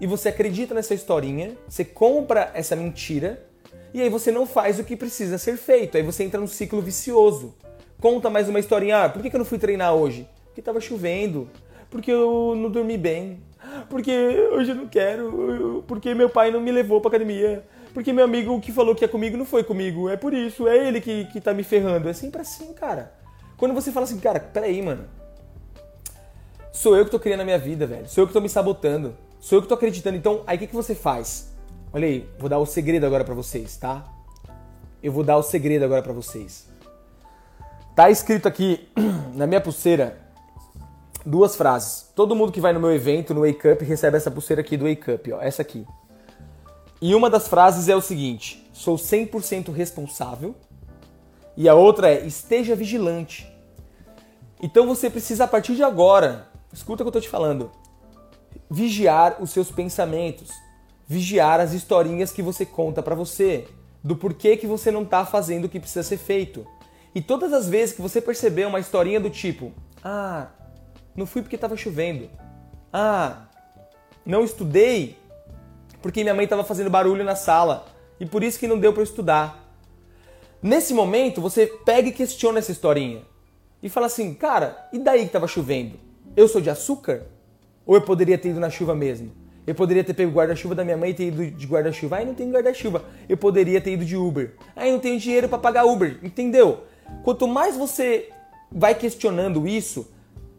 e 0.00 0.06
você 0.06 0.28
acredita 0.28 0.74
nessa 0.74 0.94
historinha, 0.94 1.56
você 1.68 1.84
compra 1.84 2.50
essa 2.54 2.76
mentira 2.76 3.46
e 3.94 4.02
aí 4.02 4.08
você 4.08 4.30
não 4.30 4.46
faz 4.46 4.78
o 4.78 4.84
que 4.84 4.96
precisa 4.96 5.38
ser 5.38 5.56
feito. 5.56 5.96
Aí 5.96 6.02
você 6.02 6.24
entra 6.24 6.40
num 6.40 6.46
ciclo 6.46 6.82
vicioso. 6.82 7.54
Conta 8.02 8.28
mais 8.28 8.48
uma 8.48 8.58
historinha. 8.58 9.04
Ah, 9.04 9.08
por 9.08 9.22
que 9.22 9.32
eu 9.32 9.38
não 9.38 9.44
fui 9.44 9.58
treinar 9.58 9.94
hoje? 9.94 10.28
Porque 10.46 10.60
estava 10.60 10.80
chovendo. 10.80 11.48
Porque 11.88 12.10
eu 12.10 12.52
não 12.56 12.68
dormi 12.68 12.98
bem. 12.98 13.40
Porque 13.88 14.10
hoje 14.50 14.72
eu 14.72 14.74
não 14.74 14.88
quero. 14.88 15.84
Porque 15.86 16.12
meu 16.12 16.28
pai 16.28 16.50
não 16.50 16.60
me 16.60 16.72
levou 16.72 17.00
pra 17.00 17.10
academia. 17.10 17.64
Porque 17.94 18.12
meu 18.12 18.24
amigo 18.24 18.60
que 18.60 18.72
falou 18.72 18.92
que 18.96 19.04
é 19.04 19.08
comigo 19.08 19.36
não 19.36 19.44
foi 19.44 19.62
comigo. 19.62 20.08
É 20.08 20.16
por 20.16 20.34
isso. 20.34 20.66
É 20.66 20.88
ele 20.88 21.00
que, 21.00 21.26
que 21.26 21.40
tá 21.40 21.54
me 21.54 21.62
ferrando. 21.62 22.08
É 22.08 22.12
sempre 22.12 22.40
assim, 22.40 22.72
cara. 22.72 23.14
Quando 23.56 23.72
você 23.72 23.92
fala 23.92 24.02
assim, 24.02 24.18
cara, 24.18 24.40
peraí, 24.40 24.82
mano. 24.82 25.04
Sou 26.72 26.96
eu 26.96 27.04
que 27.04 27.10
tô 27.12 27.20
criando 27.20 27.42
a 27.42 27.44
minha 27.44 27.58
vida, 27.58 27.86
velho. 27.86 28.08
Sou 28.08 28.24
eu 28.24 28.26
que 28.26 28.32
tô 28.32 28.40
me 28.40 28.48
sabotando. 28.48 29.16
Sou 29.38 29.58
eu 29.58 29.62
que 29.62 29.68
tô 29.68 29.74
acreditando. 29.74 30.16
Então, 30.16 30.42
aí 30.44 30.56
o 30.56 30.58
que, 30.58 30.66
que 30.66 30.74
você 30.74 30.96
faz? 30.96 31.54
Olha 31.92 32.08
aí, 32.08 32.28
vou 32.36 32.48
dar 32.48 32.58
o 32.58 32.66
segredo 32.66 33.06
agora 33.06 33.22
para 33.22 33.34
vocês, 33.34 33.76
tá? 33.76 34.04
Eu 35.00 35.12
vou 35.12 35.22
dar 35.22 35.36
o 35.36 35.42
segredo 35.42 35.84
agora 35.84 36.02
para 36.02 36.12
vocês. 36.12 36.71
Tá 37.94 38.10
escrito 38.10 38.48
aqui 38.48 38.88
na 39.34 39.46
minha 39.46 39.60
pulseira 39.60 40.20
duas 41.24 41.56
frases. 41.56 42.10
Todo 42.14 42.34
mundo 42.34 42.52
que 42.52 42.60
vai 42.60 42.72
no 42.72 42.80
meu 42.80 42.92
evento, 42.92 43.34
no 43.34 43.46
Wake 43.46 43.68
Up, 43.68 43.84
recebe 43.84 44.16
essa 44.16 44.30
pulseira 44.30 44.62
aqui 44.62 44.76
do 44.76 44.88
Wake 44.88 45.10
Up, 45.10 45.32
ó, 45.32 45.40
essa 45.40 45.62
aqui. 45.62 45.86
E 47.00 47.14
uma 47.14 47.28
das 47.28 47.48
frases 47.48 47.88
é 47.88 47.96
o 47.96 48.00
seguinte: 48.00 48.68
sou 48.72 48.96
100% 48.96 49.72
responsável. 49.72 50.54
E 51.56 51.68
a 51.68 51.74
outra 51.74 52.10
é 52.10 52.26
esteja 52.26 52.74
vigilante. 52.74 53.46
Então 54.62 54.86
você 54.86 55.10
precisa 55.10 55.44
a 55.44 55.48
partir 55.48 55.74
de 55.74 55.82
agora, 55.82 56.48
escuta 56.72 57.02
o 57.02 57.04
que 57.04 57.08
eu 57.08 57.12
tô 57.12 57.20
te 57.20 57.28
falando, 57.28 57.70
vigiar 58.70 59.36
os 59.42 59.50
seus 59.50 59.70
pensamentos 59.70 60.50
vigiar 61.12 61.60
as 61.60 61.74
historinhas 61.74 62.32
que 62.32 62.42
você 62.42 62.64
conta 62.64 63.02
para 63.02 63.14
você, 63.14 63.68
do 64.02 64.16
porquê 64.16 64.56
que 64.56 64.66
você 64.66 64.90
não 64.90 65.04
tá 65.04 65.26
fazendo 65.26 65.66
o 65.66 65.68
que 65.68 65.78
precisa 65.78 66.02
ser 66.02 66.16
feito. 66.16 66.66
E 67.14 67.20
todas 67.20 67.52
as 67.52 67.68
vezes 67.68 67.94
que 67.94 68.02
você 68.02 68.20
perceber 68.20 68.66
uma 68.66 68.80
historinha 68.80 69.20
do 69.20 69.30
tipo: 69.30 69.72
"Ah, 70.02 70.48
não 71.14 71.26
fui 71.26 71.42
porque 71.42 71.56
estava 71.56 71.76
chovendo. 71.76 72.30
Ah, 72.92 73.46
não 74.24 74.44
estudei 74.44 75.18
porque 76.00 76.22
minha 76.22 76.34
mãe 76.34 76.44
estava 76.44 76.64
fazendo 76.64 76.90
barulho 76.90 77.24
na 77.24 77.36
sala 77.36 77.86
e 78.18 78.26
por 78.26 78.42
isso 78.42 78.58
que 78.58 78.66
não 78.66 78.78
deu 78.78 78.92
para 78.92 79.02
estudar". 79.02 79.58
Nesse 80.62 80.94
momento, 80.94 81.40
você 81.40 81.66
pega 81.66 82.08
e 82.08 82.12
questiona 82.12 82.60
essa 82.60 82.72
historinha 82.72 83.22
e 83.82 83.88
fala 83.88 84.06
assim: 84.06 84.32
"Cara, 84.34 84.88
e 84.92 84.98
daí 84.98 85.20
que 85.20 85.26
estava 85.26 85.46
chovendo? 85.46 85.98
Eu 86.36 86.48
sou 86.48 86.60
de 86.60 86.70
açúcar? 86.70 87.26
Ou 87.84 87.96
eu 87.96 88.02
poderia 88.02 88.38
ter 88.38 88.50
ido 88.50 88.60
na 88.60 88.70
chuva 88.70 88.94
mesmo?" 88.94 89.42
Eu 89.64 89.76
poderia 89.76 90.02
ter 90.02 90.12
pego 90.12 90.32
o 90.32 90.34
guarda-chuva 90.34 90.74
da 90.74 90.84
minha 90.84 90.96
mãe 90.96 91.10
e 91.10 91.14
ter 91.14 91.28
ido 91.28 91.46
de 91.46 91.66
guarda-chuva. 91.66 92.16
Aí 92.16 92.26
não 92.26 92.34
tem 92.34 92.50
guarda-chuva. 92.50 93.04
Eu 93.28 93.36
poderia 93.36 93.80
ter 93.80 93.92
ido 93.92 94.04
de 94.04 94.16
Uber. 94.16 94.54
Aí 94.74 94.90
não 94.90 94.98
tenho 94.98 95.20
dinheiro 95.20 95.48
para 95.48 95.58
pagar 95.58 95.84
Uber. 95.84 96.18
Entendeu? 96.20 96.82
Quanto 97.22 97.46
mais 97.46 97.76
você 97.76 98.30
vai 98.70 98.94
questionando 98.94 99.66
isso, 99.66 100.10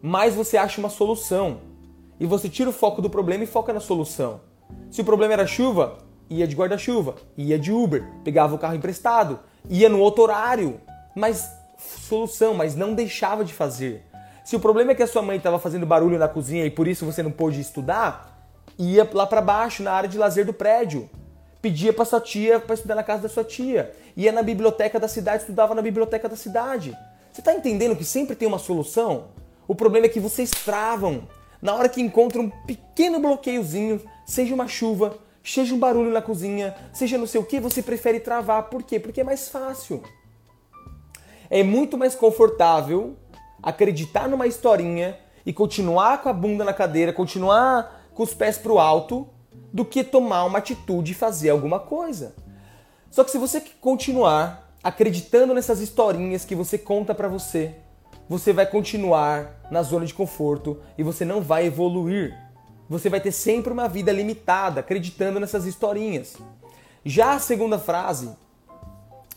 mais 0.02 0.36
você 0.36 0.58
acha 0.58 0.80
uma 0.80 0.90
solução. 0.90 1.62
E 2.20 2.26
você 2.26 2.48
tira 2.48 2.70
o 2.70 2.74
foco 2.74 3.02
do 3.02 3.10
problema 3.10 3.44
e 3.44 3.48
foca 3.48 3.74
na 3.74 3.80
solução. 3.80 4.42
Se 4.92 5.02
o 5.02 5.06
problema 5.06 5.34
era 5.34 5.48
chuva, 5.48 5.98
ia 6.30 6.48
de 6.48 6.56
guarda-chuva, 6.56 7.16
ia 7.38 7.58
de 7.58 7.72
Uber, 7.72 8.06
pegava 8.24 8.56
o 8.56 8.60
carro 8.60 8.76
emprestado, 8.76 9.40
ia 9.70 9.90
no 9.90 10.00
outro 10.00 10.24
horário. 10.24 10.80
Mas 11.16 11.50
solução, 11.78 12.54
mas 12.54 12.76
não 12.76 12.94
deixava 12.94 13.44
de 13.44 13.54
fazer. 13.54 14.04
Se 14.44 14.56
o 14.56 14.60
problema 14.60 14.92
é 14.92 14.96
que 14.96 15.04
a 15.04 15.08
sua 15.08 15.22
mãe 15.22 15.38
estava 15.38 15.58
fazendo 15.58 15.86
barulho 15.86 16.20
na 16.20 16.28
cozinha 16.28 16.66
e 16.66 16.70
por 16.70 16.88
isso 16.88 17.06
você 17.06 17.24
não 17.24 17.32
pôde 17.32 17.62
estudar, 17.62 18.48
ia 18.78 19.10
lá 19.14 19.26
para 19.26 19.42
baixo, 19.42 19.84
na 19.84 19.92
área 19.92 20.10
de 20.10 20.18
lazer 20.18 20.46
do 20.46 20.54
prédio. 20.54 21.10
Pedia 21.64 21.94
para 21.94 22.04
sua 22.04 22.20
tia 22.20 22.60
para 22.60 22.74
estudar 22.74 22.94
na 22.94 23.04
casa 23.04 23.24
da 23.24 23.30
sua 23.30 23.46
tia. 23.46 23.96
Ia 24.18 24.34
na 24.34 24.44
biblioteca 24.44 25.00
da 25.00 25.08
cidade, 25.08 25.44
estudava 25.44 25.74
na 25.74 25.82
biblioteca 25.82 26.28
da 26.28 26.36
cidade. 26.36 26.94
Você 27.32 27.40
está 27.40 27.54
entendendo 27.54 27.96
que 27.96 28.04
sempre 28.04 28.36
tem 28.36 28.46
uma 28.46 28.60
solução? 28.60 29.30
O 29.66 29.74
problema 29.74 30.08
é 30.08 30.10
que 30.10 30.20
vocês 30.20 30.52
travam. 30.52 31.26
Na 31.62 31.74
hora 31.74 31.88
que 31.88 32.02
encontram 32.02 32.44
um 32.44 32.50
pequeno 32.50 33.18
bloqueiozinho, 33.22 34.02
seja 34.26 34.54
uma 34.54 34.68
chuva, 34.68 35.18
seja 35.42 35.74
um 35.74 35.80
barulho 35.80 36.12
na 36.12 36.22
cozinha, 36.22 36.76
seja 36.92 37.18
não 37.18 37.26
sei 37.26 37.40
o 37.40 37.46
que, 37.46 37.62
você 37.62 37.82
prefere 37.82 38.20
travar. 38.20 38.64
Por 38.64 38.84
quê? 38.84 39.00
Porque 39.00 39.22
é 39.22 39.24
mais 39.24 39.48
fácil. 39.48 40.04
É 41.50 41.64
muito 41.64 41.98
mais 41.98 42.14
confortável 42.14 43.16
acreditar 43.62 44.28
numa 44.28 44.48
historinha 44.48 45.18
e 45.46 45.54
continuar 45.54 46.22
com 46.22 46.28
a 46.28 46.34
bunda 46.34 46.66
na 46.66 46.74
cadeira, 46.74 47.14
continuar 47.14 48.10
com 48.14 48.22
os 48.22 48.34
pés 48.34 48.58
para 48.58 48.74
o 48.74 48.80
alto 48.80 49.30
do 49.74 49.84
que 49.84 50.04
tomar 50.04 50.46
uma 50.46 50.60
atitude 50.60 51.14
e 51.14 51.16
fazer 51.16 51.50
alguma 51.50 51.80
coisa. 51.80 52.36
Só 53.10 53.24
que 53.24 53.32
se 53.32 53.40
você 53.40 53.60
continuar 53.82 54.78
acreditando 54.84 55.54
nessas 55.54 55.80
historinhas 55.80 56.46
que 56.46 56.54
você 56.54 56.78
conta 56.78 57.16
para 57.16 57.28
você, 57.28 57.76
você 58.30 58.54
vai 58.54 58.68
continuar 58.68 59.60
na 59.72 59.82
zona 59.82 60.06
de 60.06 60.14
conforto 60.14 60.80
e 60.96 61.02
você 61.02 61.26
não 61.26 61.42
vai 61.42 61.66
evoluir. 61.66 62.38
Você 62.88 63.10
vai 63.10 63.20
ter 63.20 63.32
sempre 63.32 63.74
uma 63.74 63.88
vida 63.88 64.12
limitada 64.12 64.82
acreditando 64.82 65.40
nessas 65.40 65.66
historinhas. 65.66 66.38
Já 67.04 67.34
a 67.34 67.40
segunda 67.40 67.80
frase, 67.80 68.30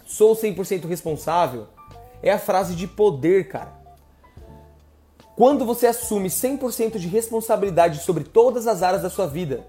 sou 0.05 0.37
100% 0.37 0.87
responsável, 0.87 1.67
é 2.23 2.31
a 2.31 2.39
frase 2.39 2.75
de 2.75 2.87
poder, 2.87 3.49
cara. 3.49 3.75
Quando 5.35 5.65
você 5.65 5.87
assume 5.87 6.29
100% 6.29 6.99
de 6.99 7.09
responsabilidade 7.09 8.01
sobre 8.01 8.25
todas 8.25 8.67
as 8.67 8.83
áreas 8.83 9.03
da 9.03 9.11
sua 9.11 9.27
vida, 9.27 9.67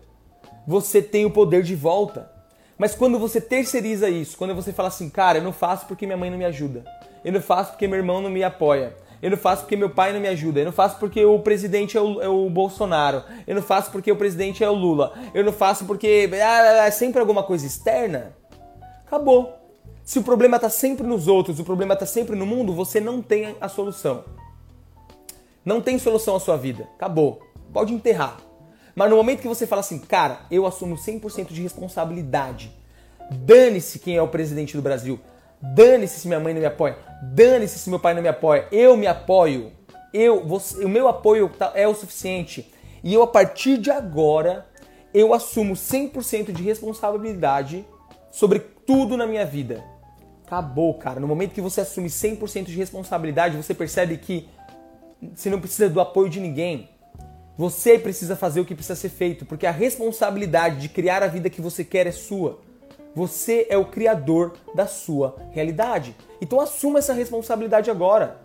você 0.68 1.01
tem 1.01 1.26
o 1.26 1.32
poder 1.32 1.63
de 1.63 1.76
volta. 1.76 2.30
Mas 2.78 2.93
quando 2.93 3.18
você 3.18 3.39
terceiriza 3.39 4.09
isso, 4.09 4.38
quando 4.38 4.53
você 4.53 4.74
fala 4.74 4.89
assim, 4.89 5.09
cara, 5.09 5.39
eu 5.39 5.43
não 5.43 5.53
faço 5.53 5.88
porque 5.88 6.05
minha 6.05 6.18
mãe 6.18 6.30
não 6.30 6.38
me 6.38 6.45
ajuda, 6.45 6.84
eu 7.24 7.32
não 7.32 7.41
faço 7.41 7.72
porque 7.72 7.88
meu 7.88 7.97
irmão 7.97 8.22
não 8.22 8.30
me 8.30 8.43
apoia, 8.43 8.95
Eu 9.20 9.32
não 9.32 9.38
faço 9.38 9.63
porque 9.63 9.76
meu 9.76 9.89
pai 9.89 10.13
não 10.13 10.20
me 10.20 10.28
ajuda. 10.28 10.59
Eu 10.59 10.65
não 10.65 10.72
faço 10.72 10.99
porque 10.99 11.26
o 11.26 11.39
presidente 11.39 11.97
é 11.97 12.01
o, 12.01 12.22
é 12.22 12.30
o 12.30 12.47
Bolsonaro. 12.49 13.24
Eu 13.47 13.55
não 13.55 13.63
faço 13.63 13.91
porque 13.91 14.11
o 14.11 14.15
presidente 14.15 14.63
é 14.63 14.70
o 14.70 14.74
Lula. 14.74 15.11
Eu 15.34 15.43
não 15.43 15.51
faço 15.51 15.86
porque 15.86 16.30
ah, 16.34 16.86
é 16.86 16.91
sempre 16.91 17.20
alguma 17.20 17.41
coisa 17.41 17.65
externa. 17.65 18.36
Acabou. 19.07 19.57
Se 20.03 20.20
o 20.20 20.24
problema 20.24 20.57
está 20.57 20.70
sempre 20.70 21.05
nos 21.05 21.28
outros, 21.28 21.59
o 21.59 21.63
problema 21.63 21.95
está 21.95 22.05
sempre 22.05 22.36
no 22.36 22.45
mundo, 22.45 22.74
você 22.74 22.99
não 23.01 23.20
tem 23.22 23.55
a 23.59 23.68
solução. 23.68 24.24
Não 25.65 25.82
tem 25.82 25.97
solução 25.97 26.36
à 26.36 26.39
sua 26.39 26.55
vida. 26.55 26.88
Acabou. 26.95 27.41
Pode 27.74 27.91
enterrar. 27.91 28.38
Mas 28.98 29.12
no 29.12 29.16
momento 29.16 29.41
que 29.41 29.48
você 29.48 29.68
fala 29.68 29.82
assim, 29.82 30.00
cara, 30.00 30.39
eu 30.50 30.66
assumo 30.66 30.95
100% 30.95 31.54
de 31.54 31.62
responsabilidade. 31.62 32.72
Dane-se 33.30 34.00
quem 34.00 34.18
é 34.18 34.22
o 34.24 34.28
presidente 34.28 34.76
do 34.76 34.82
Brasil. 34.82 35.20
Dane-se 35.62 36.20
se 36.20 36.28
minha 36.28 36.39
mãe 36.39 36.52
não 36.52 36.62
me 36.62 36.66
apoia. 36.66 36.98
Dane-se 37.22 37.78
se 37.78 37.91
meu 37.91 38.00
pai 38.00 38.16
não 38.16 38.24
me 38.24 38.28
apoia. 38.28 38.68
Eu 38.72 38.98
me 38.98 39.06
apoio. 39.06 39.72
Eu, 40.12 40.43
você, 40.48 40.84
o 40.84 40.89
meu 40.89 41.08
apoio 41.08 41.48
tá, 41.48 41.74
é 41.76 41.88
o 41.88 41.93
suficiente. 41.93 42.74
E 43.04 43.14
eu, 43.14 43.22
a 43.22 43.28
partir 43.28 43.78
de 43.78 43.91
agora, 43.91 44.66
eu 45.14 45.32
assumo 45.32 45.76
100% 45.76 46.52
de 46.52 46.64
responsabilidade 46.64 47.86
sobre 48.32 48.58
tudo 48.58 49.16
na 49.16 49.28
minha 49.28 49.45
vida. 49.45 49.84
Acabou, 50.43 50.95
cara. 50.95 51.20
No 51.20 51.28
momento 51.28 51.54
que 51.54 51.62
você 51.62 51.82
assume 51.82 52.10
100% 52.10 52.64
de 52.64 52.76
responsabilidade, 52.76 53.58
você 53.58 53.76
percebe 53.76 54.18
que 54.18 54.50
você 55.36 55.52
não 55.52 55.60
precisa 55.60 55.88
do 55.88 56.02
apoio 56.02 56.30
de 56.30 56.39
ninguém. 56.39 56.97
Você 57.58 57.97
precisa 57.97 58.36
fazer 58.36 58.60
o 58.60 58.66
que 58.66 58.76
precisa 58.76 58.95
ser 58.95 59.10
feito, 59.10 59.43
porque 59.43 59.66
a 59.66 59.72
responsabilidade 59.72 60.80
de 60.80 60.89
criar 60.89 61.24
a 61.24 61.28
vida 61.28 61.49
que 61.49 61.60
você 61.60 61.84
quer 61.84 62.05
é 62.05 62.12
sua. 62.12 62.60
Você 63.16 63.66
é 63.68 63.76
o 63.76 63.86
criador 63.86 64.53
da 64.76 64.86
sua 64.86 65.36
realidade. 65.49 66.16
Então 66.39 66.62
assuma 66.62 66.99
essa 66.99 67.14
responsabilidade 67.14 67.89
agora. 67.89 68.38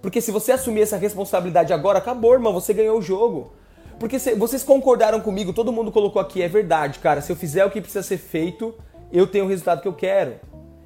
Porque 0.00 0.18
se 0.22 0.30
você 0.30 0.52
assumir 0.52 0.80
essa 0.80 0.96
responsabilidade 0.96 1.74
agora, 1.74 1.98
acabou, 1.98 2.32
irmão, 2.32 2.54
você 2.54 2.72
ganhou 2.72 2.98
o 2.98 3.02
jogo. 3.02 3.52
Porque 4.00 4.18
vocês 4.18 4.62
concordaram 4.62 5.20
comigo, 5.20 5.52
todo 5.52 5.72
mundo 5.72 5.92
colocou 5.92 6.22
aqui, 6.22 6.40
é 6.40 6.48
verdade, 6.48 7.00
cara. 7.00 7.20
Se 7.20 7.30
eu 7.30 7.36
fizer 7.36 7.66
o 7.66 7.70
que 7.70 7.82
precisa 7.82 8.02
ser 8.02 8.16
feito, 8.16 8.74
eu 9.12 9.26
tenho 9.26 9.44
o 9.44 9.48
resultado 9.48 9.82
que 9.82 9.88
eu 9.88 9.92
quero. 9.92 10.36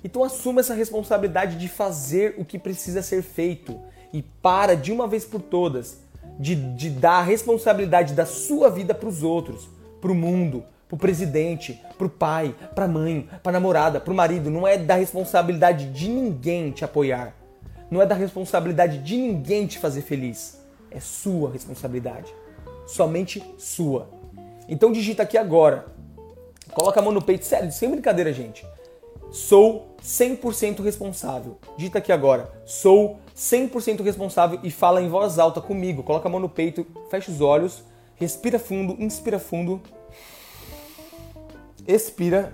Então 0.02 0.24
assuma 0.24 0.60
essa 0.60 0.74
responsabilidade 0.74 1.56
de 1.56 1.68
fazer 1.68 2.34
o 2.38 2.44
que 2.44 2.58
precisa 2.58 3.02
ser 3.02 3.22
feito 3.22 3.78
e 4.12 4.20
para 4.20 4.74
de 4.74 4.90
uma 4.90 5.06
vez 5.06 5.24
por 5.24 5.40
todas 5.40 6.07
de, 6.38 6.54
de 6.54 6.90
dar 6.90 7.18
a 7.18 7.22
responsabilidade 7.22 8.14
da 8.14 8.24
sua 8.24 8.70
vida 8.70 8.94
para 8.94 9.08
os 9.08 9.22
outros, 9.22 9.68
para 10.00 10.12
o 10.12 10.14
mundo, 10.14 10.64
para 10.88 10.94
o 10.96 10.98
presidente, 10.98 11.80
para 11.96 12.06
o 12.06 12.10
pai, 12.10 12.54
para 12.74 12.84
a 12.84 12.88
mãe, 12.88 13.28
para 13.42 13.50
a 13.50 13.52
namorada, 13.52 14.00
para 14.00 14.12
o 14.12 14.16
marido. 14.16 14.50
Não 14.50 14.66
é 14.66 14.78
da 14.78 14.94
responsabilidade 14.94 15.90
de 15.90 16.08
ninguém 16.08 16.70
te 16.70 16.84
apoiar. 16.84 17.34
Não 17.90 18.00
é 18.00 18.06
da 18.06 18.14
responsabilidade 18.14 18.98
de 18.98 19.16
ninguém 19.16 19.66
te 19.66 19.78
fazer 19.78 20.02
feliz. 20.02 20.58
É 20.90 21.00
sua 21.00 21.50
responsabilidade. 21.50 22.32
Somente 22.86 23.42
sua. 23.58 24.08
Então 24.68 24.92
digita 24.92 25.22
aqui 25.22 25.36
agora. 25.36 25.86
Coloca 26.72 27.00
a 27.00 27.02
mão 27.02 27.12
no 27.12 27.22
peito, 27.22 27.44
sério, 27.44 27.72
sem 27.72 27.90
brincadeira, 27.90 28.32
gente. 28.32 28.64
Sou 29.30 29.94
100% 30.02 30.82
responsável. 30.82 31.58
Dita 31.76 31.98
aqui 31.98 32.12
agora. 32.12 32.50
Sou 32.64 33.18
100% 33.38 34.02
responsável 34.02 34.58
e 34.64 34.70
fala 34.70 35.00
em 35.00 35.08
voz 35.08 35.38
alta 35.38 35.60
comigo. 35.60 36.02
Coloca 36.02 36.26
a 36.28 36.30
mão 36.30 36.40
no 36.40 36.48
peito, 36.48 36.84
fecha 37.08 37.30
os 37.30 37.40
olhos, 37.40 37.84
respira 38.16 38.58
fundo, 38.58 39.00
inspira 39.00 39.38
fundo. 39.38 39.80
Expira. 41.86 42.52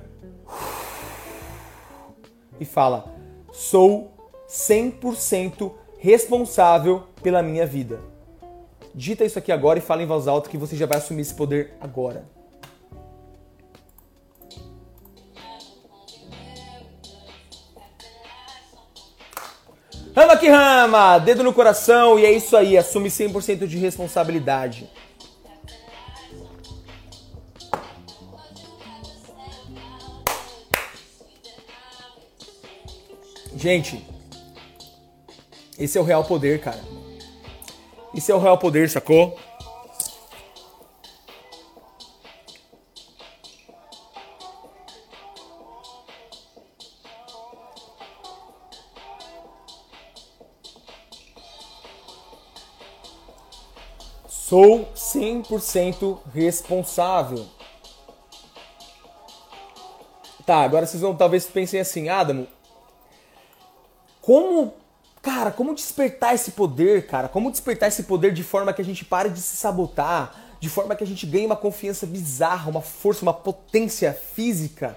E 2.61 2.67
fala: 2.67 3.07
Sou 3.51 4.13
100% 4.47 5.73
responsável 5.99 7.05
pela 7.23 7.43
minha 7.43 7.67
vida. 7.67 7.99
Dita 8.95 9.25
isso 9.25 9.39
aqui 9.39 9.51
agora 9.51 9.79
e 9.79 9.83
fala 9.83 10.03
em 10.03 10.07
voz 10.07 10.29
alta 10.29 10.51
que 10.51 10.59
você 10.59 10.77
já 10.77 10.85
vai 10.85 10.99
assumir 10.99 11.23
esse 11.23 11.35
poder 11.35 11.73
agora. 11.81 12.34
Rama 20.35 20.41
que 20.41 20.49
rama! 20.49 21.19
Dedo 21.19 21.45
no 21.45 21.53
coração 21.53 22.19
e 22.19 22.25
é 22.25 22.33
isso 22.33 22.57
aí, 22.57 22.77
assume 22.77 23.09
100% 23.09 23.67
de 23.67 23.79
responsabilidade. 23.79 24.91
Gente, 33.57 34.05
esse 35.79 35.97
é 35.97 36.01
o 36.01 36.05
real 36.05 36.25
poder, 36.25 36.61
cara. 36.61 36.81
Esse 38.13 38.33
é 38.33 38.35
o 38.35 38.41
real 38.41 38.59
poder, 38.59 38.91
sacou? 38.91 39.39
Sou 54.55 54.89
100% 54.95 56.17
responsável. 56.33 57.45
Tá, 60.47 60.59
agora 60.59 60.87
vocês 60.87 61.03
vão 61.03 61.17
talvez 61.17 61.45
pensem 61.47 61.81
assim, 61.81 62.09
Adamo, 62.09 62.47
como, 64.21 64.73
cara, 65.21 65.51
como 65.51 65.75
despertar 65.75 66.37
esse 66.37 66.53
poder, 66.53 67.09
cara? 67.09 67.29
Como 67.29 67.51
despertar 67.51 67.89
esse 67.89 68.05
poder 68.05 68.33
de 68.33 68.45
forma 68.45 68.73
que 68.73 68.81
a 68.81 68.85
gente 68.85 69.05
pare 69.05 69.29
de 69.29 69.41
se 69.41 69.57
sabotar, 69.57 70.37
de 70.61 70.69
forma 70.69 70.95
que 70.95 71.03
a 71.03 71.07
gente 71.09 71.27
ganhe 71.27 71.47
uma 71.47 71.57
confiança 71.57 72.07
bizarra, 72.07 72.71
uma 72.71 72.81
força, 72.81 73.23
uma 73.23 73.35
potência 73.35 74.13
física, 74.13 74.97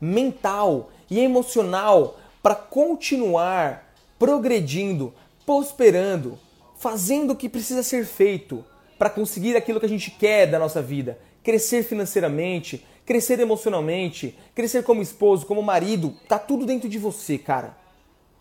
mental 0.00 0.90
e 1.08 1.20
emocional 1.20 2.18
para 2.42 2.56
continuar 2.56 3.88
progredindo, 4.18 5.14
prosperando, 5.46 6.36
fazendo 6.76 7.34
o 7.34 7.36
que 7.36 7.48
precisa 7.48 7.84
ser 7.84 8.04
feito 8.04 8.64
para 8.98 9.10
conseguir 9.10 9.56
aquilo 9.56 9.80
que 9.80 9.86
a 9.86 9.88
gente 9.88 10.10
quer 10.10 10.46
da 10.46 10.58
nossa 10.58 10.80
vida, 10.80 11.18
crescer 11.42 11.82
financeiramente, 11.82 12.84
crescer 13.04 13.38
emocionalmente, 13.38 14.36
crescer 14.54 14.82
como 14.82 15.02
esposo, 15.02 15.46
como 15.46 15.62
marido, 15.62 16.14
tá 16.28 16.38
tudo 16.38 16.66
dentro 16.66 16.88
de 16.88 16.98
você, 16.98 17.38
cara. 17.38 17.76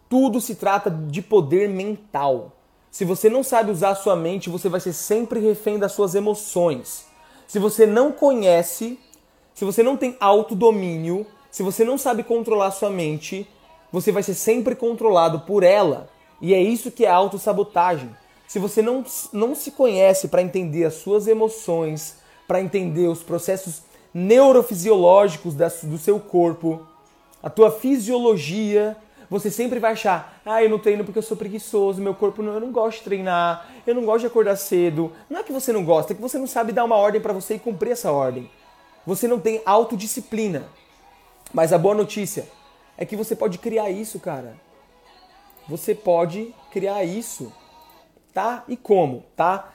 Tudo 0.10 0.42
se 0.42 0.56
trata 0.56 0.90
de 0.90 1.22
poder 1.22 1.70
mental. 1.70 2.58
Se 2.90 3.04
você 3.04 3.30
não 3.30 3.44
sabe 3.44 3.72
usar 3.72 3.90
a 3.90 3.96
sua 3.96 4.16
mente, 4.16 4.50
você 4.50 4.70
vai 4.70 4.80
ser 4.80 4.94
sempre 4.94 5.40
refém 5.40 5.78
das 5.78 5.92
suas 5.92 6.16
emoções. 6.16 7.06
Se 7.48 7.60
você 7.60 7.86
não 7.86 8.12
conhece, 8.12 8.98
se 9.54 9.66
você 9.66 9.84
não 9.84 9.98
tem 9.98 10.16
autodomínio, 10.20 11.28
se 11.52 11.62
você 11.62 11.84
não 11.84 11.98
sabe 11.98 12.24
controlar 12.24 12.68
a 12.68 12.72
sua 12.72 12.90
mente, 12.90 13.48
você 13.92 14.12
vai 14.12 14.24
ser 14.24 14.34
sempre 14.34 14.76
controlado 14.76 15.42
por 15.42 15.64
ela. 15.64 16.10
E 16.42 16.54
é 16.54 16.62
isso 16.62 16.92
que 16.92 17.06
é 17.06 17.10
autossabotagem. 17.10 18.10
Se 18.48 18.60
você 18.60 18.82
não, 18.82 19.04
não 19.34 19.56
se 19.56 19.72
conhece 19.72 20.28
para 20.28 20.42
entender 20.42 20.86
as 20.86 20.96
suas 20.96 21.28
emoções, 21.28 22.18
para 22.48 22.62
entender 22.62 23.08
os 23.08 23.24
processos 23.24 23.82
neurofisiológicos 24.14 25.56
da, 25.56 25.68
do 25.84 25.98
seu 25.98 26.20
corpo, 26.20 26.86
a 27.42 27.50
tua 27.50 27.72
fisiologia, 27.72 28.96
você 29.30 29.50
sempre 29.50 29.80
vai 29.80 29.94
achar, 29.94 30.40
ah, 30.46 30.64
eu 30.64 30.70
não 30.70 30.80
treino 30.80 31.04
porque 31.04 31.18
eu 31.20 31.24
sou 31.24 31.36
preguiçoso, 31.36 32.02
meu 32.02 32.14
corpo 32.14 32.42
não, 32.42 32.54
eu 32.54 32.60
não 32.60 32.72
gosto 32.72 33.00
de 33.00 33.04
treinar, 33.04 33.68
eu 33.86 33.96
não 33.96 34.06
gosto 34.06 34.22
de 34.22 34.28
acordar 34.28 34.56
cedo. 34.56 35.12
Não 35.30 35.40
é 35.40 35.44
que 35.44 35.52
você 35.52 35.74
não 35.74 35.84
gosta, 35.84 36.14
é 36.14 36.16
que 36.16 36.22
você 36.22 36.38
não 36.38 36.48
sabe 36.48 36.72
dar 36.72 36.84
uma 36.84 36.96
ordem 36.96 37.20
para 37.20 37.34
você 37.34 37.56
e 37.56 37.60
cumprir 37.60 37.92
essa 37.92 38.12
ordem. 38.12 38.50
Você 39.06 39.28
não 39.28 39.40
tem 39.40 39.62
autodisciplina. 39.66 40.68
Mas 41.54 41.72
a 41.74 41.78
boa 41.78 41.96
notícia 41.96 42.48
é 42.98 43.06
que 43.06 43.16
você 43.16 43.36
pode 43.36 43.58
criar 43.58 43.90
isso, 43.90 44.20
cara. 44.20 44.56
Você 45.68 45.96
pode 45.96 46.54
criar 46.72 47.04
isso 47.04 47.52
tá? 48.36 48.66
E 48.68 48.76
como, 48.76 49.24
tá? 49.34 49.72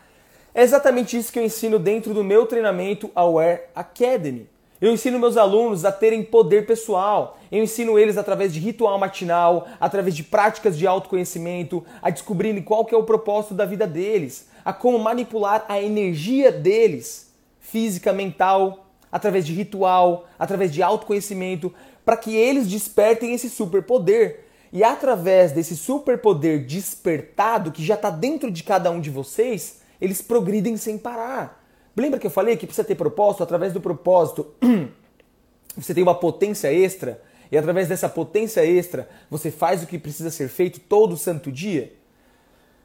É 0.54 0.62
exatamente 0.62 1.16
isso 1.16 1.32
que 1.32 1.38
eu 1.38 1.44
ensino 1.44 1.78
dentro 1.78 2.12
do 2.12 2.22
meu 2.22 2.44
treinamento 2.44 3.10
Aware 3.14 3.62
Academy. 3.74 4.46
Eu 4.78 4.92
ensino 4.92 5.18
meus 5.18 5.38
alunos 5.38 5.86
a 5.86 5.90
terem 5.90 6.22
poder 6.22 6.66
pessoal. 6.66 7.38
Eu 7.50 7.62
ensino 7.62 7.98
eles 7.98 8.18
através 8.18 8.52
de 8.52 8.60
ritual 8.60 8.98
matinal, 8.98 9.66
através 9.80 10.14
de 10.14 10.22
práticas 10.22 10.76
de 10.76 10.86
autoconhecimento, 10.86 11.82
a 12.02 12.10
descobrirem 12.10 12.62
qual 12.62 12.84
que 12.84 12.94
é 12.94 12.98
o 12.98 13.04
propósito 13.04 13.54
da 13.54 13.64
vida 13.64 13.86
deles, 13.86 14.50
a 14.62 14.74
como 14.74 14.98
manipular 14.98 15.64
a 15.66 15.80
energia 15.80 16.52
deles, 16.52 17.32
física, 17.60 18.12
mental, 18.12 18.90
através 19.10 19.46
de 19.46 19.54
ritual, 19.54 20.26
através 20.38 20.70
de 20.70 20.82
autoconhecimento, 20.82 21.72
para 22.04 22.16
que 22.16 22.36
eles 22.36 22.68
despertem 22.68 23.32
esse 23.32 23.48
superpoder 23.48 24.49
e 24.72 24.84
através 24.84 25.52
desse 25.52 25.76
superpoder 25.76 26.64
despertado 26.64 27.72
que 27.72 27.84
já 27.84 27.94
está 27.94 28.10
dentro 28.10 28.50
de 28.50 28.62
cada 28.62 28.90
um 28.90 29.00
de 29.00 29.10
vocês, 29.10 29.80
eles 30.00 30.22
progridem 30.22 30.76
sem 30.76 30.96
parar. 30.96 31.64
Lembra 31.96 32.20
que 32.20 32.26
eu 32.26 32.30
falei 32.30 32.56
que 32.56 32.66
precisa 32.66 32.86
ter 32.86 32.94
propósito? 32.94 33.42
Através 33.42 33.72
do 33.72 33.80
propósito, 33.80 34.54
você 35.76 35.92
tem 35.92 36.02
uma 36.02 36.14
potência 36.14 36.72
extra, 36.72 37.20
e 37.50 37.58
através 37.58 37.88
dessa 37.88 38.08
potência 38.08 38.64
extra, 38.64 39.08
você 39.28 39.50
faz 39.50 39.82
o 39.82 39.86
que 39.86 39.98
precisa 39.98 40.30
ser 40.30 40.48
feito 40.48 40.78
todo 40.78 41.16
santo 41.16 41.50
dia. 41.50 41.92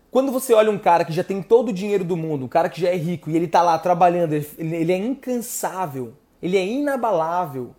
Quando 0.10 0.32
você 0.32 0.54
olha 0.54 0.72
um 0.72 0.78
cara 0.80 1.06
que 1.06 1.14
já 1.14 1.24
tem 1.24 1.42
todo 1.42 1.70
o 1.70 1.74
dinheiro 1.74 2.04
do 2.04 2.18
mundo, 2.18 2.46
um 2.46 2.48
cara 2.48 2.70
que 2.70 2.82
já 2.82 2.90
é 2.90 2.96
rico 2.96 3.30
e 3.30 3.36
ele 3.36 3.48
tá 3.48 3.62
lá 3.62 3.78
trabalhando, 3.78 4.34
ele 4.34 4.92
é 4.92 4.98
incansável, 4.98 6.14
ele 6.42 6.58
é 6.58 6.66
inabalável, 6.66 7.76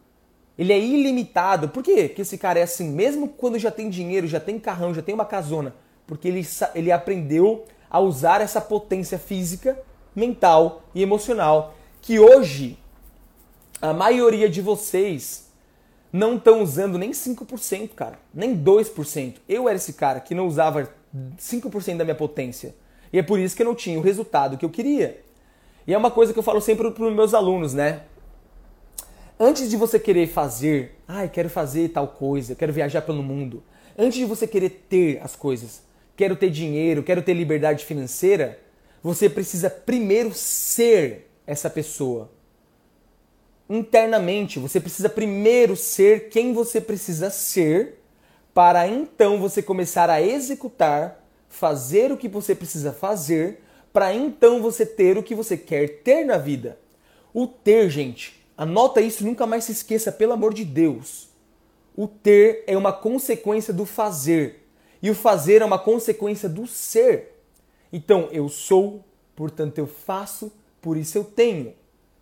ele 0.58 0.72
é 0.72 0.78
ilimitado. 0.78 1.68
Por 1.68 1.82
quê 1.82 2.08
que 2.08 2.22
esse 2.22 2.38
cara 2.38 2.58
é 2.58 2.62
assim? 2.62 2.90
Mesmo 2.90 3.28
quando 3.28 3.58
já 3.58 3.70
tem 3.70 3.90
dinheiro, 3.90 4.26
já 4.26 4.40
tem 4.40 4.58
carrão, 4.58 4.94
já 4.94 5.02
tem 5.02 5.14
uma 5.14 5.24
casona, 5.24 5.74
porque 6.06 6.28
ele, 6.28 6.46
ele 6.74 6.92
aprendeu 6.92 7.64
a 7.90 8.00
usar 8.00 8.40
essa 8.40 8.60
potência 8.60 9.18
física, 9.18 9.78
mental 10.14 10.82
e 10.94 11.02
emocional 11.02 11.74
que 12.00 12.20
hoje 12.20 12.78
a 13.82 13.92
maioria 13.92 14.48
de 14.48 14.62
vocês 14.62 15.50
não 16.12 16.36
estão 16.36 16.62
usando 16.62 16.96
nem 16.96 17.10
5%, 17.10 17.90
cara, 17.96 18.18
nem 18.32 18.56
2%. 18.56 19.34
Eu 19.48 19.68
era 19.68 19.76
esse 19.76 19.92
cara 19.92 20.20
que 20.20 20.34
não 20.34 20.46
usava 20.46 20.88
5% 21.36 21.96
da 21.96 22.04
minha 22.04 22.14
potência. 22.14 22.76
E 23.12 23.18
é 23.18 23.22
por 23.22 23.40
isso 23.40 23.56
que 23.56 23.62
eu 23.62 23.66
não 23.66 23.74
tinha 23.74 23.98
o 23.98 24.02
resultado 24.02 24.56
que 24.56 24.64
eu 24.64 24.70
queria. 24.70 25.20
E 25.84 25.92
é 25.92 25.98
uma 25.98 26.10
coisa 26.10 26.32
que 26.32 26.38
eu 26.38 26.42
falo 26.42 26.60
sempre 26.60 26.90
para 26.92 27.04
os 27.04 27.14
meus 27.14 27.34
alunos, 27.34 27.74
né? 27.74 28.02
Antes 29.38 29.68
de 29.68 29.76
você 29.76 29.98
querer 29.98 30.28
fazer, 30.28 30.92
ai, 31.06 31.28
quero 31.28 31.50
fazer 31.50 31.90
tal 31.90 32.08
coisa, 32.08 32.54
quero 32.54 32.72
viajar 32.72 33.02
pelo 33.02 33.22
mundo. 33.22 33.62
Antes 33.96 34.18
de 34.18 34.24
você 34.24 34.46
querer 34.46 34.86
ter 34.88 35.20
as 35.22 35.36
coisas, 35.36 35.82
quero 36.16 36.34
ter 36.34 36.48
dinheiro, 36.48 37.02
quero 37.02 37.20
ter 37.20 37.34
liberdade 37.34 37.84
financeira, 37.84 38.58
você 39.02 39.28
precisa 39.28 39.68
primeiro 39.68 40.32
ser 40.32 41.30
essa 41.46 41.68
pessoa. 41.68 42.30
Internamente, 43.68 44.58
você 44.58 44.80
precisa 44.80 45.08
primeiro 45.10 45.76
ser 45.76 46.30
quem 46.30 46.54
você 46.54 46.80
precisa 46.80 47.28
ser, 47.28 48.00
para 48.54 48.88
então 48.88 49.38
você 49.38 49.60
começar 49.60 50.08
a 50.08 50.22
executar, 50.22 51.22
fazer 51.46 52.10
o 52.10 52.16
que 52.16 52.26
você 52.26 52.54
precisa 52.54 52.90
fazer, 52.90 53.60
para 53.92 54.14
então 54.14 54.62
você 54.62 54.86
ter 54.86 55.18
o 55.18 55.22
que 55.22 55.34
você 55.34 55.58
quer 55.58 56.00
ter 56.00 56.24
na 56.24 56.38
vida. 56.38 56.78
O 57.34 57.46
ter, 57.46 57.90
gente, 57.90 58.45
anota 58.56 59.00
isso, 59.00 59.24
nunca 59.24 59.46
mais 59.46 59.64
se 59.64 59.72
esqueça, 59.72 60.10
pelo 60.10 60.32
amor 60.32 60.54
de 60.54 60.64
Deus. 60.64 61.28
O 61.96 62.06
ter 62.06 62.64
é 62.66 62.76
uma 62.76 62.92
consequência 62.92 63.72
do 63.72 63.86
fazer. 63.86 64.68
E 65.02 65.10
o 65.10 65.14
fazer 65.14 65.62
é 65.62 65.64
uma 65.64 65.78
consequência 65.78 66.48
do 66.48 66.66
ser. 66.66 67.40
Então, 67.92 68.28
eu 68.32 68.48
sou, 68.48 69.04
portanto 69.34 69.78
eu 69.78 69.86
faço, 69.86 70.52
por 70.80 70.96
isso 70.96 71.16
eu 71.16 71.24
tenho. 71.24 71.74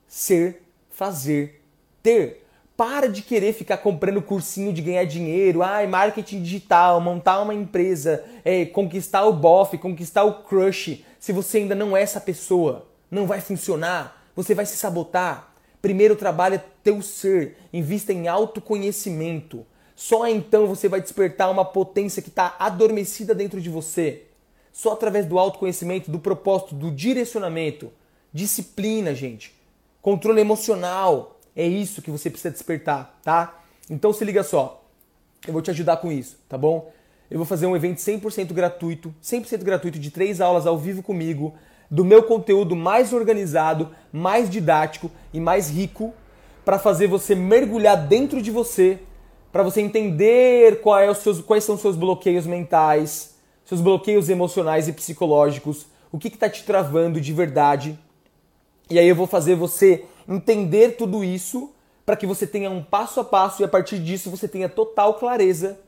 Ser, 0.06 0.62
fazer, 0.90 1.62
ter. 2.02 2.46
Para 2.76 3.08
de 3.08 3.22
querer 3.22 3.52
ficar 3.52 3.78
comprando 3.78 4.20
cursinho 4.20 4.72
de 4.72 4.82
ganhar 4.82 5.04
dinheiro, 5.04 5.62
ai, 5.62 5.86
marketing 5.86 6.42
digital, 6.42 7.00
montar 7.00 7.40
uma 7.40 7.54
empresa, 7.54 8.24
é, 8.44 8.64
conquistar 8.64 9.24
o 9.24 9.32
bofe, 9.32 9.78
conquistar 9.78 10.24
o 10.24 10.42
crush. 10.42 11.04
Se 11.20 11.32
você 11.32 11.58
ainda 11.58 11.74
não 11.74 11.96
é 11.96 12.02
essa 12.02 12.20
pessoa, 12.20 12.88
não 13.10 13.26
vai 13.26 13.40
funcionar, 13.40 14.28
você 14.34 14.54
vai 14.54 14.66
se 14.66 14.76
sabotar. 14.76 15.53
Primeiro 15.84 16.16
trabalha 16.16 16.64
teu 16.82 17.02
ser, 17.02 17.58
invista 17.70 18.10
em 18.10 18.26
autoconhecimento. 18.26 19.66
Só 19.94 20.26
então 20.26 20.66
você 20.66 20.88
vai 20.88 20.98
despertar 20.98 21.50
uma 21.50 21.62
potência 21.62 22.22
que 22.22 22.30
está 22.30 22.56
adormecida 22.58 23.34
dentro 23.34 23.60
de 23.60 23.68
você. 23.68 24.22
Só 24.72 24.94
através 24.94 25.26
do 25.26 25.38
autoconhecimento, 25.38 26.10
do 26.10 26.18
propósito, 26.18 26.74
do 26.74 26.90
direcionamento. 26.90 27.92
Disciplina, 28.32 29.14
gente. 29.14 29.54
Controle 30.00 30.40
emocional. 30.40 31.38
É 31.54 31.66
isso 31.66 32.00
que 32.00 32.10
você 32.10 32.30
precisa 32.30 32.50
despertar, 32.50 33.20
tá? 33.22 33.62
Então 33.90 34.10
se 34.10 34.24
liga 34.24 34.42
só. 34.42 34.82
Eu 35.46 35.52
vou 35.52 35.60
te 35.60 35.70
ajudar 35.70 35.98
com 35.98 36.10
isso, 36.10 36.38
tá 36.48 36.56
bom? 36.56 36.90
Eu 37.30 37.36
vou 37.36 37.46
fazer 37.46 37.66
um 37.66 37.76
evento 37.76 37.98
100% 37.98 38.54
gratuito, 38.54 39.14
100% 39.22 39.58
gratuito 39.62 39.98
de 39.98 40.10
três 40.10 40.40
aulas 40.40 40.66
ao 40.66 40.78
vivo 40.78 41.02
comigo, 41.02 41.54
do 41.90 42.04
meu 42.04 42.22
conteúdo 42.22 42.74
mais 42.74 43.12
organizado, 43.12 43.90
mais 44.12 44.48
didático 44.50 45.10
e 45.32 45.40
mais 45.40 45.70
rico, 45.70 46.12
para 46.64 46.78
fazer 46.78 47.06
você 47.06 47.34
mergulhar 47.34 47.96
dentro 47.96 48.40
de 48.40 48.50
você 48.50 48.98
para 49.54 49.62
você 49.62 49.80
entender 49.80 50.80
é 50.84 51.14
seus, 51.14 51.40
quais 51.40 51.62
são 51.62 51.76
os 51.76 51.80
seus 51.80 51.94
bloqueios 51.94 52.44
mentais, 52.44 53.36
seus 53.64 53.80
bloqueios 53.80 54.28
emocionais 54.28 54.88
e 54.88 54.92
psicológicos, 54.92 55.86
o 56.10 56.18
que 56.18 56.26
está 56.26 56.50
te 56.50 56.64
travando 56.64 57.20
de 57.20 57.32
verdade. 57.32 57.96
E 58.90 58.98
aí 58.98 59.08
eu 59.08 59.14
vou 59.14 59.28
fazer 59.28 59.54
você 59.54 60.06
entender 60.28 60.96
tudo 60.96 61.22
isso 61.22 61.70
para 62.04 62.16
que 62.16 62.26
você 62.26 62.48
tenha 62.48 62.68
um 62.68 62.82
passo 62.82 63.20
a 63.20 63.24
passo 63.24 63.62
e 63.62 63.64
a 63.64 63.68
partir 63.68 64.00
disso 64.00 64.28
você 64.28 64.48
tenha 64.48 64.68
total 64.68 65.14
clareza 65.14 65.78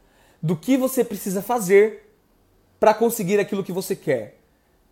do 0.41 0.55
que 0.55 0.77
você 0.77 1.03
precisa 1.03 1.43
fazer 1.43 2.09
para 2.79 2.95
conseguir 2.95 3.41
aquilo 3.41 3.65
que 3.65 3.73
você 3.73 3.97
quer. 3.97 4.36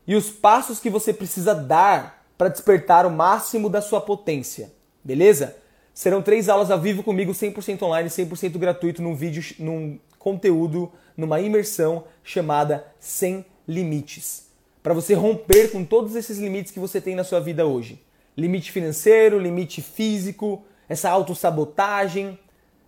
E 0.07 0.15
os 0.15 0.31
passos 0.31 0.79
que 0.81 0.91
você 0.91 1.13
precisa 1.13 1.55
dar 1.55 2.27
para 2.37 2.49
despertar 2.49 3.07
o 3.07 3.11
máximo 3.11 3.71
da 3.71 3.81
sua 3.81 4.01
potência. 4.01 4.73
Beleza? 5.03 5.57
Serão 5.95 6.21
três 6.21 6.49
aulas 6.49 6.71
ao 6.71 6.81
vivo 6.81 7.03
comigo, 7.03 7.33
100% 7.33 7.83
online, 7.83 8.09
100% 8.09 8.59
gratuito, 8.59 9.01
num 9.01 9.15
vídeo, 9.15 9.43
num 9.59 9.99
conteúdo, 10.19 10.93
numa 11.17 11.41
imersão 11.41 12.05
chamada 12.23 12.85
Sem 12.99 13.45
Limites. 13.67 14.49
Para 14.83 14.93
você 14.93 15.15
romper 15.15 15.71
com 15.71 15.85
todos 15.85 16.17
esses 16.17 16.39
limites 16.39 16.73
que 16.73 16.81
você 16.81 17.01
tem 17.01 17.15
na 17.15 17.25
sua 17.25 17.41
vida 17.41 17.65
hoje. 17.65 18.03
Limite 18.37 18.73
financeiro, 18.73 19.39
limite 19.39 19.81
físico, 19.81 20.65
essa 20.89 21.09
autossabotagem, 21.09 22.39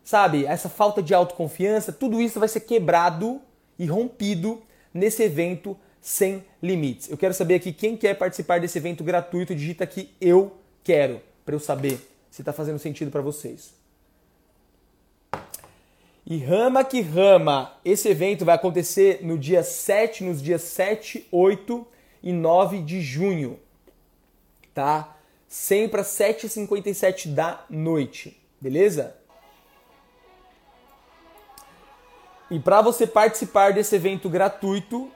sabe? 0.04 0.44
Essa 0.44 0.68
falta 0.68 1.02
de 1.02 1.14
autoconfiança, 1.14 1.92
tudo 1.92 2.20
isso 2.20 2.38
vai 2.38 2.48
ser 2.48 2.60
quebrado 2.60 3.40
e 3.78 3.86
rompido 3.86 4.60
nesse 4.92 5.22
evento 5.22 5.76
sem 6.06 6.44
limites. 6.62 7.10
Eu 7.10 7.16
quero 7.16 7.34
saber 7.34 7.56
aqui 7.56 7.72
quem 7.72 7.96
quer 7.96 8.14
participar 8.14 8.60
desse 8.60 8.78
evento 8.78 9.02
gratuito, 9.02 9.56
digita 9.56 9.82
aqui 9.82 10.14
eu 10.20 10.56
quero, 10.84 11.20
para 11.44 11.52
eu 11.52 11.58
saber 11.58 11.98
se 12.30 12.42
está 12.42 12.52
fazendo 12.52 12.78
sentido 12.78 13.10
para 13.10 13.20
vocês. 13.20 13.74
E 16.24 16.38
rama 16.38 16.84
que 16.84 17.00
rama, 17.00 17.74
esse 17.84 18.08
evento 18.08 18.44
vai 18.44 18.54
acontecer 18.54 19.18
no 19.24 19.36
dia 19.36 19.64
7, 19.64 20.22
nos 20.22 20.40
dias 20.40 20.62
7, 20.62 21.26
8 21.32 21.84
e 22.22 22.32
9 22.32 22.82
de 22.82 23.00
junho, 23.00 23.58
tá? 24.72 25.16
Sempre 25.48 26.02
às 26.02 26.06
7h57 26.06 27.34
da 27.34 27.64
noite, 27.68 28.40
beleza? 28.60 29.16
E 32.48 32.60
para 32.60 32.80
você 32.80 33.08
participar 33.08 33.72
desse 33.72 33.96
evento 33.96 34.28
gratuito, 34.30 35.10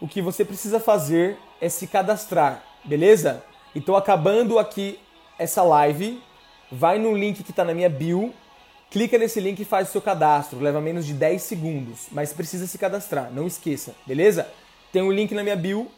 o 0.00 0.08
que 0.08 0.20
você 0.20 0.44
precisa 0.44 0.80
fazer 0.80 1.38
é 1.60 1.68
se 1.68 1.86
cadastrar, 1.86 2.62
beleza? 2.84 3.42
Então, 3.74 3.96
acabando 3.96 4.58
aqui 4.58 4.98
essa 5.38 5.62
live, 5.62 6.22
vai 6.70 6.98
no 6.98 7.16
link 7.16 7.42
que 7.42 7.50
está 7.50 7.64
na 7.64 7.74
minha 7.74 7.88
bio, 7.88 8.32
clica 8.90 9.18
nesse 9.18 9.40
link 9.40 9.60
e 9.60 9.64
faz 9.64 9.88
o 9.88 9.92
seu 9.92 10.02
cadastro. 10.02 10.60
Leva 10.60 10.80
menos 10.80 11.06
de 11.06 11.12
10 11.14 11.42
segundos, 11.42 12.06
mas 12.12 12.32
precisa 12.32 12.66
se 12.66 12.78
cadastrar, 12.78 13.30
não 13.32 13.46
esqueça, 13.46 13.94
beleza? 14.06 14.48
Tem 14.92 15.02
um 15.02 15.10
link 15.10 15.34
na 15.34 15.42
minha 15.42 15.56
bio, 15.56 15.90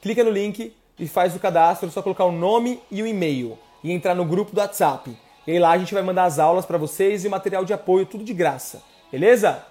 clica 0.00 0.24
no 0.24 0.30
link 0.30 0.74
e 0.98 1.06
faz 1.06 1.36
o 1.36 1.38
cadastro, 1.38 1.88
é 1.88 1.90
só 1.90 2.02
colocar 2.02 2.24
o 2.24 2.32
nome 2.32 2.80
e 2.90 3.02
o 3.02 3.06
e-mail 3.06 3.58
e 3.84 3.92
entrar 3.92 4.14
no 4.14 4.24
grupo 4.24 4.52
do 4.52 4.60
WhatsApp. 4.60 5.16
E 5.46 5.52
aí 5.52 5.58
lá 5.58 5.72
a 5.72 5.78
gente 5.78 5.94
vai 5.94 6.02
mandar 6.02 6.24
as 6.24 6.38
aulas 6.38 6.66
para 6.66 6.78
vocês 6.78 7.24
e 7.24 7.28
o 7.28 7.30
material 7.30 7.64
de 7.64 7.72
apoio, 7.72 8.06
tudo 8.06 8.24
de 8.24 8.34
graça, 8.34 8.82
beleza? 9.10 9.64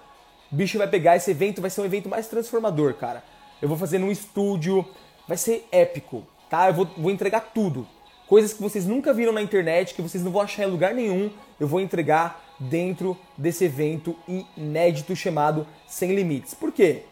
O 0.50 0.54
bicho 0.54 0.78
vai 0.78 0.88
pegar 0.88 1.16
esse 1.16 1.30
evento, 1.30 1.60
vai 1.60 1.70
ser 1.70 1.80
um 1.80 1.84
evento 1.84 2.08
mais 2.08 2.26
transformador, 2.26 2.94
cara. 2.94 3.22
Eu 3.60 3.68
vou 3.68 3.76
fazer 3.76 3.98
num 3.98 4.10
estúdio, 4.10 4.84
vai 5.26 5.36
ser 5.36 5.66
épico, 5.72 6.26
tá? 6.48 6.68
Eu 6.68 6.74
vou, 6.74 6.88
vou 6.96 7.10
entregar 7.10 7.52
tudo 7.52 7.86
coisas 8.28 8.52
que 8.52 8.62
vocês 8.62 8.86
nunca 8.86 9.12
viram 9.12 9.32
na 9.32 9.40
internet, 9.40 9.94
que 9.94 10.02
vocês 10.02 10.22
não 10.22 10.30
vão 10.30 10.42
achar 10.42 10.64
em 10.64 10.70
lugar 10.70 10.94
nenhum, 10.94 11.30
eu 11.58 11.66
vou 11.66 11.80
entregar 11.80 12.44
dentro 12.60 13.16
desse 13.36 13.64
evento 13.64 14.14
inédito 14.56 15.16
chamado 15.16 15.66
Sem 15.86 16.14
Limites. 16.14 16.52
Por 16.52 16.70
quê? 16.70 17.04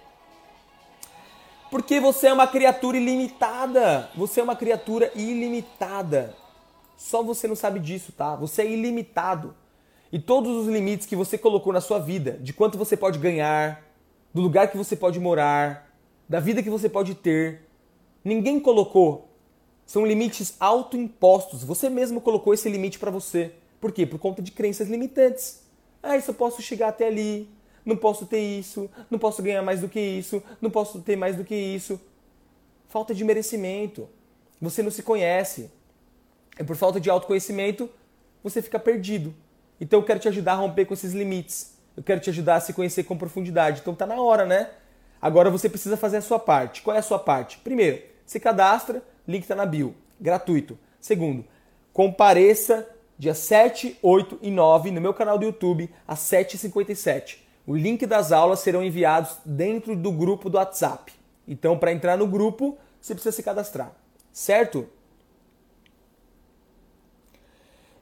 Porque 1.70 1.99
você 1.99 2.28
é 2.28 2.32
uma 2.32 2.47
criatura 2.47 2.97
ilimitada. 2.97 4.11
Você 4.14 4.40
é 4.40 4.42
uma 4.42 4.55
criatura 4.55 5.11
ilimitada. 5.14 6.34
Só 6.97 7.22
você 7.22 7.49
não 7.49 7.57
sabe 7.57 7.80
disso, 7.80 8.12
tá? 8.12 8.36
Você 8.36 8.62
é 8.62 8.70
ilimitado. 8.70 9.55
E 10.12 10.18
todos 10.18 10.55
os 10.57 10.68
limites 10.68 11.07
que 11.07 11.16
você 11.16 11.36
colocou 11.36 11.72
na 11.72 11.80
sua 11.80 11.99
vida, 11.99 12.38
de 12.40 12.53
quanto 12.53 12.78
você 12.78 12.97
pode 12.97 13.18
ganhar, 13.18 13.82
do 14.32 14.40
lugar 14.40 14.68
que 14.68 14.76
você 14.76 14.94
pode 14.94 15.18
morar, 15.18 15.86
da 16.29 16.41
vida 16.41 16.62
que 16.62 16.70
você 16.70 16.89
pode 16.89 17.14
ter, 17.14 17.62
ninguém 18.24 18.59
colocou 18.61 19.27
são 19.87 20.05
limites 20.05 20.57
autoimpostos. 20.59 21.62
Você 21.62 21.89
mesmo 21.89 22.20
colocou 22.20 22.53
esse 22.53 22.68
limite 22.68 22.99
para 22.99 23.11
você. 23.11 23.53
Por 23.81 23.93
quê? 23.93 24.05
Por 24.05 24.18
conta 24.18 24.43
de 24.43 24.51
crenças 24.51 24.89
limitantes. 24.89 25.62
Ah, 26.03 26.16
isso 26.16 26.33
eu 26.33 26.35
posso 26.35 26.61
chegar 26.61 26.89
até 26.89 27.07
ali. 27.07 27.49
Não 27.85 27.97
posso 27.97 28.27
ter 28.27 28.41
isso. 28.41 28.91
Não 29.09 29.18
posso 29.18 29.41
ganhar 29.43 29.62
mais 29.62 29.81
do 29.81 29.89
que 29.89 30.01
isso. 30.01 30.43
Não 30.61 30.70
posso 30.70 31.01
ter 31.01 31.14
mais 31.14 31.37
do 31.37 31.45
que 31.45 31.55
isso. 31.55 32.01
Falta 32.89 33.14
de 33.14 33.24
merecimento. 33.24 34.09
Você 34.61 34.83
não 34.83 34.91
se 34.91 35.05
conhece. 35.05 35.70
E 36.59 36.64
por 36.64 36.74
falta 36.74 36.99
de 36.99 37.09
autoconhecimento, 37.09 37.89
você 38.43 38.61
fica 38.61 38.81
perdido. 38.81 39.33
Então 39.81 40.01
eu 40.01 40.05
quero 40.05 40.18
te 40.18 40.27
ajudar 40.27 40.53
a 40.53 40.57
romper 40.57 40.87
com 40.87 40.95
esses 40.95 41.12
limites. 41.12 41.77
Eu 41.97 42.03
quero 42.03 42.20
te 42.20 42.29
ajudar 42.31 42.57
a 42.57 42.61
se 42.61 42.72
conhecer 42.72 43.05
com 43.05 43.16
profundidade. 43.16 43.83
Então 43.83 43.95
tá 43.95 44.05
na 44.05 44.20
hora, 44.20 44.45
né? 44.45 44.70
Agora 45.20 45.50
você 45.50 45.68
precisa 45.68 45.96
fazer 45.96 46.18
a 46.18 46.22
sua 46.22 46.38
parte. 46.38 46.82
Qual 46.82 46.94
é 46.94 46.98
a 46.98 47.02
sua 47.02 47.18
parte? 47.18 47.58
Primeiro, 47.58 48.02
se 48.24 48.38
cadastra, 48.38 49.02
link 49.26 49.42
está 49.42 49.54
na 49.54 49.66
bio, 49.66 49.94
gratuito. 50.20 50.78
Segundo, 51.00 51.44
compareça 51.92 52.88
dia 53.18 53.34
7, 53.34 53.98
8 54.02 54.38
e 54.42 54.50
9 54.50 54.90
no 54.90 55.00
meu 55.00 55.14
canal 55.14 55.38
do 55.38 55.46
YouTube 55.46 55.90
às 56.06 56.20
7h57. 56.20 57.38
O 57.66 57.74
link 57.74 58.06
das 58.06 58.30
aulas 58.30 58.60
serão 58.60 58.82
enviados 58.82 59.38
dentro 59.44 59.96
do 59.96 60.12
grupo 60.12 60.48
do 60.50 60.58
WhatsApp. 60.58 61.12
Então, 61.48 61.78
para 61.78 61.92
entrar 61.92 62.16
no 62.16 62.26
grupo, 62.26 62.76
você 63.00 63.14
precisa 63.14 63.34
se 63.34 63.42
cadastrar, 63.42 63.92
certo? 64.32 64.86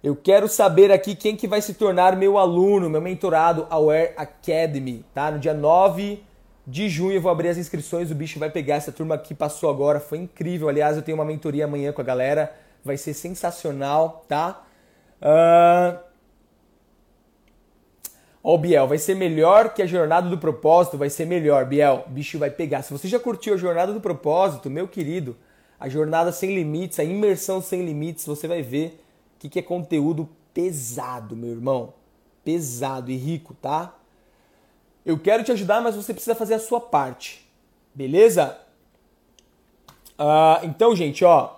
Eu 0.03 0.15
quero 0.15 0.49
saber 0.49 0.93
aqui 0.93 1.15
quem 1.15 1.35
que 1.35 1.49
vai 1.49 1.63
se 1.63 1.75
tornar 1.75 2.15
meu 2.15 2.37
aluno, 2.37 2.91
meu 2.91 3.01
mentorado 3.01 3.67
Aware 3.71 4.13
Academy, 4.19 5.05
tá? 5.15 5.31
No 5.31 5.39
dia 5.39 5.55
9 5.55 6.23
de 6.67 6.89
junho 6.89 7.17
eu 7.17 7.21
vou 7.21 7.31
abrir 7.31 7.49
as 7.49 7.59
inscrições, 7.59 8.11
o 8.11 8.15
bicho 8.15 8.39
vai 8.39 8.51
pegar 8.51 8.77
essa 8.77 8.91
turma 8.91 9.19
que 9.19 9.35
passou 9.35 9.69
agora, 9.69 10.01
foi 10.01 10.19
incrível. 10.19 10.69
Aliás, 10.69 10.97
eu 10.97 11.03
tenho 11.03 11.19
uma 11.19 11.25
mentoria 11.25 11.65
amanhã 11.65 11.93
com 11.93 12.01
a 12.01 12.05
galera, 12.05 12.55
vai 12.83 12.97
ser 12.97 13.15
sensacional, 13.15 14.25
tá? 14.29 14.65
Uh... 15.21 16.15
Ó, 18.47 18.55
oh, 18.55 18.59
Biel, 18.59 18.87
vai 18.87 18.99
ser 18.99 19.15
melhor 19.15 19.73
que 19.73 19.81
a 19.81 19.87
jornada 19.87 20.29
do 20.29 20.37
propósito, 20.37 20.99
vai 20.99 21.09
ser 21.09 21.25
melhor, 21.25 21.65
Biel. 21.65 22.05
O 22.07 22.11
bicho 22.11 22.39
vai 22.39 22.51
pegar. 22.51 22.83
Se 22.83 22.93
você 22.93 23.09
já 23.09 23.19
curtiu 23.19 23.55
a 23.55 23.57
jornada 23.57 23.91
do 23.91 24.03
propósito, 24.03 24.69
meu 24.69 24.87
querido, 24.87 25.35
a 25.81 25.89
jornada 25.89 26.31
sem 26.31 26.55
limites, 26.55 27.01
a 27.01 27.05
imersão 27.05 27.63
sem 27.63 27.87
limites, 27.87 28.27
você 28.27 28.47
vai 28.47 28.61
ver 28.61 29.03
que, 29.39 29.49
que 29.49 29.59
é 29.59 29.63
conteúdo 29.63 30.29
pesado, 30.53 31.35
meu 31.35 31.53
irmão. 31.53 31.95
Pesado 32.45 33.11
e 33.11 33.17
rico, 33.17 33.55
tá? 33.55 33.95
Eu 35.05 35.19
quero 35.19 35.45
te 35.45 35.53
ajudar, 35.53 35.81
mas 35.81 35.95
você 35.95 36.13
precisa 36.13 36.35
fazer 36.35 36.55
a 36.55 36.59
sua 36.59 36.81
parte. 36.81 37.47
Beleza? 37.95 38.59
Uh, 40.19 40.65
então, 40.65 40.97
gente, 40.97 41.25
ó. 41.25 41.57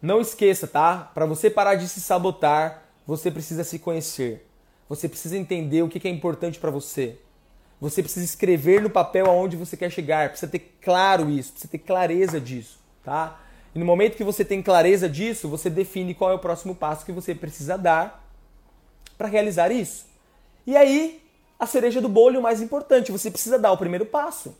Não 0.00 0.20
esqueça, 0.20 0.66
tá? 0.66 1.10
Para 1.14 1.24
você 1.24 1.48
parar 1.48 1.74
de 1.74 1.88
se 1.88 2.00
sabotar, 2.00 2.82
você 3.06 3.30
precisa 3.30 3.64
se 3.64 3.78
conhecer. 3.78 4.46
Você 4.88 5.08
precisa 5.08 5.36
entender 5.36 5.82
o 5.82 5.88
que 5.88 6.06
é 6.06 6.10
importante 6.10 6.58
para 6.58 6.70
você. 6.70 7.18
Você 7.80 8.02
precisa 8.02 8.24
escrever 8.24 8.80
no 8.80 8.90
papel 8.90 9.26
aonde 9.26 9.56
você 9.56 9.76
quer 9.76 9.90
chegar. 9.90 10.28
Precisa 10.28 10.50
ter 10.50 10.76
claro 10.80 11.28
isso, 11.28 11.52
precisa 11.52 11.70
ter 11.70 11.78
clareza 11.78 12.40
disso, 12.40 12.78
tá? 13.02 13.40
E 13.74 13.78
no 13.78 13.84
momento 13.84 14.16
que 14.16 14.24
você 14.24 14.44
tem 14.44 14.62
clareza 14.62 15.08
disso, 15.08 15.48
você 15.48 15.68
define 15.68 16.14
qual 16.14 16.30
é 16.30 16.34
o 16.34 16.38
próximo 16.38 16.74
passo 16.74 17.04
que 17.04 17.12
você 17.12 17.34
precisa 17.34 17.76
dar 17.76 18.24
para 19.18 19.28
realizar 19.28 19.70
isso. 19.70 20.06
E 20.66 20.76
aí, 20.76 21.22
a 21.58 21.66
cereja 21.66 22.00
do 22.00 22.08
bolo 22.08 22.38
o 22.38 22.42
mais 22.42 22.60
importante, 22.60 23.12
você 23.12 23.30
precisa 23.30 23.58
dar 23.58 23.72
o 23.72 23.78
primeiro 23.78 24.06
passo. 24.06 24.56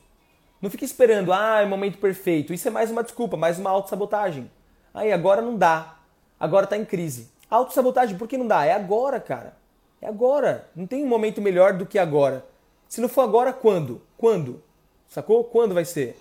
Não 0.61 0.70
fique 0.70 0.84
esperando, 0.84 1.32
ah, 1.32 1.61
é 1.61 1.64
o 1.64 1.68
momento 1.68 1.99
perfeito. 1.99 2.55
Isso 2.55 2.66
é 2.66 2.70
mais 2.70 2.90
uma 2.90 3.03
desculpa, 3.03 3.36
mais 3.36 3.59
uma 3.59 3.70
autossabotagem. 3.70 4.51
Aí, 4.94 5.12
agora 5.12 5.42
não 5.42 5.57
dá. 5.57 5.97
Agora 6.40 6.64
está 6.64 6.76
em 6.76 6.84
crise. 6.84 7.30
Autossabotagem, 7.51 8.16
por 8.16 8.26
que 8.26 8.38
não 8.38 8.47
dá? 8.47 8.64
É 8.64 8.72
agora, 8.72 9.20
cara. 9.20 9.55
É 10.01 10.09
agora. 10.09 10.68
Não 10.74 10.86
tem 10.86 11.05
um 11.05 11.09
momento 11.09 11.42
melhor 11.42 11.74
do 11.74 11.84
que 11.84 11.99
agora. 11.99 12.44
Se 12.88 13.01
não 13.01 13.09
for 13.09 13.22
agora, 13.22 13.53
quando? 13.53 14.01
Quando? 14.16 14.62
Sacou? 15.09 15.44
Quando 15.44 15.74
vai 15.74 15.84
ser? 15.84 16.18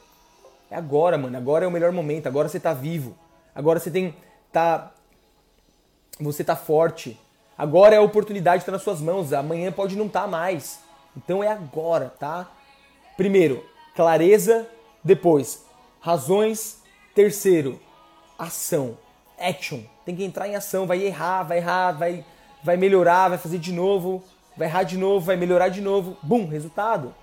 É 0.69 0.75
agora, 0.75 1.17
mano. 1.17 1.37
Agora 1.37 1.65
é 1.65 1.67
o 1.67 1.71
melhor 1.71 1.91
momento. 1.91 2.27
Agora 2.27 2.49
você 2.49 2.59
tá 2.59 2.73
vivo. 2.73 3.17
Agora 3.53 3.79
você 3.79 3.89
tem. 3.89 4.15
tá. 4.51 4.91
Você 6.19 6.43
tá 6.43 6.55
forte. 6.55 7.19
Agora 7.57 7.95
é 7.95 7.97
a 7.97 8.01
oportunidade 8.01 8.61
que 8.61 8.65
tá 8.65 8.71
nas 8.71 8.81
suas 8.81 8.99
mãos. 8.99 9.31
Amanhã 9.31 9.71
pode 9.71 9.95
não 9.95 10.07
estar 10.07 10.23
tá 10.23 10.27
mais. 10.27 10.79
Então 11.15 11.43
é 11.43 11.47
agora, 11.47 12.13
tá? 12.19 12.51
Primeiro, 13.15 13.65
clareza. 13.95 14.67
Depois, 15.03 15.65
razões. 16.01 16.81
Terceiro, 17.13 17.79
ação. 18.37 18.97
Action. 19.39 19.81
Tem 20.05 20.15
que 20.15 20.23
entrar 20.23 20.47
em 20.47 20.55
ação. 20.55 20.85
Vai 20.85 21.01
errar, 21.01 21.43
vai 21.43 21.57
errar, 21.59 21.91
vai, 21.93 22.25
vai 22.63 22.75
melhorar, 22.75 23.29
vai 23.29 23.37
fazer 23.37 23.57
de 23.57 23.71
novo. 23.71 24.23
Vai 24.57 24.67
errar 24.67 24.83
de 24.83 24.97
novo, 24.97 25.25
vai 25.25 25.35
melhorar 25.35 25.69
de 25.69 25.81
novo. 25.81 26.17
Bum, 26.21 26.47
resultado. 26.47 27.13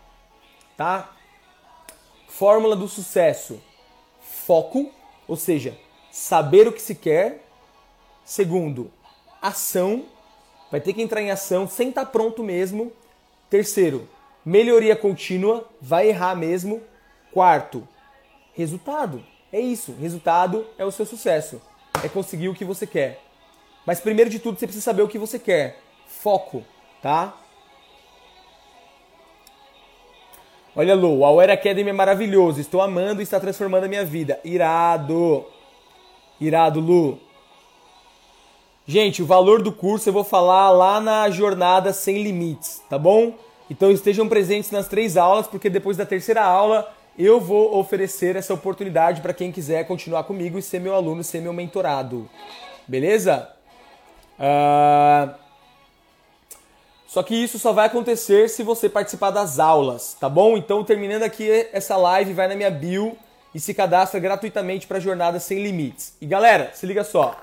Tá? 0.77 1.11
Fórmula 2.29 2.75
do 2.75 2.89
sucesso: 2.89 3.61
foco, 4.23 4.91
ou 5.29 5.37
seja, 5.37 5.79
saber 6.11 6.67
o 6.67 6.73
que 6.73 6.81
se 6.81 6.95
quer. 6.95 7.45
Segundo, 8.25 8.91
ação, 9.41 10.07
vai 10.73 10.81
ter 10.81 10.95
que 10.95 11.03
entrar 11.03 11.21
em 11.21 11.31
ação 11.31 11.69
sem 11.69 11.91
estar 11.91 12.07
tá 12.07 12.11
pronto 12.11 12.43
mesmo. 12.43 12.91
Terceiro, 13.51 14.09
melhoria 14.43 14.97
contínua, 14.97 15.69
vai 15.79 16.09
errar 16.09 16.35
mesmo. 16.35 16.81
Quarto, 17.31 17.87
resultado. 18.55 19.23
É 19.53 19.61
isso, 19.61 19.95
resultado 20.01 20.67
é 20.79 20.85
o 20.85 20.91
seu 20.91 21.05
sucesso. 21.05 21.61
É 22.03 22.09
conseguir 22.09 22.49
o 22.49 22.55
que 22.55 22.65
você 22.65 22.87
quer. 22.87 23.21
Mas 23.85 24.01
primeiro 24.01 24.31
de 24.31 24.39
tudo, 24.39 24.59
você 24.59 24.67
precisa 24.67 24.85
saber 24.85 25.03
o 25.03 25.09
que 25.09 25.19
você 25.19 25.39
quer. 25.39 25.79
Foco, 26.07 26.65
tá? 27.03 27.37
Olha, 30.75 30.95
Lu, 30.95 31.23
a 31.23 31.29
Aware 31.29 31.53
Academy 31.53 31.91
é 31.91 31.93
maravilhoso. 31.93 32.59
Estou 32.59 32.81
amando 32.81 33.21
e 33.21 33.25
está 33.25 33.39
transformando 33.39 33.85
a 33.85 33.89
minha 33.89 34.07
vida. 34.07 34.41
Irado. 34.43 35.45
Irado, 36.41 36.81
Lu. 36.81 37.21
Gente, 38.87 39.23
o 39.23 39.27
valor 39.27 39.63
do 39.63 39.71
curso 39.71 40.09
eu 40.09 40.13
vou 40.13 40.25
falar 40.25 40.71
lá 40.71 41.01
na 41.01 41.31
jornada 41.31 41.93
sem 41.93 42.23
limites, 42.23 42.83
tá 42.91 42.99
bom? 42.99 43.35
Então 43.71 43.93
estejam 43.93 44.29
presentes 44.29 44.73
nas 44.73 44.89
três 44.89 45.17
aulas, 45.17 45.47
porque 45.47 45.71
depois 45.71 45.97
da 45.97 46.05
terceira 46.05 46.43
aula 46.43 46.93
eu 47.17 47.41
vou 47.41 47.79
oferecer 47.79 48.35
essa 48.35 48.53
oportunidade 48.53 49.21
para 49.21 49.33
quem 49.33 49.53
quiser 49.53 49.87
continuar 49.87 50.25
comigo 50.25 50.59
e 50.59 50.63
ser 50.63 50.81
meu 50.81 50.95
aluno, 50.95 51.23
ser 51.23 51.41
meu 51.41 51.53
mentorado. 51.53 52.29
Beleza? 52.89 53.49
Uh... 54.39 55.33
Só 57.07 57.23
que 57.23 57.35
isso 57.35 57.59
só 57.59 57.73
vai 57.73 57.87
acontecer 57.87 58.49
se 58.49 58.63
você 58.63 58.89
participar 58.89 59.31
das 59.31 59.59
aulas, 59.59 60.17
tá 60.19 60.31
bom? 60.31 60.57
Então, 60.57 60.83
terminando 60.83 61.23
aqui 61.23 61.69
essa 61.71 61.95
live, 61.95 62.33
vai 62.33 62.49
na 62.49 62.57
minha 62.57 62.71
bio 62.71 63.17
e 63.55 63.61
se 63.61 63.75
cadastra 63.75 64.19
gratuitamente 64.19 64.87
para 64.87 64.97
a 64.97 65.01
Jornada 65.01 65.39
Sem 65.39 65.63
Limites. 65.63 66.15
E 66.23 66.27
galera, 66.27 66.71
se 66.73 66.87
liga 66.87 67.05
só. 67.05 67.37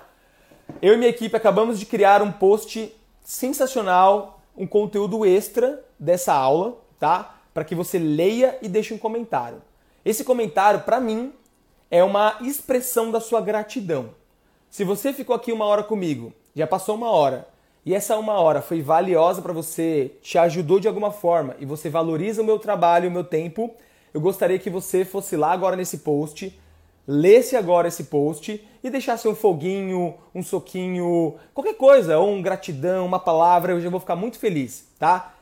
Eu 0.82 0.93
e 0.93 0.97
minha 0.97 1.09
equipe 1.09 1.36
acabamos 1.36 1.80
de 1.80 1.86
criar 1.86 2.22
um 2.22 2.32
post 2.32 2.93
sensacional, 3.24 4.41
um 4.55 4.65
conteúdo 4.65 5.26
extra 5.26 5.84
dessa 5.99 6.34
aula, 6.34 6.78
tá? 6.99 7.36
Para 7.53 7.63
que 7.63 7.76
você 7.76 7.99
leia 7.99 8.57
e 8.61 8.70
deixe 8.70 8.93
um 8.93 8.97
comentário. 8.97 9.61
Esse 10.05 10.24
comentário, 10.24 10.82
para 10.82 10.99
mim, 10.99 11.34
é 11.91 12.03
uma 12.03 12.38
expressão 12.41 13.11
da 13.11 13.20
sua 13.20 13.41
gratidão. 13.41 14.11
Se 14.70 14.84
você 14.84 15.11
ficou 15.11 15.36
aqui 15.36 15.51
uma 15.51 15.65
hora 15.65 15.84
comigo, 15.84 16.32
já 16.55 16.65
passou 16.65 16.95
uma 16.95 17.11
hora, 17.11 17.47
e 17.86 17.93
essa 17.93 18.17
uma 18.17 18.34
hora 18.34 18.61
foi 18.61 18.82
valiosa 18.82 19.41
para 19.41 19.53
você, 19.53 20.11
te 20.22 20.38
ajudou 20.38 20.80
de 20.80 20.88
alguma 20.88 21.11
forma 21.11 21.55
e 21.59 21.65
você 21.65 21.89
valoriza 21.89 22.41
o 22.41 22.45
meu 22.45 22.59
trabalho, 22.59 23.09
o 23.09 23.11
meu 23.11 23.24
tempo, 23.24 23.74
eu 24.13 24.22
gostaria 24.22 24.59
que 24.59 24.70
você 24.70 25.03
fosse 25.03 25.36
lá 25.36 25.51
agora 25.51 25.76
nesse 25.76 25.99
post, 25.99 26.57
lesse 27.12 27.55
agora 27.55 27.88
esse 27.88 28.03
post 28.03 28.64
e 28.84 28.89
deixasse 28.91 29.28
um 29.28 29.34
foguinho, 29.34 30.14
um 30.34 30.43
soquinho, 30.43 31.38
qualquer 31.55 31.74
coisa, 31.74 32.20
ou 32.20 32.32
um 32.32 32.39
gratidão, 32.39 33.03
uma 33.03 33.20
palavra, 33.20 33.74
eu 33.74 33.82
já 33.82 33.89
vou 33.89 33.99
ficar 33.99 34.16
muito 34.16 34.38
feliz, 34.38 34.86
tá? 34.99 35.34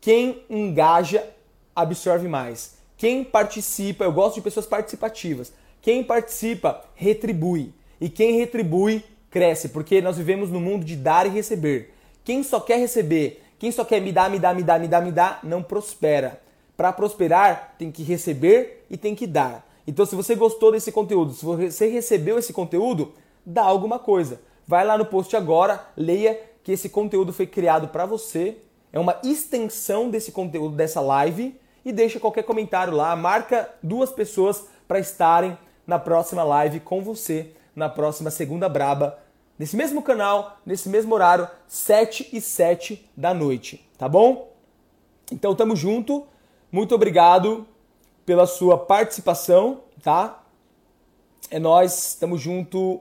Quem 0.00 0.44
engaja 0.48 1.28
absorve 1.74 2.28
mais. 2.28 2.76
Quem 2.96 3.24
participa, 3.24 4.04
eu 4.04 4.12
gosto 4.12 4.36
de 4.36 4.42
pessoas 4.42 4.66
participativas. 4.66 5.52
Quem 5.82 6.04
participa 6.04 6.84
retribui. 6.94 7.74
E 8.00 8.08
quem 8.08 8.38
retribui 8.38 9.02
cresce, 9.28 9.70
porque 9.70 10.00
nós 10.00 10.16
vivemos 10.16 10.48
no 10.48 10.60
mundo 10.60 10.84
de 10.84 10.94
dar 10.94 11.26
e 11.26 11.30
receber. 11.30 11.92
Quem 12.22 12.44
só 12.44 12.60
quer 12.60 12.78
receber, 12.78 13.42
quem 13.58 13.72
só 13.72 13.84
quer 13.84 14.00
me 14.00 14.12
dar, 14.12 14.30
me 14.30 14.38
dar, 14.38 14.54
me 14.54 14.62
dar, 14.62 14.78
me 14.78 14.86
dar, 14.86 15.02
me 15.02 15.10
dar, 15.10 15.40
não 15.42 15.60
prospera. 15.60 16.40
Para 16.76 16.92
prosperar, 16.92 17.74
tem 17.76 17.90
que 17.90 18.04
receber 18.04 18.86
e 18.88 18.96
tem 18.96 19.12
que 19.12 19.26
dar. 19.26 19.65
Então, 19.86 20.04
se 20.04 20.16
você 20.16 20.34
gostou 20.34 20.72
desse 20.72 20.90
conteúdo, 20.90 21.32
se 21.32 21.44
você 21.44 21.88
recebeu 21.88 22.38
esse 22.38 22.52
conteúdo, 22.52 23.12
dá 23.44 23.62
alguma 23.62 23.98
coisa. 23.98 24.40
Vai 24.66 24.84
lá 24.84 24.98
no 24.98 25.06
post 25.06 25.36
agora, 25.36 25.86
leia 25.96 26.40
que 26.64 26.72
esse 26.72 26.88
conteúdo 26.88 27.32
foi 27.32 27.46
criado 27.46 27.88
para 27.88 28.04
você. 28.04 28.56
É 28.92 28.98
uma 28.98 29.20
extensão 29.22 30.10
desse 30.10 30.32
conteúdo 30.32 30.74
dessa 30.74 31.00
live 31.00 31.58
e 31.84 31.92
deixa 31.92 32.18
qualquer 32.18 32.42
comentário 32.42 32.92
lá, 32.92 33.14
marca 33.14 33.70
duas 33.82 34.10
pessoas 34.10 34.66
para 34.88 34.98
estarem 34.98 35.56
na 35.86 35.98
próxima 35.98 36.42
live 36.42 36.80
com 36.80 37.00
você, 37.00 37.52
na 37.74 37.88
próxima 37.88 38.30
segunda 38.30 38.68
braba 38.68 39.18
nesse 39.58 39.76
mesmo 39.76 40.02
canal, 40.02 40.58
nesse 40.64 40.88
mesmo 40.88 41.14
horário, 41.14 41.48
7 41.66 42.30
e 42.32 42.40
7 42.40 43.08
da 43.16 43.32
noite, 43.32 43.88
tá 43.96 44.08
bom? 44.08 44.52
Então 45.30 45.54
tamo 45.54 45.74
junto. 45.74 46.26
Muito 46.70 46.94
obrigado 46.94 47.66
pela 48.26 48.46
sua 48.46 48.76
participação, 48.76 49.82
tá? 50.02 50.42
É 51.48 51.60
nós, 51.60 52.16
tamo 52.18 52.36
junto. 52.36 53.00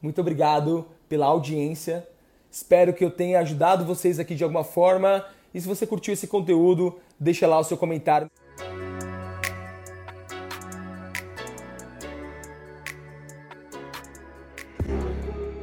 Muito 0.00 0.20
obrigado 0.20 0.86
pela 1.08 1.26
audiência. 1.26 2.06
Espero 2.50 2.94
que 2.94 3.04
eu 3.04 3.10
tenha 3.10 3.40
ajudado 3.40 3.84
vocês 3.84 4.20
aqui 4.20 4.36
de 4.36 4.44
alguma 4.44 4.62
forma. 4.62 5.26
E 5.52 5.60
se 5.60 5.66
você 5.66 5.84
curtiu 5.86 6.14
esse 6.14 6.28
conteúdo, 6.28 6.98
deixa 7.18 7.46
lá 7.46 7.58
o 7.58 7.64
seu 7.64 7.76
comentário. 7.76 8.30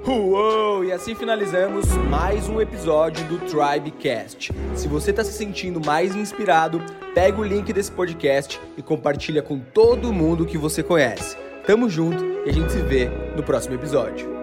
Uou! 0.06 0.84
E 0.84 0.92
assim 0.92 1.16
finalizamos 1.16 1.88
mais 2.10 2.50
um 2.50 2.60
episódio 2.60 3.26
do 3.26 3.40
Tribecast. 3.40 4.52
Se 4.76 4.86
você 4.86 5.12
está 5.12 5.24
se 5.24 5.32
sentindo 5.32 5.80
mais 5.80 6.14
inspirado, 6.14 6.82
pega 7.16 7.40
o 7.40 7.44
link 7.44 7.72
desse 7.72 7.90
podcast 7.90 8.60
e 8.78 8.82
compartilha 8.82 9.42
com 9.42 9.58
todo 9.58 10.12
mundo 10.12 10.46
que 10.46 10.58
você 10.58 10.84
conhece. 10.84 11.38
Tamo 11.66 11.90
junto 11.90 12.22
e 12.46 12.50
a 12.50 12.54
gente 12.54 12.74
se 12.74 12.82
vê 12.82 13.10
no 13.34 13.44
próximo 13.44 13.76
episódio. 13.76 14.43